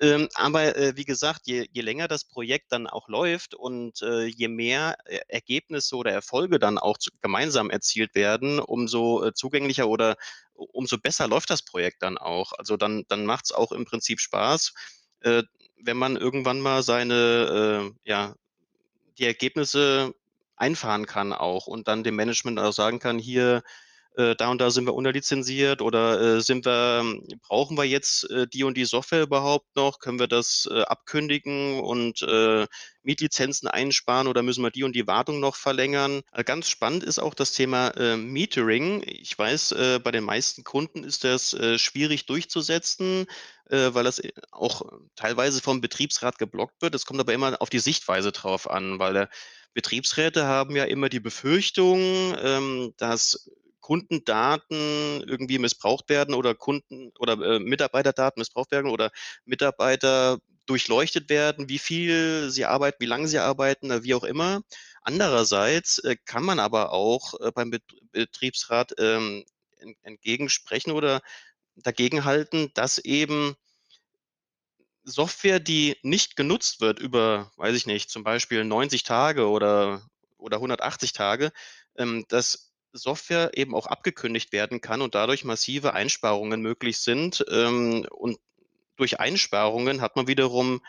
Ähm, 0.02 0.30
aber 0.36 0.78
äh, 0.78 0.96
wie 0.96 1.04
gesagt, 1.04 1.42
je, 1.44 1.68
je 1.74 1.82
länger 1.82 2.08
das 2.08 2.24
Projekt 2.24 2.72
dann 2.72 2.88
auch 2.88 3.10
läuft 3.10 3.54
und 3.54 4.02
äh, 4.02 4.28
je 4.28 4.48
mehr 4.48 4.96
äh, 5.04 5.20
Ergebnisse 5.28 5.98
oder 5.98 6.14
Erfolge 6.14 6.58
dann 6.58 6.78
auch 6.78 6.98
zu, 6.98 7.12
gemeinsam 7.22 7.70
erzielt 7.70 8.16
werden, 8.16 8.60
umso 8.62 9.26
äh, 9.26 9.34
zugänglicher 9.34 9.90
oder 9.90 10.16
umso 10.54 10.98
besser 11.00 11.28
läuft 11.28 11.50
das 11.50 11.64
Projekt 11.64 12.02
dann 12.02 12.18
auch. 12.18 12.54
Also 12.54 12.78
dann, 12.78 13.04
dann 13.10 13.26
macht 13.26 13.44
es 13.48 13.52
auch 13.52 13.74
im 13.74 13.84
Prinzip 13.84 14.22
Spaß, 14.22 14.74
äh, 15.20 15.44
wenn 15.76 15.98
man 15.98 16.16
irgendwann 16.16 16.62
mal 16.62 16.82
seine, 16.82 17.92
äh, 18.06 18.10
ja, 18.10 18.36
die 19.18 19.26
Ergebnisse 19.26 20.16
einfahren 20.56 21.08
kann 21.08 21.34
auch 21.34 21.68
und 21.68 21.90
dann 21.90 22.06
dem 22.06 22.16
Management 22.16 22.58
auch 22.58 22.72
sagen 22.72 23.00
kann, 23.00 23.20
hier, 23.20 23.64
äh, 24.20 24.36
da 24.36 24.50
und 24.50 24.60
da 24.60 24.70
sind 24.70 24.86
wir 24.86 24.94
unterlizenziert 24.94 25.82
oder 25.82 26.20
äh, 26.20 26.42
sind 26.42 26.66
wir, 26.66 27.06
brauchen 27.48 27.78
wir 27.78 27.86
jetzt 27.86 28.30
äh, 28.30 28.48
die 28.48 28.66
und 28.66 28.76
die 28.76 28.84
Software 28.84 29.24
überhaupt 29.24 29.74
noch? 29.78 30.00
Können 30.00 30.20
wir 30.20 30.28
das 30.28 30.68
äh, 30.70 30.82
abkündigen 30.82 31.80
und 31.80 32.22
äh, 32.24 32.68
Mietlizenzen 33.02 33.70
einsparen 33.70 34.28
oder 34.28 34.44
müssen 34.44 34.62
wir 34.62 34.72
die 34.72 34.84
und 34.84 34.94
die 34.94 35.08
Wartung 35.08 35.40
noch 35.40 35.56
verlängern? 35.56 36.22
Äh, 36.34 36.44
ganz 36.44 36.68
spannend 36.68 37.06
ist 37.06 37.20
auch 37.20 37.34
das 37.34 37.54
Thema 37.54 37.94
Metering. 38.18 39.04
Ich 39.06 39.38
weiß, 39.38 39.74
bei 40.04 40.12
den 40.12 40.24
meisten 40.24 40.64
Kunden 40.64 41.04
ist 41.04 41.24
das 41.24 41.56
schwierig 41.78 42.26
durchzusetzen, 42.26 43.26
weil 43.66 44.04
das 44.04 44.22
auch 44.52 44.82
teilweise 45.16 45.62
vom 45.62 45.82
Betriebsrat 45.82 46.38
geblockt 46.38 46.82
wird. 46.82 46.96
Es 46.96 47.06
kommt 47.06 47.20
aber 47.20 47.34
immer 47.34 47.62
auf 47.62 47.70
die 47.70 47.80
Sichtweise 47.80 48.32
drauf 48.32 48.70
an, 48.70 49.00
weil 49.00 49.30
Betriebsräte 49.74 50.46
haben 50.46 50.76
ja 50.76 50.84
immer 50.84 51.10
die 51.10 51.20
Befürchtung, 51.20 52.36
ähm, 52.42 52.94
dass 52.98 53.50
Kundendaten 53.90 55.24
irgendwie 55.28 55.58
missbraucht 55.58 56.10
werden 56.10 56.36
oder 56.36 56.54
Kunden 56.54 57.12
oder 57.18 57.34
äh, 57.42 57.58
Mitarbeiterdaten 57.58 58.40
missbraucht 58.40 58.70
werden 58.70 58.92
oder 58.92 59.10
Mitarbeiter 59.46 60.38
durchleuchtet 60.68 61.28
werden, 61.28 61.70
wie 61.70 61.80
viel 61.80 62.52
sie 62.52 62.66
arbeiten, 62.66 62.98
wie 63.00 63.08
lange 63.08 63.28
sie 63.28 63.40
arbeiten, 63.40 64.04
wie 64.04 64.14
auch 64.14 64.24
immer. 64.24 64.62
Andererseits 65.02 65.98
äh, 66.04 66.18
kann 66.24 66.44
man 66.44 66.60
aber 66.60 66.92
auch 66.92 67.34
äh, 67.40 67.52
beim 67.52 67.72
Bet 67.72 67.82
Betriebsrat 68.12 68.94
ähm, 69.00 69.44
entgegensprechen 70.04 70.94
oder 70.94 71.22
dagegenhalten, 71.76 72.70
dass 72.76 73.00
eben 73.00 73.56
Software, 75.04 75.60
die 75.60 75.98
nicht 76.04 76.36
genutzt 76.36 76.80
wird 76.80 77.00
über, 77.00 77.52
weiß 77.58 77.76
ich 77.76 77.88
nicht, 77.88 78.12
zum 78.12 78.24
Beispiel 78.24 78.64
90 78.66 79.02
Tage 79.02 79.50
oder 79.50 80.08
oder 80.38 80.58
180 80.58 81.14
Tage, 81.14 81.52
ähm, 81.98 82.26
dass 82.30 82.69
Software 82.94 83.52
eben 83.58 83.76
auch 83.76 83.88
abgekündigt 83.88 84.52
werden 84.54 84.82
kann 84.82 85.02
und 85.02 85.16
dadurch 85.16 85.44
massive 85.46 85.94
Einsparungen 85.94 86.62
möglich 86.62 87.00
sind. 87.00 87.46
Ähm, 87.52 88.06
und 88.12 88.40
durch 88.98 89.20
Einsparungen 89.20 90.02
hat 90.02 90.16
man 90.18 90.28
wiederum 90.28 90.82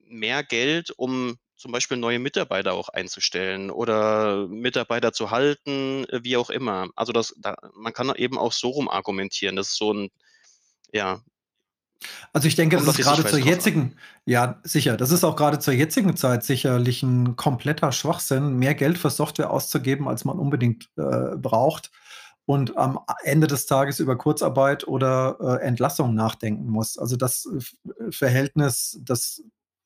mehr 0.00 0.44
Geld, 0.44 0.92
um 0.96 1.38
zum 1.56 1.72
Beispiel 1.72 1.96
neue 1.98 2.18
Mitarbeiter 2.20 2.74
auch 2.74 2.88
einzustellen 2.90 3.70
oder 3.70 4.48
Mitarbeiter 4.48 5.12
zu 5.12 5.30
halten, 5.32 6.06
äh, 6.10 6.20
wie 6.24 6.36
auch 6.38 6.50
immer. 6.50 6.88
Also 6.96 7.12
das 7.12 7.34
da 7.38 7.56
man 7.74 7.92
kann 7.94 8.12
eben 8.16 8.38
auch 8.38 8.52
so 8.52 8.70
rum 8.70 8.88
argumentieren. 8.88 9.56
Das 9.56 9.68
ist 9.70 9.76
so 9.78 9.92
'n 9.92 10.10
ja 10.92 11.22
Also, 12.34 12.46
ich 12.48 12.56
denke, 12.56 12.76
das 12.76 12.86
ist 12.86 12.98
die 12.98 13.02
grade 13.02 13.24
zur 13.24 13.38
jetzigen 13.38 13.94
ja, 14.26 14.60
sicher. 14.62 14.96
Das 14.96 15.10
ist 15.10 15.24
auch 15.24 15.36
grade 15.36 15.58
zur 15.58 15.72
jetzigen 15.74 16.16
Zeit 16.16 16.44
sicherlich 16.44 17.02
'n 17.02 17.36
kompletter 17.36 17.90
Schwachsinn, 17.92 18.56
mehr 18.58 18.74
Geld 18.74 18.98
für 18.98 19.10
Software 19.10 19.50
auszugeben, 19.50 20.08
als 20.08 20.24
man 20.24 20.38
unbedingt, 20.38 20.90
äh, 20.98 21.36
braucht 21.36 21.90
und 22.44 22.76
am 22.76 22.98
Ende 23.24 23.46
des 23.46 23.66
Tages 23.66 23.98
über 24.00 24.16
Kurzarbeit 24.16 24.86
oder, 24.86 25.38
äh, 25.60 25.64
Entlassung 25.66 26.14
nachdenken 26.14 26.68
muss. 26.68 26.98
Also, 26.98 27.16
das 27.16 27.46
F 27.56 27.74
Verhältnis, 28.10 28.98
das 29.02 29.42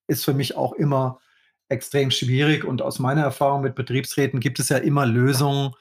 ist 0.08 0.24
für 0.24 0.34
mich 0.34 0.56
auch 0.56 0.72
immer 0.72 1.20
extrem 1.68 2.10
schwierig 2.10 2.64
und 2.64 2.82
aus 2.82 2.98
meiner 2.98 3.22
Erfahrung 3.22 3.62
mit 3.62 3.74
Betriebsräten 3.76 4.40
gibt 4.40 4.58
es 4.58 4.68
ja 4.68 4.76
immer 4.78 5.06
Lösungen, 5.06 5.72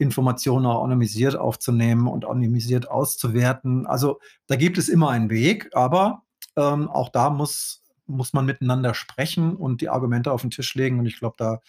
Informationen 0.00 0.66
auch 0.66 0.82
anonymisiert 0.84 1.36
aufzunehmen 1.36 2.08
und 2.08 2.24
anonymisiert 2.24 2.88
auszuwerten. 2.90 3.86
Also, 3.86 4.20
da 4.46 4.56
gibt 4.56 4.78
es 4.78 4.88
immer 4.88 5.10
einen 5.10 5.30
Weg, 5.30 5.70
aber, 5.74 6.22
ähm, 6.56 6.88
auch 6.88 7.08
da 7.10 7.30
muss 7.30 7.78
muss 8.06 8.32
man 8.32 8.44
miteinander 8.44 8.92
sprechen 8.94 9.54
und 9.54 9.80
die 9.82 9.88
Argumente 9.88 10.32
auf 10.32 10.42
'n 10.44 10.50
Tisch 10.50 10.74
legen 10.74 10.98
und 10.98 11.06
ich 11.06 11.18
glaube, 11.20 11.36
da 11.38 11.60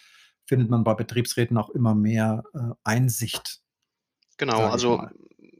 findet 0.46 0.70
man 0.72 0.84
bei 0.84 0.96
Betriebsräten 0.96 1.56
auch 1.58 1.70
immer 1.70 1.94
mehr, 1.96 2.44
äh, 2.56 2.60
Einsicht, 2.84 3.62
Genau, 4.38 4.68
also, 4.68 5.02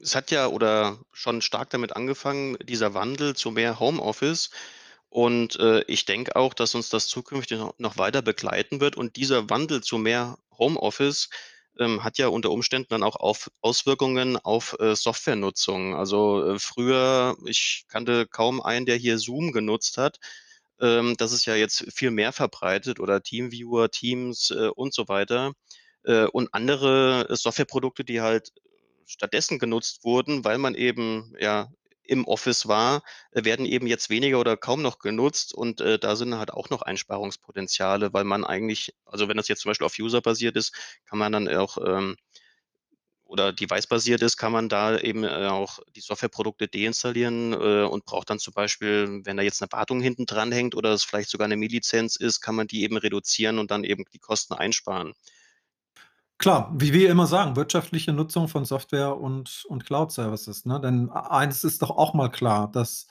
es 0.00 0.14
hat 0.16 0.30
ja 0.30 0.48
oder 0.48 0.98
schon 1.12 1.40
stark 1.42 1.70
damit 1.70 1.94
angefangen, 1.94 2.56
dieser 2.64 2.94
Wandel 2.94 3.34
zu 3.36 3.50
mehr 3.50 3.78
Homeoffice. 3.80 4.50
Und, 5.08 5.56
äh, 5.60 5.82
ich 5.88 6.04
denke 6.06 6.36
auch, 6.36 6.54
dass 6.54 6.74
uns 6.74 6.88
das 6.88 7.06
zukünftig 7.08 7.58
no 7.58 7.74
noch 7.78 7.98
weiter 7.98 8.22
begleiten 8.22 8.80
wird. 8.80 8.96
Und 8.96 9.16
dieser 9.16 9.50
Wandel 9.50 9.82
zu 9.82 9.98
mehr 9.98 10.38
Homeoffice, 10.58 11.28
ähm, 11.78 12.04
hat 12.04 12.18
ja 12.18 12.28
unter 12.28 12.50
Umständen 12.50 12.88
dann 12.90 13.02
auch 13.02 13.16
auf 13.16 13.50
Auswirkungen 13.60 14.36
auf, 14.36 14.76
äh, 14.80 14.94
Softwarenutzung. 14.94 15.94
Also, 15.94 16.54
äh, 16.54 16.58
früher 16.58 17.36
ich 17.46 17.84
kannte 17.88 18.26
kaum 18.26 18.60
einen, 18.60 18.86
der 18.86 18.96
hier 18.96 19.18
Zoom 19.18 19.52
genutzt 19.52 19.98
hat. 19.98 20.18
Ähm, 20.80 21.14
das 21.18 21.32
ist 21.32 21.46
ja 21.46 21.54
jetzt 21.54 21.86
viel 21.94 22.10
mehr 22.10 22.32
verbreitet 22.32 23.00
oder 23.00 23.22
Teamviewer, 23.22 23.90
Teams, 23.90 24.50
äh, 24.50 24.68
und 24.68 24.94
so 24.94 25.08
weiter. 25.08 25.52
Äh, 26.04 26.24
und 26.26 26.52
andere 26.52 27.26
Softwareprodukte, 27.30 28.04
die 28.04 28.20
halt 28.20 28.50
stattdessen 29.06 29.58
genutzt 29.58 30.04
wurden, 30.04 30.44
weil 30.44 30.58
man 30.58 30.74
eben, 30.74 31.34
ja, 31.38 31.68
im 32.04 32.26
Office 32.26 32.66
war, 32.68 33.02
äh, 33.32 33.44
werden 33.44 33.66
eben 33.66 33.86
jetzt 33.86 34.10
weniger 34.10 34.40
oder 34.40 34.56
kaum 34.56 34.82
noch 34.82 34.98
genutzt 34.98 35.54
und, 35.54 35.80
äh, 35.80 35.98
da 35.98 36.16
sind 36.16 36.36
halt 36.38 36.52
auch 36.52 36.70
noch 36.70 36.82
Einsparungspotenziale, 36.82 38.12
weil 38.12 38.24
man 38.24 38.44
eigentlich 38.44 38.94
also, 39.06 39.28
wenn 39.28 39.36
das 39.36 39.48
jetzt 39.48 39.62
zum 39.62 39.70
Beispiel 39.70 39.86
auf 39.86 39.98
User-basiert 39.98 40.56
ist, 40.56 40.74
kann 41.06 41.18
man 41.18 41.32
dann 41.32 41.48
auch, 41.48 41.78
ähm 41.78 42.16
oder 43.28 43.52
device-basiert 43.52 44.20
ist, 44.22 44.36
kann 44.36 44.52
man 44.52 44.68
da 44.68 44.98
eben, 44.98 45.24
äh, 45.24 45.46
auch 45.48 45.78
die 45.96 46.00
Softwareprodukte 46.00 46.68
deinstallieren, 46.68 47.52
äh, 47.52 47.82
und 47.84 48.04
braucht 48.04 48.28
dann 48.30 48.38
zum 48.38 48.52
Beispiel, 48.52 49.20
wenn 49.24 49.36
da 49.36 49.42
jetzt 49.42 49.60
'ne 49.62 49.68
Wartung 49.70 50.00
hinten 50.00 50.26
dranhängt 50.26 50.74
oder 50.74 50.92
es 50.92 51.04
vielleicht 51.04 51.30
sogar 51.30 51.48
'ne 51.48 51.56
Mietlizenz 51.56 52.16
ist, 52.16 52.40
kann 52.40 52.54
man 52.56 52.66
die 52.66 52.82
eben 52.82 52.96
reduzieren 52.96 53.58
und 53.58 53.70
dann 53.70 53.84
eben 53.84 54.04
die 54.12 54.18
Kosten 54.18 54.54
einsparen. 54.54 55.14
Klar, 56.40 56.72
wie 56.76 56.92
wir 56.92 57.10
immer 57.10 57.26
sagen, 57.26 57.54
wirtschaftliche 57.56 58.12
Nutzung 58.12 58.48
von 58.48 58.64
Software 58.64 59.16
und 59.16 59.64
und 59.68 59.84
Cloud-Services, 59.86 60.64
ne? 60.66 60.80
Denn 60.80 61.08
e 61.08 61.18
eins 61.30 61.62
ist 61.62 61.82
doch 61.82 61.90
auch 61.90 62.14
mal 62.14 62.28
klar, 62.30 62.70
dass 62.70 63.06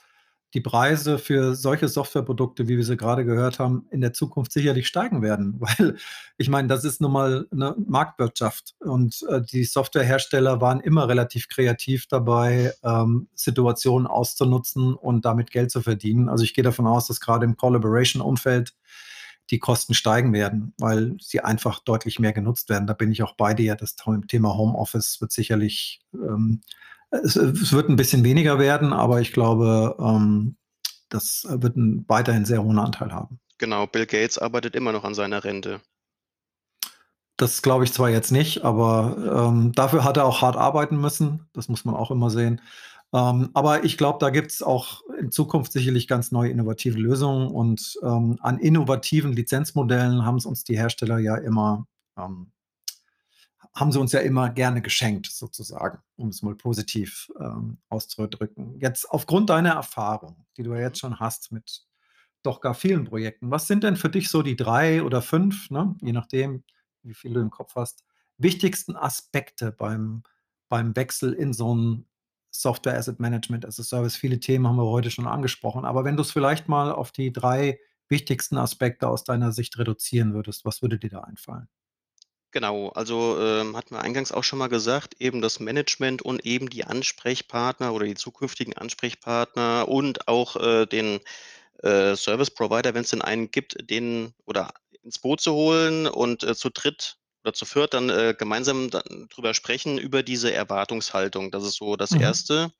die 0.54 0.60
Preise 0.60 1.18
für 1.18 1.54
solche 1.54 1.88
Softwareprodukte, 1.88 2.68
wie 2.68 2.76
wir 2.76 2.84
sie 2.84 2.98
grade 2.98 3.24
gehört 3.24 3.58
haben, 3.58 3.86
in 3.90 4.02
der 4.02 4.12
Zukunft 4.12 4.52
sicherlich 4.52 4.86
steigen 4.86 5.22
werden, 5.22 5.54
weil 5.60 5.96
ich 6.36 6.50
meine, 6.50 6.68
das 6.68 6.84
ist 6.84 7.00
nun 7.00 7.12
mal 7.12 7.46
'ne 7.52 7.74
Marktwirtschaft 7.88 8.74
und, 8.80 9.22
äh, 9.30 9.40
die 9.40 9.64
Softwarehersteller 9.64 10.60
waren 10.60 10.80
immer 10.80 11.08
relativ 11.08 11.48
kreativ 11.48 12.06
dabei, 12.08 12.74
ähm, 12.84 13.28
Situationen 13.34 14.06
auszunutzen 14.06 14.92
und 14.94 15.24
damit 15.24 15.50
Geld 15.52 15.70
zu 15.70 15.80
verdienen. 15.80 16.28
Also, 16.28 16.44
ich 16.44 16.52
gehe 16.52 16.64
davon 16.64 16.86
aus, 16.86 17.06
dass 17.06 17.20
grade 17.20 17.46
im 17.46 17.56
Collaboration-Umfeld 17.56 18.74
die 19.52 19.60
Kosten 19.60 19.94
steigen 19.94 20.32
werden, 20.34 20.74
weil 20.78 21.16
sie 21.20 21.42
einfach 21.42 21.80
deutlich 21.80 22.18
mehr 22.20 22.34
genutzt 22.34 22.70
werden. 22.70 22.88
Da 22.88 22.94
bin 22.94 23.12
ich 23.12 23.22
auch 23.24 23.34
bei 23.36 23.54
dir. 23.54 23.76
Das 23.76 23.96
Thema 24.28 24.56
Homeoffice 24.56 25.20
wird 25.22 25.32
sicherlich, 25.32 26.02
ähm 26.14 26.62
es 27.12 27.36
es 27.36 27.72
wird 27.74 27.90
'n 27.90 27.96
bisschen 27.96 28.24
weniger 28.24 28.58
werden, 28.58 28.92
aber 28.94 29.20
ich 29.22 29.32
glaube, 29.34 29.96
ähm, 30.00 30.56
das 31.10 31.46
wird 31.50 31.76
'n 31.76 32.04
weiterhin 32.08 32.44
sehr 32.46 32.62
hohen 32.64 32.78
Anteil 32.80 33.12
haben. 33.12 33.38
Genau, 33.60 33.86
Bill 33.86 34.06
Gates 34.06 34.38
arbeitet 34.38 34.74
immer 34.74 34.92
noch 34.92 35.04
an 35.04 35.14
seiner 35.14 35.44
Rente. 35.44 35.82
Das 37.38 37.62
glaube 37.62 37.84
ich 37.84 37.92
zwar 37.92 38.10
jetzt 38.10 38.30
nicht, 38.30 38.62
aber, 38.64 39.48
ähm, 39.50 39.72
dafür 39.72 40.04
hat 40.04 40.16
er 40.16 40.26
auch 40.26 40.42
hart 40.42 40.56
arbeiten 40.56 40.98
müssen. 41.00 41.48
Das 41.54 41.68
muss 41.68 41.84
man 41.84 41.94
auch 41.94 42.10
immer 42.10 42.30
sehen. 42.30 42.60
Ähm, 43.14 43.50
aber 43.54 43.84
ich 43.84 43.98
glaube, 43.98 44.18
da 44.20 44.30
gibt's 44.30 44.62
auch 44.62 45.02
in 45.20 45.30
Zukunft 45.30 45.72
sicherlich 45.72 46.08
ganz 46.08 46.32
neue 46.32 46.50
innovative 46.50 46.98
Lösungen 46.98 47.48
und, 47.50 47.98
ähm, 48.02 48.38
an 48.40 48.58
innovativen 48.58 49.32
Lizenzmodellen 49.34 50.24
haben's 50.24 50.46
uns 50.46 50.64
die 50.64 50.76
Hersteller 50.78 51.18
ja 51.18 51.36
immer, 51.36 51.86
ähm 52.18 52.52
haben 53.74 53.92
sie 53.92 53.98
uns 54.00 54.12
ja 54.12 54.20
immer 54.20 54.50
gerne 54.50 54.82
geschenkt 54.82 55.26
sozusagen, 55.32 55.98
um 56.16 56.28
es 56.28 56.42
mal 56.42 56.54
positiv, 56.54 57.30
ähm, 57.40 57.78
auszudrücken. 57.88 58.78
Jetzt 58.80 59.08
aufgrund 59.10 59.48
deiner 59.50 59.70
Erfahrung, 59.70 60.44
die 60.56 60.62
du 60.62 60.74
ja 60.74 60.80
Mhm. 60.80 60.82
jetzt 60.82 60.98
schon 60.98 61.20
hast 61.20 61.52
mit 61.52 61.84
doch 62.42 62.60
gar 62.60 62.74
vielen 62.74 63.04
Projekten, 63.04 63.50
was 63.50 63.68
sind 63.68 63.84
denn 63.84 63.96
für 63.96 64.10
dich 64.10 64.28
so 64.30 64.42
die 64.42 64.56
3 64.56 65.02
oder 65.04 65.22
5, 65.22 65.70
ne, 65.70 65.96
je 66.02 66.12
nachdem, 66.12 66.64
wie 67.02 67.14
viel 67.14 67.34
du 67.34 67.40
im 67.40 67.50
Kopf 67.50 67.76
hast, 67.76 68.04
wichtigsten 68.38 68.96
Aspekte 68.96 69.72
beim 69.72 70.22
beim 70.68 70.96
Wechsel 70.96 71.32
in 71.34 71.52
so 71.52 71.72
'n 71.74 72.06
Software 72.52 72.96
Asset 72.98 73.20
Management 73.20 73.66
as 73.66 73.80
a 73.80 73.82
Service? 73.84 74.16
Viele 74.16 74.40
Themen 74.40 74.66
haben 74.68 74.76
wir 74.76 74.84
heute 74.86 75.10
schon 75.10 75.26
angesprochen, 75.26 75.84
aber 75.84 76.04
wenn 76.04 76.16
du's 76.16 76.32
vielleicht 76.32 76.68
mal 76.68 76.92
auf 76.92 77.12
die 77.12 77.32
3 77.32 77.80
wichtigsten 78.08 78.58
Aspekte 78.58 79.08
aus 79.08 79.24
deiner 79.24 79.52
Sicht 79.52 79.78
reduzieren 79.78 80.34
würdest, 80.34 80.64
was 80.64 80.82
würde 80.82 80.98
dir 80.98 81.10
da 81.10 81.20
einfallen? 81.22 81.68
Genau, 82.54 82.90
also, 82.90 83.38
ähm, 83.40 83.76
hatten 83.76 83.94
wir 83.94 84.02
eingangs 84.02 84.30
auch 84.30 84.44
schon 84.44 84.58
mal 84.58 84.68
gesagt, 84.68 85.14
eben 85.20 85.40
das 85.40 85.58
Management 85.58 86.20
und 86.20 86.44
eben 86.44 86.68
die 86.68 86.84
Ansprechpartner 86.84 87.94
oder 87.94 88.04
die 88.04 88.14
zukünftigen 88.14 88.76
Ansprechpartner 88.76 89.88
und 89.88 90.28
auch, 90.28 90.56
äh, 90.56 90.84
den, 90.84 91.20
äh, 91.82 92.16
Service 92.16 92.50
Provider, 92.50 92.94
wenn's 92.94 93.10
denn 93.10 93.22
einen 93.22 93.50
gibt, 93.52 93.76
den 93.90 94.34
oder 94.46 94.74
ins 95.02 95.18
Boot 95.20 95.40
zu 95.42 95.54
holen 95.54 96.06
und, 96.08 96.42
äh, 96.44 96.54
zu 96.56 96.70
dritt 96.70 97.18
oder 97.44 97.52
zu 97.54 97.64
viert 97.66 97.94
dann, 97.94 98.10
äh, 98.10 98.34
gemeinsam 98.38 98.90
dann 98.90 99.28
drüber 99.30 99.54
sprechen 99.54 99.98
über 99.98 100.22
diese 100.22 100.52
Erwartungshaltung. 100.52 101.50
Das 101.50 101.64
ist 101.64 101.76
so 101.76 101.96
das 101.96 102.12
Mhm. 102.12 102.14
1. 102.14 102.70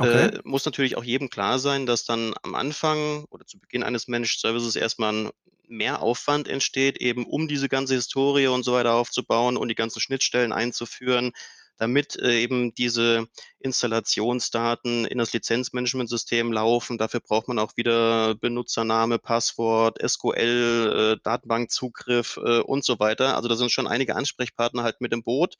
Okay. 0.00 0.30
Äh, 0.30 0.40
muss 0.44 0.64
natürlich 0.66 0.96
auch 0.96 1.04
jedem 1.04 1.30
klar 1.30 1.58
sein, 1.60 1.86
dass 1.86 2.04
dann 2.04 2.34
am 2.42 2.54
Anfang 2.56 3.26
oder 3.30 3.46
zu 3.46 3.58
Beginn 3.60 3.82
eines 3.84 4.08
Managed 4.08 4.40
Services 4.40 4.76
erst 4.76 4.98
mal 5.00 5.14
'n 5.14 5.30
Mehraufwand 5.68 6.48
entsteht, 6.48 6.98
eben 6.98 7.26
um 7.26 7.48
diese 7.48 7.68
ganze 7.68 7.94
Historie 7.94 8.48
und 8.48 8.64
so 8.64 8.72
weiter 8.74 8.94
aufzubauen 8.94 9.56
und 9.56 9.68
die 9.68 9.74
ganzen 9.76 10.00
Schnittstellen 10.00 10.52
einzuführen, 10.52 11.32
damit, 11.80 12.16
äh, 12.16 12.40
eben 12.40 12.74
diese 12.74 13.26
Installationsdaten 13.58 15.06
in 15.06 15.18
das 15.18 15.32
Lizenzmanagementsystem 15.32 16.52
laufen. 16.52 16.98
Dafür 16.98 17.20
braucht 17.20 17.48
man 17.48 17.58
auch 17.58 17.76
wieder 17.76 18.34
Benutzername, 18.34 19.18
Passwort, 19.18 19.98
SQL, 20.06 21.16
äh, 21.16 21.22
Datenbankzugriff, 21.22 22.36
äh, 22.36 22.60
und 22.60 22.84
so 22.84 23.00
weiter. 23.00 23.36
Also, 23.36 23.48
da 23.48 23.56
sind 23.56 23.72
schon 23.72 23.86
einige 23.86 24.14
Ansprechpartner 24.14 24.82
halt 24.82 25.00
mit 25.00 25.12
im 25.12 25.22
Boot. 25.22 25.56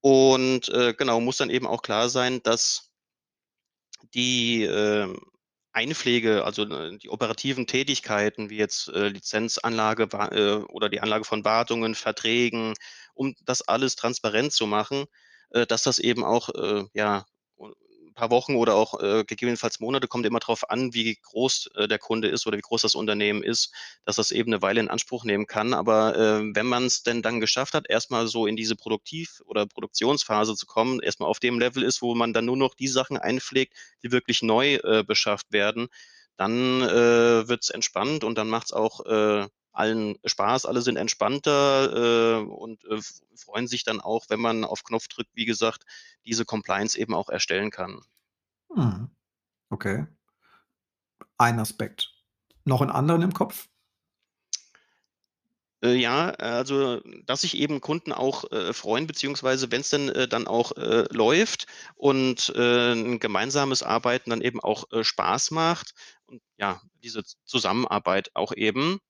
Und, 0.00 0.66
genau, 0.98 1.20
muss 1.20 1.36
dann 1.36 1.50
eben 1.50 1.66
auch 1.68 1.80
klar 1.82 2.08
sein, 2.08 2.42
dass 2.42 2.90
die, 4.14 4.64
ähm, 4.64 5.20
Einpflege, 5.74 6.44
also, 6.44 6.64
ne, 6.64 6.98
die 6.98 7.08
operativen 7.10 7.66
Tätigkeiten 7.66 8.50
wie 8.50 8.58
jetzt, 8.58 8.88
äh, 8.88 9.08
Lizenzanlage, 9.08 10.04
äh, 10.32 10.64
oder 10.70 10.88
die 10.90 11.00
Anlage 11.00 11.24
von 11.24 11.44
Wartungen, 11.44 11.94
Verträgen, 11.94 12.74
um 13.14 13.34
das 13.44 13.62
alles 13.62 13.96
transparent 13.96 14.52
zu 14.52 14.66
machen, 14.66 15.06
äh, 15.50 15.66
dass 15.66 15.82
das 15.82 15.98
eben 15.98 16.24
auch, 16.24 16.50
äh, 16.50 16.84
ja, 16.94 17.24
u 18.12 18.14
'n 18.14 18.14
paar 18.14 18.30
Wochen 18.30 18.56
oder 18.56 18.74
auch, 18.74 19.00
äh, 19.00 19.24
gegebenenfalls 19.26 19.80
Monate 19.80 20.08
kommt 20.08 20.26
immer 20.26 20.38
drauf 20.40 20.68
an, 20.70 20.94
wie 20.94 21.16
groß, 21.22 21.70
äh, 21.76 21.88
der 21.88 21.98
Kunde 21.98 22.28
ist 22.28 22.46
oder 22.46 22.58
wie 22.58 22.62
groß 22.62 22.82
das 22.82 22.94
Unternehmen 22.94 23.42
ist, 23.42 23.72
dass 24.04 24.16
das 24.16 24.30
eben 24.32 24.50
'ne 24.50 24.62
Weile 24.62 24.80
in 24.80 24.88
Anspruch 24.88 25.24
nehmen 25.24 25.46
kann. 25.46 25.74
Aber, 25.74 26.16
ähm, 26.18 26.54
wenn 26.56 26.66
man's 26.66 27.02
denn 27.02 27.22
dann 27.22 27.40
geschafft 27.40 27.74
hat, 27.74 27.86
erst 27.88 28.10
mal 28.10 28.26
so 28.28 28.46
in 28.46 28.56
diese 28.56 28.76
Produktiv 28.76 29.40
oder 29.46 29.66
Produktionsphase 29.66 30.54
zu 30.56 30.66
kommen, 30.66 31.00
erst 31.00 31.20
mal 31.20 31.26
auf 31.26 31.40
dem 31.40 31.58
Level 31.58 31.82
ist, 31.82 32.02
wo 32.02 32.14
man 32.14 32.32
dann 32.34 32.44
nur 32.46 32.56
noch 32.56 32.74
die 32.74 32.88
Sachen 32.88 33.16
einpflegt, 33.18 33.74
die 34.04 34.12
wirklich 34.12 34.42
neu, 34.42 34.74
äh, 34.76 35.04
beschafft 35.06 35.52
werden, 35.52 35.88
dann 36.36 36.82
äh, 36.82 37.48
wird 37.48 37.62
es 37.64 37.70
entspannt 37.70 38.24
und 38.24 38.36
dann 38.38 38.48
macht 38.48 38.66
es 38.66 38.72
auch 38.72 39.04
äh, 39.06 39.46
allen 39.72 40.16
Spaß, 40.24 40.66
alle 40.66 40.82
sind 40.82 40.96
entspannter 40.96 42.40
äh, 42.40 42.44
und 42.44 42.84
äh, 42.84 43.00
freuen 43.36 43.66
sich 43.68 43.84
dann 43.84 44.00
auch, 44.00 44.26
wenn 44.28 44.40
man 44.40 44.64
auf 44.64 44.84
Knopf 44.84 45.08
drückt, 45.08 45.30
wie 45.34 45.44
gesagt, 45.46 45.84
diese 46.26 46.44
Compliance 46.44 46.98
eben 46.98 47.14
auch 47.14 47.28
erstellen 47.28 47.70
kann. 47.70 48.00
Mhm. 48.70 49.10
Okay. 49.70 50.06
Ein 51.38 51.58
Aspekt. 51.58 52.14
Noch 52.64 52.80
einen 52.80 52.90
anderen 52.90 53.22
im 53.22 53.32
Kopf? 53.34 53.68
Äh, 55.82 55.94
ja, 55.96 56.30
also, 56.30 57.00
dass 57.26 57.40
sich 57.42 57.56
eben 57.56 57.80
Kunden 57.80 58.12
auch, 58.12 58.50
äh, 58.52 58.72
freuen, 58.72 59.06
beziehungsweise 59.08 59.70
wenn 59.72 59.80
es 59.80 59.90
denn, 59.90 60.08
äh, 60.10 60.28
dann 60.28 60.46
auch, 60.46 60.72
äh, 60.76 61.04
läuft 61.12 61.66
und, 61.96 62.50
äh, 62.54 62.92
'n 62.92 63.18
gemeinsames 63.18 63.82
Arbeiten 63.82 64.30
dann 64.30 64.42
eben 64.42 64.60
auch, 64.60 64.84
äh, 64.92 65.02
Spaß 65.02 65.50
macht 65.50 65.92
und 66.26 66.40
ja, 66.56 66.80
diese 67.02 67.22
Zusammenarbeit 67.44 68.30
auch 68.34 68.52
eben. 68.54 69.00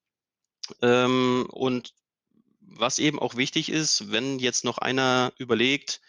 Ähm, 0.82 1.46
und 1.50 1.94
was 2.60 2.98
eben 3.00 3.18
auch 3.20 3.36
wichtig 3.36 3.70
ist, 3.70 4.12
wenn 4.12 4.38
jetzt 4.40 4.64
noch 4.64 4.78
einer 4.78 5.32
überlegt, 5.38 6.00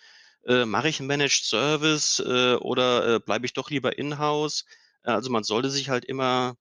äh, 0.48 0.66
mache 0.66 0.90
ich 0.90 1.00
'n 1.02 1.08
Managed 1.08 1.46
Service, 1.46 2.20
äh, 2.26 2.56
oder, 2.56 3.16
äh, 3.18 3.20
bleibe 3.20 3.46
ich 3.48 3.54
doch 3.54 3.70
lieber 3.72 3.98
in-house? 3.98 4.66
Also, 5.04 5.32
man 5.32 5.44
sollte 5.46 5.70
sich 5.72 5.90
halt 5.90 6.06
immer 6.06 6.58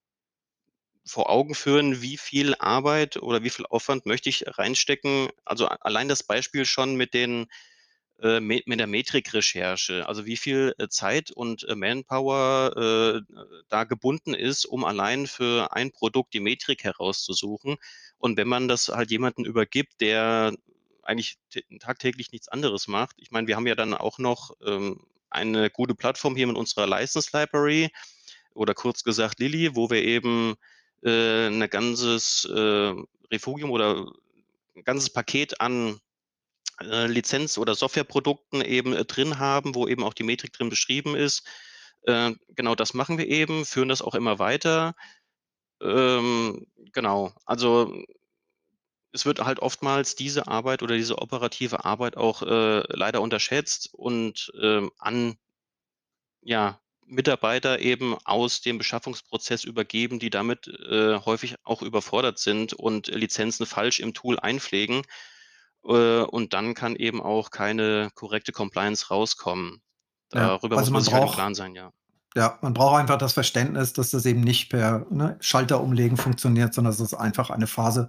vor 1.05 1.31
Augen 1.31 1.55
führen, 1.55 2.01
wie 2.01 2.17
viel 2.17 2.55
Arbeit 2.59 3.17
oder 3.17 3.43
wie 3.43 3.51
viel 3.51 3.67
Aufwand 3.67 4.07
möchte 4.07 4.29
ich 4.29 4.45
reinstecken. 4.47 5.31
Also 5.45 5.67
allein 5.67 6.09
das 6.09 6.23
Beispiel 6.23 6.65
schon 6.65 6.95
mit 6.97 7.13
den 7.15 7.43
äh, 7.45 7.47
mit 8.41 8.79
der 8.81 8.87
Metrikrecherche, 8.87 10.07
also 10.09 10.27
wie 10.27 10.37
viel 10.37 10.75
äh, 10.79 10.89
Zeit 10.89 11.31
und 11.33 11.65
äh, 11.69 11.75
Manpower 11.75 12.73
äh, 12.77 13.35
da 13.69 13.85
gebunden 13.85 14.35
ist, 14.35 14.65
um 14.65 14.85
allein 14.85 15.27
für 15.27 15.73
ein 15.73 15.91
Produkt 15.93 16.35
die 16.35 16.41
Metrik 16.41 16.85
herauszusuchen. 16.85 17.77
Und 18.19 18.37
wenn 18.37 18.49
man 18.49 18.69
das 18.69 18.89
halt 18.89 19.11
jemanden 19.11 19.45
übergibt, 19.45 20.01
der 20.01 20.53
eigentlich 21.03 21.37
tagtäglich 21.81 22.31
nichts 22.33 22.49
anderes 22.49 22.89
macht. 22.89 23.17
Ich 23.19 23.31
meine, 23.33 23.47
wir 23.49 23.57
haben 23.57 23.67
ja 23.67 23.75
dann 23.75 23.95
auch 23.95 24.19
noch 24.19 24.53
ähm, 24.65 25.05
eine 25.31 25.71
gute 25.71 25.95
Plattform 25.95 26.37
hier 26.37 26.47
mit 26.47 26.57
unserer 26.57 26.87
License 26.87 27.31
Library 27.33 27.91
oder 28.55 28.75
kurz 28.75 29.03
gesagt 29.05 29.41
Lilly, 29.41 29.75
wo 29.77 29.91
wir 29.91 30.03
eben 30.03 30.55
äh, 31.05 31.51
'ne 31.51 31.69
ganzes, 31.69 32.45
äh, 32.45 32.95
Refugium 33.33 33.71
oder 33.71 34.07
ein 34.77 34.85
ganzes 34.85 35.11
Paket 35.11 35.61
an, 35.61 35.97
äh, 35.97 36.12
Lizenz 36.81 37.59
oder 37.59 37.75
Softwareprodukten 37.75 38.63
eben, 38.63 38.95
äh, 38.95 39.05
drin 39.05 39.39
haben, 39.39 39.75
wo 39.75 39.89
eben 39.89 40.05
auch 40.05 40.15
die 40.15 40.25
Metrik 40.25 40.53
drin 40.53 40.71
beschrieben 40.71 41.15
ist. 41.17 41.47
Äh, 42.03 42.33
genau 42.49 42.75
das 42.75 42.95
machen 42.95 43.19
wir 43.19 43.29
eben, 43.29 43.65
führen 43.65 43.89
das 43.89 44.03
auch 44.03 44.15
immer 44.15 44.39
weiter. 44.39 44.95
Ähm, 45.81 46.67
genau, 46.93 47.33
also 47.45 47.95
es 49.13 49.27
wird 49.27 49.41
halt 49.45 49.61
oftmals 49.61 50.17
diese 50.17 50.47
Arbeit 50.49 50.83
oder 50.83 50.97
diese 50.97 51.19
operative 51.19 51.85
Arbeit 51.85 52.17
auch, 52.17 52.43
äh, 52.43 52.83
leider 52.89 53.21
unterschätzt 53.21 53.91
und, 53.93 54.51
ähm, 54.61 54.91
an 54.99 55.37
ja, 56.43 56.81
Mitarbeiter 57.07 57.81
eben 57.81 58.17
aus 58.25 58.63
dem 58.63 58.79
Beschaffungsprozess 58.79 59.65
übergeben, 59.65 60.19
die 60.19 60.31
damit 60.31 60.67
äh, 60.69 61.19
häufig 61.19 61.57
auch 61.65 61.83
überfordert 61.83 62.39
sind 62.39 62.73
und 62.73 63.09
Lizenzen 63.09 63.67
falsch 63.67 64.01
im 64.01 64.15
Tool 64.15 64.39
einpflegen. 64.39 65.03
Äh, 65.85 66.23
und 66.23 66.53
dann 66.55 66.75
kann 66.75 66.97
eben 66.97 67.23
auch 67.23 67.51
keine 67.51 68.11
korrekte 68.15 68.53
Compliance 68.53 69.09
rauskommen. 69.09 69.83
Ja, 70.35 70.59
Darüber 70.61 70.79
also 70.79 70.91
muss 70.91 70.93
man 70.93 71.05
halt 71.13 71.25
im 71.25 71.31
braucht 71.31 71.31
Klaren 71.31 71.55
sein, 71.55 71.75
ja. 71.75 71.93
ja, 72.37 72.59
man 72.63 72.75
braucht 72.75 73.01
einfach 73.01 73.19
das 73.19 73.35
Verständnis, 73.35 73.93
dass 73.95 74.11
das 74.13 74.27
eben 74.27 74.41
nicht 74.43 74.71
per, 74.71 75.07
ne, 75.11 75.37
Schalter 75.41 75.83
umlegen 75.83 76.17
funktioniert, 76.17 76.75
sondern 76.75 76.93
dass 76.93 77.01
es 77.01 77.15
einfach 77.15 77.51
eine 77.51 77.67
Phase 77.69 78.09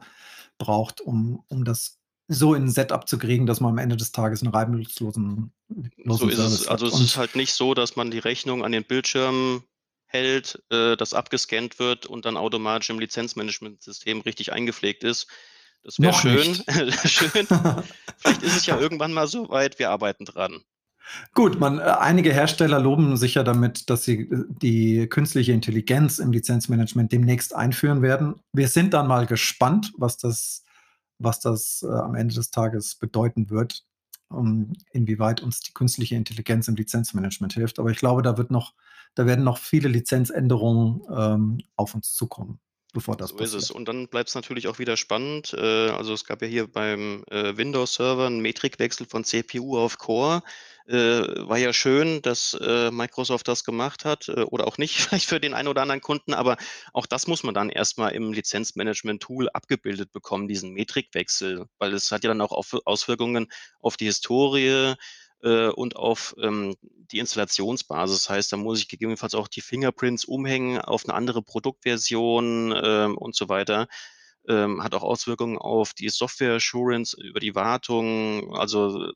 braucht, 0.60 1.02
um 1.02 1.44
um 1.50 1.66
das 1.66 2.00
so 2.30 2.56
in 2.56 2.64
'n 2.66 2.70
Setup 2.72 3.08
zu 3.10 3.18
kriegen, 3.20 3.46
dass 3.48 3.62
man 3.62 3.72
am 3.74 3.78
Ende 3.80 3.98
des 3.98 4.12
Tages 4.14 4.44
'n 4.44 4.50
reibungslosen 4.50 5.54
So 6.06 6.28
ist 6.28 6.38
es. 6.40 6.66
Service 6.66 6.68
Also, 6.68 6.86
hat. 6.86 6.88
es 6.88 7.00
ist 7.00 7.18
halt 7.18 7.36
nicht 7.36 7.54
so, 7.54 7.74
dass 7.74 7.96
man 7.96 8.12
die 8.12 8.20
Rechnung 8.20 8.64
an 8.64 8.72
den 8.72 8.84
Bildschirm 8.84 9.64
hält, 10.06 10.62
äh, 10.70 10.96
das 10.98 11.14
abgescannt 11.14 11.80
wird 11.80 12.06
und 12.06 12.26
dann 12.26 12.38
automatisch 12.38 12.90
im 12.90 13.00
Lizenzmanagementsystem 13.00 14.22
richtig 14.22 14.52
eingepflegt 14.52 15.04
ist. 15.04 15.28
Das 15.84 16.00
wäre 16.00 16.14
schön, 16.14 16.56
schön. 17.06 17.48
Vielleicht 18.18 18.44
ist 18.44 18.58
es 18.58 18.66
ja 18.66 18.80
irgendwann 18.80 19.14
mal 19.14 19.28
so 19.28 19.50
weit, 19.50 19.80
wir 19.80 19.90
arbeiten 19.90 20.26
dran. 20.26 20.62
Gut, 21.34 21.60
man 21.60 21.80
äh, 21.80 21.84
einige 21.84 22.34
Hersteller 22.34 22.80
loben 22.80 23.18
sich 23.18 23.36
ja 23.36 23.44
damit, 23.44 23.90
dass 23.90 24.04
sie, 24.04 24.22
äh, 24.22 24.46
die 24.48 25.08
künstliche 25.10 25.52
Intelligenz 25.52 26.20
im 26.20 26.32
Lizenzmanagement 26.32 27.12
demnächst 27.12 27.54
einführen 27.54 28.02
werden. 28.02 28.36
Wir 28.54 28.70
sind 28.70 28.94
dann 28.94 29.08
mal 29.08 29.26
gespannt, 29.26 29.92
was 29.98 30.18
das 30.18 30.64
was 31.20 31.40
das, 31.40 31.84
äh, 31.84 31.92
am 31.92 32.16
Ende 32.16 32.36
des 32.36 32.52
Tages 32.52 32.96
bedeuten 32.96 33.50
wird, 33.50 33.86
ähm, 34.32 34.74
inwieweit 34.92 35.42
uns 35.42 35.62
die 35.62 35.74
künstliche 35.74 36.16
Intelligenz 36.16 36.68
im 36.68 36.76
Lizenzmanagement 36.76 37.54
hilft. 37.54 37.80
Aber 37.80 37.92
ich 37.92 37.98
glaube, 37.98 38.22
da 38.22 38.38
wird 38.38 38.52
noch 38.52 38.74
da 39.16 39.28
werden 39.28 39.44
noch 39.44 39.60
viele 39.60 39.90
Lizenzänderungen, 39.90 41.02
ähm, 41.16 41.60
auf 41.76 41.94
uns 41.94 42.14
zukommen, 42.16 42.60
bevor 42.94 43.18
das 43.18 43.32
So 43.32 43.40
ist 43.40 43.54
es. 43.54 43.70
passiert. 43.70 43.72
Und 43.72 43.88
dann 43.88 44.08
bleibt 44.08 44.30
es 44.30 44.36
natürlich 44.36 44.68
auch 44.68 44.80
wieder 44.80 44.98
spannend. 44.98 45.54
Äh, 45.54 45.90
also 45.90 46.14
es 46.14 46.26
gab 46.26 46.42
ja 46.42 46.48
hier 46.48 46.68
beim 46.68 47.24
äh, 47.30 47.58
Windows-Server 47.58 48.28
einen 48.28 48.42
Metrikwechsel 48.42 49.08
von 49.08 49.24
CPU 49.24 49.78
auf 49.78 49.98
Core. 49.98 50.44
Äh, 50.86 50.96
war 51.48 51.58
ja 51.58 51.72
schön, 51.72 52.22
dass 52.22 52.58
Microsoft 52.60 53.48
das 53.48 53.64
gemacht 53.64 54.04
hat 54.04 54.28
oder 54.28 54.68
auch 54.68 54.78
nicht, 54.78 54.98
vielleicht 55.00 55.28
für 55.28 55.40
den 55.40 55.54
einen 55.54 55.70
oder 55.70 55.82
anderen 55.82 56.02
Kunden, 56.02 56.34
aber 56.34 56.58
auch 56.92 57.06
das 57.06 57.26
muss 57.28 57.44
man 57.44 57.54
dann 57.54 57.70
erstmal 57.70 58.12
im 58.12 58.34
Lizenzmanagement-Tool 58.34 59.50
abgebildet 59.50 60.12
bekommen, 60.12 60.50
diesen 60.50 60.74
Metrikwechsel, 60.74 61.68
weil 61.78 61.94
es 61.94 62.12
hat 62.12 62.26
ja 62.26 62.28
dann 62.30 62.42
auch 62.42 62.52
Auswirkungen 62.86 63.48
auf 63.80 63.96
die 63.96 64.06
Historie 64.06 64.96
äh, 65.44 65.68
und 65.68 65.96
auf 65.96 66.36
ähm, 66.42 66.76
die 67.12 67.20
Installationsbasis. 67.20 68.24
Das 68.24 68.30
heißt, 68.30 68.52
da 68.52 68.58
muss 68.58 68.80
ich 68.80 68.88
gegebenenfalls 68.88 69.36
auch 69.36 69.48
die 69.48 69.62
Fingerprints 69.62 70.26
umhängen 70.26 70.80
auf 70.80 71.06
eine 71.06 71.14
andere 71.14 71.42
Produktversion 71.42 72.74
ähm, 72.84 73.18
und 73.18 73.36
so 73.36 73.50
weiter. 73.50 73.88
Ähm, 74.48 74.84
hat 74.84 74.94
auch 74.94 75.04
Auswirkungen 75.04 75.58
auf 75.58 75.94
die 75.94 76.10
Software 76.10 76.56
Assurance 76.56 77.16
über 77.22 77.40
die 77.40 77.56
Wartung. 77.56 78.56
Also 78.56 79.12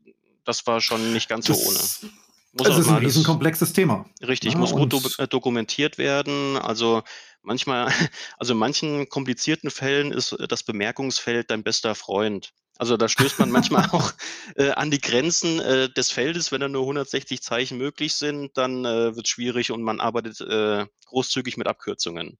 das 0.45 0.65
war 0.67 0.79
schon 0.79 1.13
nicht 1.13 1.27
ganz 1.27 1.47
so 1.47 1.53
ohne. 1.53 1.77
Das 1.77 2.05
Muss 2.53 2.67
es 2.67 2.73
auch 2.73 2.79
ist 2.79 2.85
'n 2.85 2.89
mal 2.89 2.97
alles 2.97 3.07
riesenkomplexes 3.07 3.73
Thema, 3.73 4.05
richtig, 4.25 4.53
ne? 4.53 4.59
muss 4.59 4.71
gut 4.71 4.93
do 4.93 5.01
äh, 5.17 5.27
dokumentiert 5.27 5.97
werden. 5.97 6.57
Also 6.57 7.03
manchmal 7.41 7.87
also 8.37 8.53
in 8.53 8.59
manchen 8.59 9.09
komplizierten 9.09 9.69
Fällen 9.69 10.11
ist 10.11 10.35
das 10.47 10.63
Bemerkungsfeld 10.63 11.51
dein 11.51 11.63
bester 11.63 11.95
Freund. 11.95 12.53
Also 12.79 12.97
da 12.97 13.07
stößt 13.07 13.39
man 13.39 13.51
manchmal 13.51 13.85
auch, 13.91 14.13
äh, 14.55 14.71
an 14.71 14.91
die 14.91 15.01
Grenzen, 15.01 15.59
äh, 15.59 15.89
des 15.89 16.11
Feldes. 16.11 16.51
Wenn 16.51 16.61
da 16.61 16.67
nur 16.67 16.83
160 16.83 17.41
Zeichen 17.41 17.77
möglich 17.77 18.15
sind, 18.15 18.57
dann, 18.57 18.85
äh, 18.85 19.15
wird's 19.15 19.29
schwierig 19.29 19.71
und 19.71 19.81
man 19.83 19.99
arbeitet, 19.99 20.41
äh, 20.41 20.85
großzügig 21.07 21.57
mit 21.57 21.67
Abkürzungen. 21.67 22.37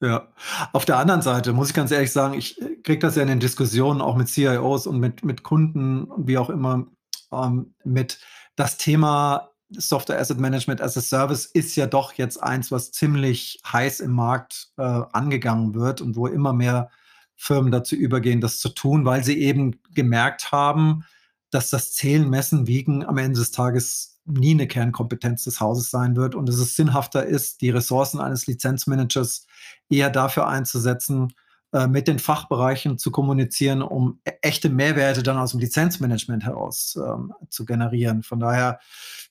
Ja. 0.00 0.32
Auf 0.72 0.84
der 0.84 0.98
anderen 0.98 1.22
Seite 1.22 1.52
muss 1.52 1.68
ich 1.68 1.74
ganz 1.74 1.90
ehrlich 1.90 2.12
sagen, 2.12 2.34
ich, 2.34 2.60
äh, 2.62 2.76
kriege 2.76 3.00
das 3.00 3.16
ja 3.16 3.22
in 3.22 3.28
den 3.28 3.40
Diskussionen 3.40 4.00
auch 4.00 4.16
mit 4.16 4.28
CIOs 4.28 4.86
und 4.86 5.00
mit 5.00 5.24
mit 5.24 5.42
Kunden 5.42 6.04
und 6.04 6.28
wie 6.28 6.38
auch 6.38 6.50
immer, 6.50 6.86
ähm, 7.32 7.74
mit. 7.84 8.20
Das 8.54 8.76
Thema 8.76 9.50
Software 9.70 10.18
Asset 10.18 10.38
Management 10.38 10.80
as 10.80 10.96
a 10.96 11.00
Service 11.00 11.46
ist 11.46 11.76
ja 11.76 11.86
doch 11.86 12.12
jetzt 12.14 12.42
eins, 12.42 12.70
was 12.72 12.90
ziemlich 12.90 13.60
heiß 13.70 14.00
im 14.00 14.12
Markt, 14.12 14.68
äh, 14.78 14.82
angegangen 14.82 15.74
wird 15.74 16.00
und 16.00 16.16
wo 16.16 16.26
immer 16.26 16.52
mehr 16.52 16.90
Firmen 17.38 17.72
dazu 17.72 17.96
übergehen, 17.96 18.42
das 18.42 18.60
zu 18.60 18.68
tun, 18.70 19.06
weil 19.06 19.24
sie 19.24 19.38
eben 19.40 19.80
gemerkt 19.94 20.52
haben, 20.52 21.04
dass 21.50 21.70
das 21.70 21.94
Zählen, 21.94 22.28
Messen, 22.30 22.66
Wiegen 22.68 23.06
am 23.06 23.18
Ende 23.18 23.40
des 23.40 23.52
Tages 23.52 24.20
nie 24.26 24.54
'ne 24.54 24.66
Kernkompetenz 24.68 25.44
des 25.44 25.60
Hauses 25.60 25.90
sein 25.90 26.16
wird 26.16 26.34
und 26.34 26.46
dass 26.48 26.56
es 26.58 26.76
sinnhafter 26.76 27.24
ist, 27.26 27.62
die 27.62 27.70
Ressourcen 27.70 28.20
eines 28.20 28.46
Lizenzmanagers 28.48 29.46
eher 29.90 30.10
dafür 30.10 30.48
einzusetzen, 30.48 31.32
äh, 31.72 31.86
mit 31.86 32.08
den 32.08 32.18
Fachbereichen 32.18 32.98
zu 32.98 33.10
kommunizieren, 33.12 33.82
um 33.82 34.20
e 34.26 34.32
echte 34.42 34.68
Mehrwerte 34.70 35.22
dann 35.22 35.38
aus'm 35.38 35.60
Lizenzmanagement 35.60 36.44
heraus, 36.44 36.98
ähm, 37.02 37.32
zu 37.50 37.64
generieren. 37.66 38.22
Von 38.24 38.40
daher 38.40 38.80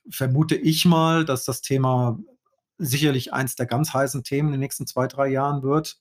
vermute 0.10 0.56
ich 0.56 0.86
mal, 0.86 1.26
dass 1.26 1.46
das 1.46 1.62
Thema 1.62 2.20
sicherlich 2.80 3.34
eins 3.34 3.56
der 3.56 3.66
ganz 3.68 3.94
heißen 3.94 4.24
Themen 4.24 4.50
in 4.50 4.54
den 4.54 4.62
nächsten 4.62 4.88
2, 4.88 5.08
3 5.08 5.28
Jahren 5.30 5.64
wird. 5.64 5.98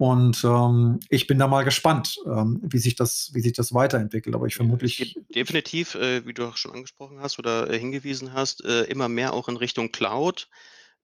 Und, 0.00 0.42
ähm, 0.44 1.00
ich 1.10 1.26
bin 1.26 1.38
da 1.38 1.46
mal 1.48 1.64
gespannt, 1.64 2.16
ähm, 2.26 2.60
wie 2.64 2.78
sich 2.78 2.96
das 2.96 3.30
wie 3.34 3.40
sich 3.40 3.52
das 3.52 3.72
weiterentwickelt. 3.74 4.34
Aber 4.34 4.46
ich 4.46 4.54
vermutlich 4.56 5.20
definitiv, 5.34 5.94
äh, 5.94 6.26
wie 6.26 6.34
du 6.34 6.46
auch 6.46 6.56
schon 6.56 6.72
angesprochen 6.72 7.20
hast 7.20 7.38
oder, 7.38 7.70
äh, 7.70 7.78
hingewiesen 7.78 8.32
hast, 8.32 8.64
äh, 8.64 8.82
immer 8.84 9.08
mehr 9.08 9.32
auch 9.32 9.48
in 9.48 9.56
Richtung 9.56 9.92
Cloud. 9.92 10.48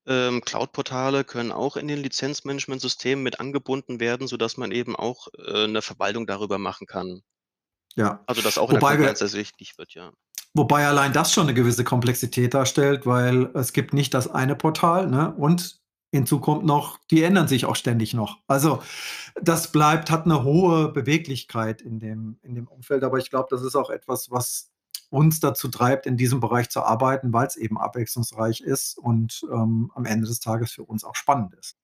Ähm, 0.07 0.43
Cloud-Portale 0.43 1.24
können 1.24 1.53
auch 1.53 1.76
in 1.76 1.89
den 1.89 1.99
Lizenzmanagementsystemen 2.03 3.22
mit 3.22 3.41
angebunden 3.41 4.01
werden, 4.01 4.26
sodass 4.28 4.57
man 4.57 4.72
eben 4.72 4.97
auch, 4.97 5.28
äh, 5.47 5.66
'ne 5.68 5.82
Verwaltung 5.82 6.26
darüber 6.26 6.59
machen 6.59 6.86
kann. 6.86 7.22
Ja. 7.97 8.24
Also, 8.28 8.43
dass 8.43 8.59
auch 8.59 8.68
in 8.70 8.74
der 8.74 8.82
Wobei 8.82 8.99
wir 8.99 9.09
ersichtlich 9.20 9.78
wird, 9.78 9.95
ja. 9.95 10.12
wobei 10.55 10.86
allein 10.86 11.12
das 11.12 11.32
schon 11.32 11.47
'ne 11.47 11.55
gewisse 11.55 11.84
Komplexität 11.84 12.55
darstellt, 12.55 13.07
weil 13.07 13.51
es 13.55 13.72
gibt 13.72 13.93
nicht 13.95 14.14
das 14.14 14.28
eine 14.28 14.57
Portal, 14.57 15.09
ne, 15.09 15.34
und 15.36 15.78
hinzu 16.11 16.41
kommt 16.41 16.65
noch, 16.65 16.99
die 17.11 17.23
ändern 17.23 17.49
sich 17.49 17.67
auch 17.67 17.77
ständig 17.77 18.15
noch. 18.15 18.39
Also 18.47 18.83
das 19.41 19.73
bleibt, 19.73 20.11
hat 20.11 20.25
eine 20.25 20.43
hohe 20.43 20.91
Beweglichkeit 20.91 21.83
in 21.83 22.01
dem, 22.01 22.39
in 22.43 22.55
dem 22.55 22.67
Umfeld, 22.67 23.05
aber 23.05 23.19
ich 23.19 23.31
glaube, 23.31 23.49
das 23.51 23.63
ist 23.63 23.77
auch 23.77 23.91
etwas, 23.91 24.31
was 24.31 24.71
uns 25.11 25.41
dazu 25.41 25.69
treibt, 25.69 26.07
in 26.07 26.17
diesem 26.17 26.41
Bereich 26.41 26.69
zu 26.71 26.83
arbeiten, 26.83 27.33
weil 27.33 27.47
es 27.47 27.57
eben 27.57 27.79
abwechslungsreich 27.79 28.61
ist 28.61 28.99
und 28.99 29.43
ähm, 29.51 29.91
am 29.95 30.05
Ende 30.05 30.27
des 30.27 30.41
Tages 30.41 30.73
für 30.73 30.85
uns 30.85 31.05
auch 31.05 31.15
spannend 31.15 31.55
ist. 31.55 31.77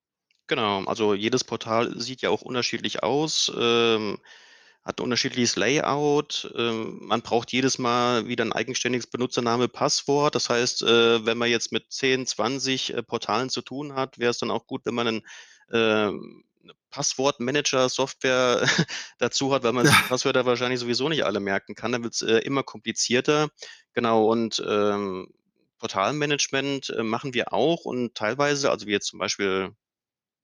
Genau, 0.47 0.83
also 0.83 1.15
jedes 1.15 1.43
Portal 1.43 1.99
sieht 1.99 2.21
ja 2.21 2.29
auch 2.29 2.43
unterschiedlich 2.43 3.01
aus. 3.01 3.51
Ähm, 3.57 4.19
hat 4.85 4.99
'n 4.99 5.03
unterschiedliches 5.03 5.55
Layout. 5.55 6.51
Ähm, 6.55 6.99
man 7.01 7.21
braucht 7.21 7.51
jedes 7.51 7.79
Mal 7.79 8.27
wieder 8.27 8.45
ein 8.45 8.53
eigenständiges 8.53 9.07
Benutzername, 9.07 9.67
Passwort. 9.67 10.35
Das 10.35 10.49
heißt, 10.49 10.83
äh, 10.83 11.25
wenn 11.25 11.37
man 11.39 11.49
jetzt 11.49 11.71
mit 11.71 11.91
10, 11.91 12.27
20, 12.27 12.93
äh, 12.93 13.03
Portalen 13.03 13.49
zu 13.49 13.61
tun 13.61 13.95
hat, 13.95 14.19
wäre 14.19 14.31
es 14.31 14.37
dann 14.39 14.51
auch 14.51 14.67
gut, 14.67 14.85
wenn 14.85 14.93
man 14.95 15.07
'nen, 15.07 15.21
ähm, 15.71 16.43
Passwortmanager-Software 16.91 18.61
dazu 19.19 19.53
hat, 19.53 19.63
weil 19.63 19.73
man 19.73 19.87
die 19.87 20.03
Passwörter 20.03 20.45
wahrscheinlich 20.45 20.79
sowieso 20.79 21.09
nicht 21.09 21.25
alle 21.25 21.39
merken 21.39 21.75
kann. 21.75 21.91
Dann 21.91 22.03
wird's, 22.03 22.21
äh, 22.21 22.37
immer 22.39 22.63
komplizierter. 22.63 23.49
Genau, 23.93 24.25
und, 24.31 24.63
ähm, 24.67 25.27
Portalmanagement, 25.79 26.93
machen 27.03 27.33
wir 27.33 27.53
auch 27.53 27.85
und 27.85 28.15
teilweise 28.15 28.71
also 28.71 28.87
wie 28.87 28.91
jetzt 28.91 29.07
zum 29.07 29.19
Beispiel 29.19 29.71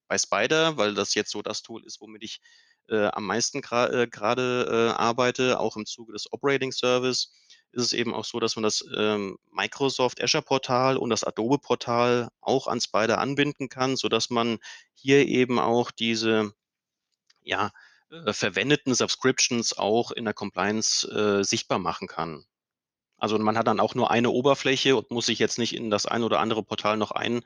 bei 0.09 0.17
Spyder, 0.19 0.77
weil 0.77 0.93
das 0.95 1.15
jetzt 1.15 1.31
so 1.31 1.41
das 1.43 1.61
Tool 1.63 1.85
ist, 1.85 2.01
womit 2.01 2.23
ich 2.23 2.41
äh, 2.89 3.07
am 3.07 3.25
meisten 3.25 3.61
gerade 3.61 4.93
äh, 4.95 4.99
arbeite, 4.99 5.59
auch 5.59 5.77
im 5.77 5.85
Zuge 5.85 6.13
des 6.13 6.31
Operating 6.31 6.71
Service, 6.71 7.31
ist 7.73 7.83
es 7.85 7.93
eben 7.93 8.13
auch 8.13 8.25
so, 8.25 8.39
dass 8.39 8.55
man 8.55 8.63
das 8.63 8.83
ähm, 8.95 9.37
Microsoft 9.51 10.21
Azure 10.21 10.43
Portal 10.43 10.97
und 10.97 11.09
das 11.09 11.23
Adobe 11.23 11.57
Portal 11.57 12.29
auch 12.41 12.67
an 12.67 12.81
Spider 12.81 13.19
anbinden 13.19 13.69
kann, 13.69 13.95
sodass 13.95 14.29
man 14.29 14.59
hier 14.93 15.25
eben 15.27 15.59
auch 15.59 15.91
diese 15.91 16.53
ja, 17.41 17.71
äh, 18.09 18.33
verwendeten 18.33 18.93
Subscriptions 18.93 19.77
auch 19.77 20.11
in 20.11 20.25
der 20.25 20.33
Compliance 20.33 21.07
äh, 21.07 21.43
sichtbar 21.43 21.79
machen 21.79 22.07
kann. 22.07 22.45
Also 23.17 23.37
man 23.37 23.57
hat 23.57 23.67
dann 23.67 23.79
auch 23.79 23.95
nur 23.95 24.11
eine 24.11 24.31
Oberfläche 24.31 24.95
und 24.95 25.11
muss 25.11 25.27
sich 25.27 25.39
jetzt 25.39 25.59
nicht 25.59 25.75
in 25.75 25.89
das 25.91 26.05
ein 26.05 26.23
oder 26.23 26.39
andere 26.39 26.63
Portal 26.63 26.97
noch 26.97 27.11
ein 27.11 27.41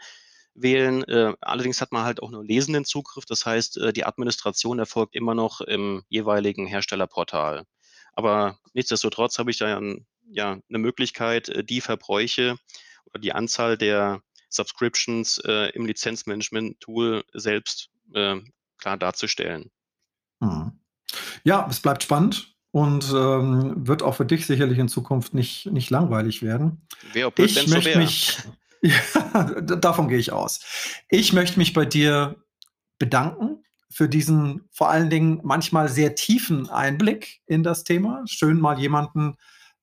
wählen. 0.56 1.04
Äh, 1.04 1.34
allerdings 1.42 1.82
hat 1.82 1.92
man 1.92 2.04
halt 2.04 2.22
auch 2.24 2.32
nur 2.32 2.44
lesenden 2.44 2.86
Zugriff. 2.86 3.26
Das 3.26 3.46
heißt, 3.46 3.78
äh, 3.78 3.94
die 3.94 4.06
Administration 4.06 4.80
erfolgt 4.80 5.16
immer 5.16 5.36
noch 5.36 5.62
im 5.62 6.04
jeweiligen 6.10 6.66
Herstellerportal. 6.66 7.66
Aber 8.14 8.58
nichtsdestotrotz 8.74 9.38
habe 9.38 9.52
ich 9.52 9.58
da 9.58 9.68
ja, 9.68 9.96
ja 10.32 10.52
eine 10.70 10.78
Möglichkeit, 10.80 11.50
äh, 11.50 11.64
die 11.64 11.82
Verbräuche 11.82 12.58
oder 13.06 13.20
die 13.20 13.34
Anzahl 13.34 13.78
der 13.78 14.22
Subscriptions 14.50 15.38
äh, 15.40 15.70
im 15.72 15.86
Lizenzmanagement-Tool 15.86 17.24
selbst 17.34 17.90
äh, 18.14 18.38
klar 18.78 18.98
darzustellen. 18.98 19.70
Hm. 20.42 20.72
Ja, 21.44 21.68
es 21.70 21.80
bleibt 21.80 22.04
spannend 22.04 22.56
und 22.72 23.06
ähm, 23.14 23.88
wird 23.88 24.02
auch 24.02 24.16
für 24.16 24.26
dich 24.26 24.46
sicherlich 24.46 24.80
in 24.80 24.88
Zukunft 24.88 25.34
nicht, 25.34 25.68
nicht 25.68 25.90
langweilig 25.90 26.42
werden. 26.42 26.88
Wer 27.14 27.28
ob 27.28 27.40
ich 27.40 27.68
möchte 27.68 27.94
so 27.94 28.00
mich 28.00 28.38
ja, 28.82 29.44
davon 29.62 30.08
gehe 30.08 30.18
ich 30.18 30.32
aus. 30.32 30.62
Ich 31.10 31.34
möchte 31.34 31.60
mich 31.60 31.74
bei 31.74 31.86
dir 31.86 32.36
bedanken 33.00 33.64
für 33.90 34.10
diesen 34.10 34.68
vor 34.72 34.90
allen 34.90 35.10
Dingen 35.10 35.40
manchmal 35.44 35.90
sehr 35.90 36.16
tiefen 36.16 36.70
Einblick 36.70 37.42
in 37.46 37.64
das 37.64 37.84
Thema. 37.84 38.24
Schön 38.26 38.60
mal 38.60 38.80
jemanden 38.80 39.38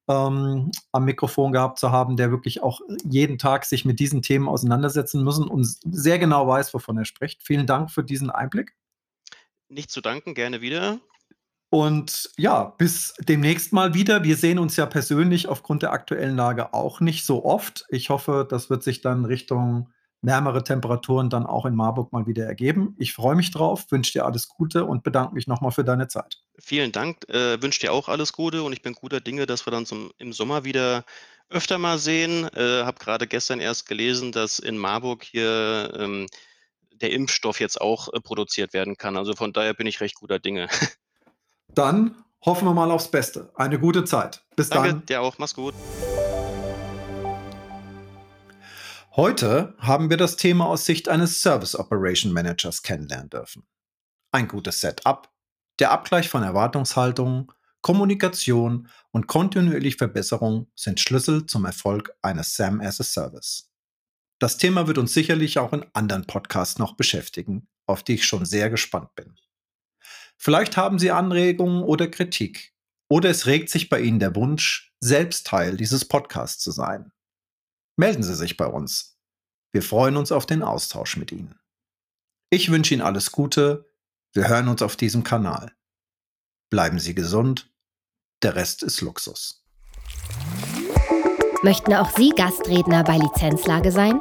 ähm, 0.09 0.71
am 0.93 1.05
Mikrofon 1.05 1.53
gehabt 1.53 1.79
zu 1.79 1.93
haben, 1.93 2.17
der 2.17 2.31
wirklich 2.31 2.63
auch 2.63 2.81
jeden 3.05 3.39
Tag 3.39 3.65
sich 3.65 3.85
mit 3.85 4.01
diesen 4.01 4.23
Themen 4.23 4.49
auseinandersetzen 4.49 5.23
muss 5.25 5.39
und 5.39 5.65
sehr 5.65 6.19
genau 6.19 6.47
weiß, 6.47 6.75
wovon 6.75 6.99
er 6.99 7.05
spricht. 7.05 7.43
Vielen 7.43 7.67
Dank 7.67 7.91
für 7.91 8.05
diesen 8.05 8.31
Einblick. 8.31 8.75
Nicht 9.69 9.91
zu 9.91 10.01
danken, 10.01 10.35
gerne 10.35 10.61
wieder. 10.61 11.01
Und 11.73 12.29
ja, 12.37 12.65
bis 12.77 13.15
demnächst 13.19 13.73
mal 13.73 13.95
wieder. 13.95 14.25
Wir 14.25 14.37
sehen 14.37 14.59
uns 14.59 14.77
ja 14.77 14.85
persönlich 14.85 15.49
aufgrund 15.49 15.83
der 15.83 15.93
aktuellen 15.93 16.37
Lage 16.37 16.75
auch 16.75 17.01
nicht 17.01 17.25
so 17.25 17.47
oft. 17.47 17.87
Ich 17.89 18.11
hoffe, 18.11 18.47
das 18.47 18.69
wird 18.69 18.83
sich 18.83 19.01
dann 19.01 19.25
Richtung 19.25 19.89
wärmere 20.21 20.65
Temperaturen 20.65 21.31
dann 21.31 21.47
auch 21.47 21.65
in 21.65 21.75
Marburg 21.75 22.13
mal 22.13 22.27
wieder 22.27 22.45
ergeben. 22.45 22.95
Ich 22.99 23.15
freue 23.15 23.37
mich 23.37 23.53
drauf, 23.53 23.87
wünsche 23.89 24.13
dir 24.13 24.27
alles 24.27 24.49
Gute 24.49 24.85
und 24.85 25.03
bedanke 25.03 25.35
mich 25.35 25.47
nochmal 25.47 25.73
für 25.73 25.83
deine 25.83 26.09
Zeit. 26.09 26.43
Vielen 26.59 26.93
Dank, 26.93 27.27
äh, 27.31 27.63
wünsche 27.63 27.81
dir 27.81 27.95
auch 27.95 28.11
alles 28.11 28.35
Gute 28.35 28.63
und 28.65 28.75
ich 28.75 28.83
bin 28.83 28.93
guter 28.93 29.21
Dinge, 29.21 29.47
dass 29.47 29.67
wir 29.67 29.71
dann 29.71 29.87
zum, 29.87 30.13
im 30.19 30.35
Sommer 30.35 30.65
wieder 30.65 31.07
öfter 31.49 31.79
mal 31.79 31.97
sehen. 31.99 32.51
Äh, 32.55 32.83
habe 32.85 32.99
gerade 32.99 33.27
gestern 33.27 33.61
erst 33.61 33.89
gelesen, 33.89 34.31
dass 34.31 34.59
in 34.59 34.77
Marburg 34.77 35.25
hier 35.25 35.91
ähm, 35.99 36.27
der 36.93 37.13
Impfstoff 37.13 37.61
jetzt 37.61 37.81
auch 37.81 38.13
äh, 38.13 38.21
produziert 38.21 38.75
werden 38.75 38.99
kann. 38.99 39.17
Also 39.17 39.35
von 39.35 39.55
daher 39.55 39.73
bin 39.73 39.87
ich 39.87 40.03
recht 40.03 40.17
guter 40.17 40.39
Dinge. 40.39 40.69
Dann 41.75 42.17
hoffen 42.45 42.67
wir 42.67 42.75
mal 42.75 42.91
aufs 42.91 43.11
Beste. 43.11 43.51
Eine 43.55 43.79
gute 43.79 44.05
Zeit. 44.05 44.45
Bis 44.57 44.69
Danke, 44.69 44.89
dann. 44.89 45.07
dir 45.07 45.23
auch. 45.23 45.39
Mach's 45.39 45.55
gut. 45.55 45.75
Heute 49.15 49.75
haben 49.79 50.11
wir 50.11 50.17
das 50.17 50.37
Thema 50.37 50.67
aus 50.67 50.85
Sicht 50.85 51.09
eines 51.09 51.43
Service 51.43 51.77
Operation 51.77 52.33
Managers 52.33 52.83
kennenlernen 52.83 53.31
dürfen. 53.31 53.67
Ein 54.33 54.49
gutes 54.49 54.81
Setup, 54.81 55.31
der 55.79 55.91
Abgleich 55.91 56.29
von 56.29 56.43
Erwartungshaltungen, 56.43 57.49
Kommunikation 57.83 58.89
und 59.11 59.27
kontinuierliche 59.27 59.99
Verbesserung 59.99 60.71
sind 60.75 61.01
Schlüssel 61.01 61.47
zum 61.47 61.65
Erfolg 61.65 62.15
eines 62.23 62.55
SAM 62.55 62.81
as 62.81 63.01
a 63.01 63.05
Service. 63.05 63.71
Das 64.39 64.57
Thema 64.57 64.87
wird 64.87 64.99
uns 64.99 65.13
sicherlich 65.13 65.59
auch 65.59 65.73
in 65.73 65.85
anderen 65.93 66.27
Podcasts 66.27 66.79
noch 66.79 66.97
beschäftigen, 66.97 67.69
auf 67.87 68.03
die 68.03 68.15
ich 68.15 68.25
schon 68.25 68.45
sehr 68.45 68.71
gespannt 68.71 69.15
bin. 69.15 69.37
Vielleicht 70.43 70.77
haben 70.77 70.99
Sie 70.99 71.13
Anregungen 71.13 71.85
oder 71.85 72.09
Kritik. 72.09 72.75
Oder 73.09 73.31
es 73.31 73.47
regt 73.47 73.71
sich 73.71 73.89
bei 73.89 74.01
Ihnen 74.01 74.19
der 74.19 74.35
Wunsch, 74.35 74.93
selbst 74.99 75.47
Teil 75.47 75.77
dieses 75.77 76.05
Podcasts 76.05 76.61
zu 76.61 76.73
sein. 76.73 77.13
Melden 77.97 78.25
Sie 78.25 78.35
sich 78.35 78.57
bei 78.57 78.67
uns. 78.67 79.21
Wir 79.73 79.85
freuen 79.85 80.17
uns 80.17 80.33
auf 80.33 80.45
den 80.45 80.65
Austausch 80.65 81.17
mit 81.17 81.31
Ihnen. 81.31 81.55
Ich 82.51 82.73
wünsche 82.73 82.93
Ihnen 82.93 83.05
alles 83.05 83.31
Gute. 83.31 83.89
Wir 84.33 84.49
hören 84.49 84.67
uns 84.67 84.83
auf 84.83 84.97
diesem 84.97 85.23
Kanal. 85.23 85.71
Bleiben 86.71 86.99
Sie 86.99 87.15
gesund. 87.15 87.73
Der 88.43 88.57
Rest 88.57 88.83
ist 88.83 89.01
Luxus. 89.01 89.65
Möchten 91.63 91.95
auch 91.95 92.11
Sie 92.17 92.31
Gastredner 92.31 93.05
bei 93.05 93.17
Lizenzlage 93.17 93.93
sein? 93.93 94.21